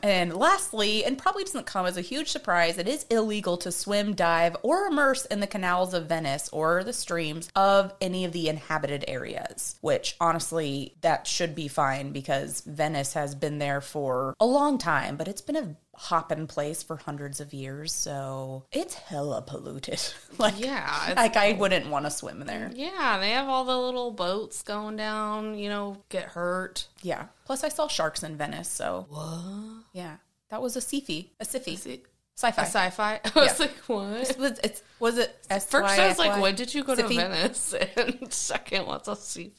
And 0.05 0.37
lastly, 0.37 1.03
and 1.03 1.17
probably 1.17 1.45
doesn't 1.45 1.65
come 1.65 1.87
as 1.87 1.97
a 1.97 2.01
huge 2.01 2.29
surprise, 2.29 2.77
it 2.77 2.87
is 2.87 3.07
illegal 3.09 3.57
to 3.57 3.71
swim, 3.71 4.13
dive, 4.13 4.55
or 4.61 4.85
immerse 4.85 5.25
in 5.25 5.39
the 5.39 5.47
canals 5.47 5.95
of 5.95 6.05
Venice 6.05 6.47
or 6.49 6.83
the 6.83 6.93
streams 6.93 7.49
of 7.55 7.91
any 7.99 8.23
of 8.23 8.31
the 8.31 8.47
inhabited 8.47 9.03
areas, 9.07 9.79
which 9.81 10.15
honestly, 10.21 10.93
that 11.01 11.25
should 11.25 11.55
be 11.55 11.67
fine 11.67 12.11
because 12.11 12.61
Venice 12.67 13.13
has 13.13 13.33
been 13.33 13.57
there 13.57 13.81
for 13.81 14.35
a 14.39 14.45
long 14.45 14.77
time, 14.77 15.17
but 15.17 15.27
it's 15.27 15.41
been 15.41 15.55
a 15.55 15.75
hopping 15.97 16.47
place 16.47 16.83
for 16.83 16.97
hundreds 16.97 17.39
of 17.39 17.53
years, 17.53 17.91
so 17.93 18.63
it's 18.71 18.95
hella 18.95 19.41
polluted. 19.41 20.01
like, 20.37 20.59
yeah, 20.59 21.13
like 21.15 21.35
I 21.35 21.53
wouldn't 21.53 21.89
want 21.89 22.05
to 22.05 22.11
swim 22.11 22.39
there. 22.45 22.71
yeah, 22.73 23.17
they 23.19 23.31
have 23.31 23.47
all 23.47 23.65
the 23.65 23.77
little 23.77 24.11
boats 24.11 24.61
going 24.61 24.95
down. 24.97 25.57
You 25.57 25.69
know, 25.69 25.97
get 26.09 26.25
hurt. 26.25 26.87
Yeah. 27.01 27.25
Plus, 27.45 27.63
I 27.63 27.69
saw 27.69 27.87
sharks 27.87 28.23
in 28.23 28.37
Venice, 28.37 28.69
so 28.69 29.05
What? 29.09 29.83
yeah, 29.93 30.17
that 30.49 30.61
was 30.61 30.75
a 30.75 30.81
sci-fi, 30.81 31.29
a 31.39 31.45
sci-fi, 31.45 31.75
sci-fi. 31.75 32.61
a 32.61 32.65
sci-fi? 32.65 33.21
I 33.23 33.31
was 33.39 33.59
Yeah. 33.59 33.65
like, 33.65 33.77
what? 33.87 34.37
was 34.37 34.59
it's 34.63 34.83
was 34.99 35.17
it 35.17 35.35
First, 35.49 35.73
I 35.99 36.07
was 36.07 36.17
like, 36.17 36.41
when 36.41 36.55
did 36.55 36.73
you 36.73 36.83
go 36.83 36.95
to 36.95 37.07
Venice? 37.07 37.73
And 37.97 38.33
second, 38.33 38.85
what's 38.87 39.07
a 39.07 39.15
sci 39.15 39.51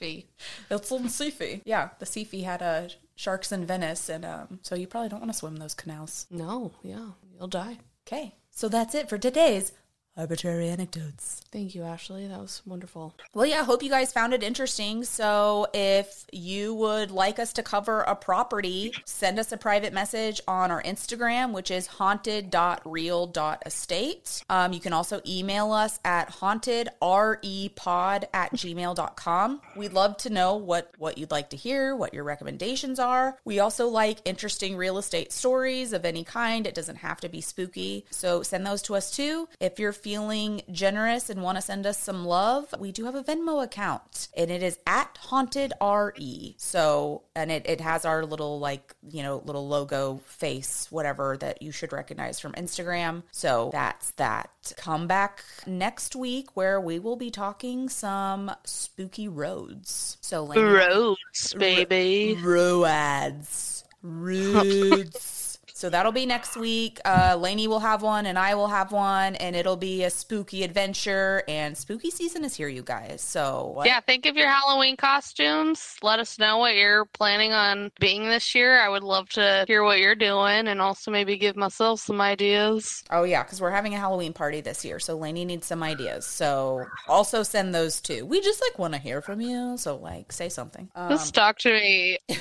It's 0.70 0.92
on 0.92 1.04
Syfy. 1.04 1.62
Yeah, 1.64 1.90
the 1.98 2.04
Syfy 2.06 2.44
had 2.44 2.62
uh, 2.62 2.88
sharks 3.16 3.50
in 3.50 3.66
Venice, 3.66 4.08
and 4.08 4.24
um, 4.24 4.60
so 4.62 4.74
you 4.76 4.86
probably 4.86 5.08
don't 5.08 5.20
want 5.20 5.32
to 5.32 5.38
swim 5.38 5.56
those 5.56 5.74
canals. 5.74 6.26
No, 6.30 6.72
yeah, 6.82 7.10
you'll 7.36 7.48
die. 7.48 7.78
Okay, 8.06 8.36
so 8.50 8.68
that's 8.68 8.94
it 8.94 9.08
for 9.08 9.18
today's 9.18 9.72
arbitrary 10.16 10.68
anecdotes. 10.68 11.42
Thank 11.52 11.74
you, 11.74 11.82
Ashley. 11.82 12.26
That 12.26 12.40
was 12.40 12.62
wonderful. 12.66 13.14
Well, 13.34 13.46
yeah, 13.46 13.60
I 13.60 13.64
hope 13.64 13.82
you 13.82 13.90
guys 13.90 14.12
found 14.12 14.34
it 14.34 14.42
interesting. 14.42 15.04
So, 15.04 15.66
if 15.74 16.24
you 16.32 16.74
would 16.74 17.10
like 17.10 17.38
us 17.38 17.52
to 17.54 17.62
cover 17.62 18.02
a 18.02 18.14
property, 18.14 18.92
send 19.04 19.38
us 19.38 19.52
a 19.52 19.56
private 19.56 19.92
message 19.92 20.40
on 20.48 20.70
our 20.70 20.82
Instagram, 20.82 21.52
which 21.52 21.70
is 21.70 21.86
haunted.real.estate. 21.86 24.44
Um, 24.48 24.72
you 24.72 24.80
can 24.80 24.92
also 24.92 25.20
email 25.26 25.72
us 25.72 25.98
at 26.04 26.30
hauntedrepod 26.30 28.24
at 28.32 28.52
gmail.com. 28.52 29.60
We'd 29.76 29.92
love 29.92 30.16
to 30.18 30.30
know 30.30 30.56
what, 30.56 30.92
what 30.98 31.18
you'd 31.18 31.30
like 31.30 31.50
to 31.50 31.56
hear, 31.56 31.94
what 31.94 32.14
your 32.14 32.24
recommendations 32.24 32.98
are. 32.98 33.38
We 33.44 33.60
also 33.60 33.88
like 33.88 34.18
interesting 34.24 34.76
real 34.76 34.98
estate 34.98 35.32
stories 35.32 35.92
of 35.92 36.04
any 36.04 36.24
kind. 36.24 36.66
It 36.66 36.74
doesn't 36.74 36.96
have 36.96 37.20
to 37.20 37.28
be 37.28 37.40
spooky. 37.40 38.06
So, 38.10 38.42
send 38.42 38.66
those 38.66 38.82
to 38.82 38.94
us 38.94 39.10
too. 39.10 39.48
If 39.60 39.78
you're 39.78 39.92
feeling 40.06 40.62
generous 40.70 41.28
and 41.28 41.42
want 41.42 41.56
to 41.56 41.60
send 41.60 41.84
us 41.84 41.98
some 41.98 42.24
love, 42.24 42.72
we 42.78 42.92
do 42.92 43.06
have 43.06 43.16
a 43.16 43.24
Venmo 43.24 43.64
account 43.64 44.28
and 44.36 44.52
it 44.52 44.62
is 44.62 44.78
at 44.86 45.18
haunted 45.20 45.72
re. 45.80 46.54
So, 46.58 47.22
and 47.34 47.50
it, 47.50 47.68
it 47.68 47.80
has 47.80 48.04
our 48.04 48.24
little 48.24 48.60
like, 48.60 48.94
you 49.10 49.24
know, 49.24 49.42
little 49.44 49.66
logo 49.66 50.20
face, 50.24 50.86
whatever 50.90 51.36
that 51.38 51.60
you 51.60 51.72
should 51.72 51.92
recognize 51.92 52.38
from 52.38 52.52
Instagram. 52.52 53.24
So 53.32 53.70
that's 53.72 54.12
that. 54.12 54.72
Come 54.76 55.08
back 55.08 55.42
next 55.66 56.14
week 56.14 56.50
where 56.54 56.80
we 56.80 57.00
will 57.00 57.16
be 57.16 57.32
talking 57.32 57.88
some 57.88 58.52
spooky 58.62 59.26
roads. 59.26 60.18
So, 60.20 60.44
Lainey, 60.44 60.62
Roads, 60.62 61.52
baby. 61.58 62.38
roads. 62.40 63.82
Roads. 64.04 65.35
So 65.76 65.90
that'll 65.90 66.10
be 66.10 66.24
next 66.24 66.56
week. 66.56 67.00
Uh, 67.04 67.36
Lainey 67.38 67.68
will 67.68 67.80
have 67.80 68.00
one, 68.00 68.24
and 68.24 68.38
I 68.38 68.54
will 68.54 68.68
have 68.68 68.92
one, 68.92 69.34
and 69.34 69.54
it'll 69.54 69.76
be 69.76 70.04
a 70.04 70.10
spooky 70.10 70.64
adventure. 70.64 71.42
And 71.48 71.76
spooky 71.76 72.10
season 72.10 72.46
is 72.46 72.54
here, 72.54 72.68
you 72.68 72.82
guys. 72.82 73.20
So 73.20 73.72
what? 73.74 73.86
Yeah, 73.86 74.00
think 74.00 74.24
of 74.24 74.36
your 74.36 74.48
Halloween 74.48 74.96
costumes. 74.96 75.98
Let 76.02 76.18
us 76.18 76.38
know 76.38 76.56
what 76.56 76.76
you're 76.76 77.04
planning 77.04 77.52
on 77.52 77.92
being 78.00 78.24
this 78.24 78.54
year. 78.54 78.80
I 78.80 78.88
would 78.88 79.02
love 79.02 79.28
to 79.30 79.66
hear 79.68 79.84
what 79.84 79.98
you're 79.98 80.14
doing 80.14 80.66
and 80.66 80.80
also 80.80 81.10
maybe 81.10 81.36
give 81.36 81.56
myself 81.56 82.00
some 82.00 82.22
ideas. 82.22 83.04
Oh 83.10 83.24
yeah, 83.24 83.42
because 83.42 83.60
we're 83.60 83.70
having 83.70 83.92
a 83.92 83.98
Halloween 83.98 84.32
party 84.32 84.62
this 84.62 84.82
year, 84.82 84.98
so 84.98 85.14
Lainey 85.18 85.44
needs 85.44 85.66
some 85.66 85.82
ideas. 85.82 86.24
So 86.24 86.86
also 87.06 87.42
send 87.42 87.74
those 87.74 88.00
too. 88.00 88.24
We 88.24 88.40
just 88.40 88.62
like 88.62 88.78
want 88.78 88.94
to 88.94 88.98
hear 88.98 89.20
from 89.20 89.42
you. 89.42 89.76
So 89.76 89.96
like, 89.96 90.32
say 90.32 90.48
something. 90.48 90.88
Um, 90.94 91.10
Just 91.10 91.34
talk 91.34 91.58
to 91.58 91.70
me. 91.70 92.16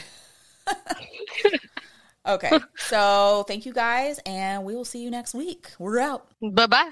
okay. 2.28 2.60
So 2.78 3.46
thank 3.48 3.66
you 3.66 3.74
guys, 3.74 4.20
and 4.26 4.64
we 4.64 4.76
will 4.76 4.86
see 4.86 5.02
you 5.02 5.12
next 5.12 5.34
week. 5.34 5.72
We're 5.80 6.00
out. 6.00 6.28
Bye 6.42 6.68
bye. 6.68 6.92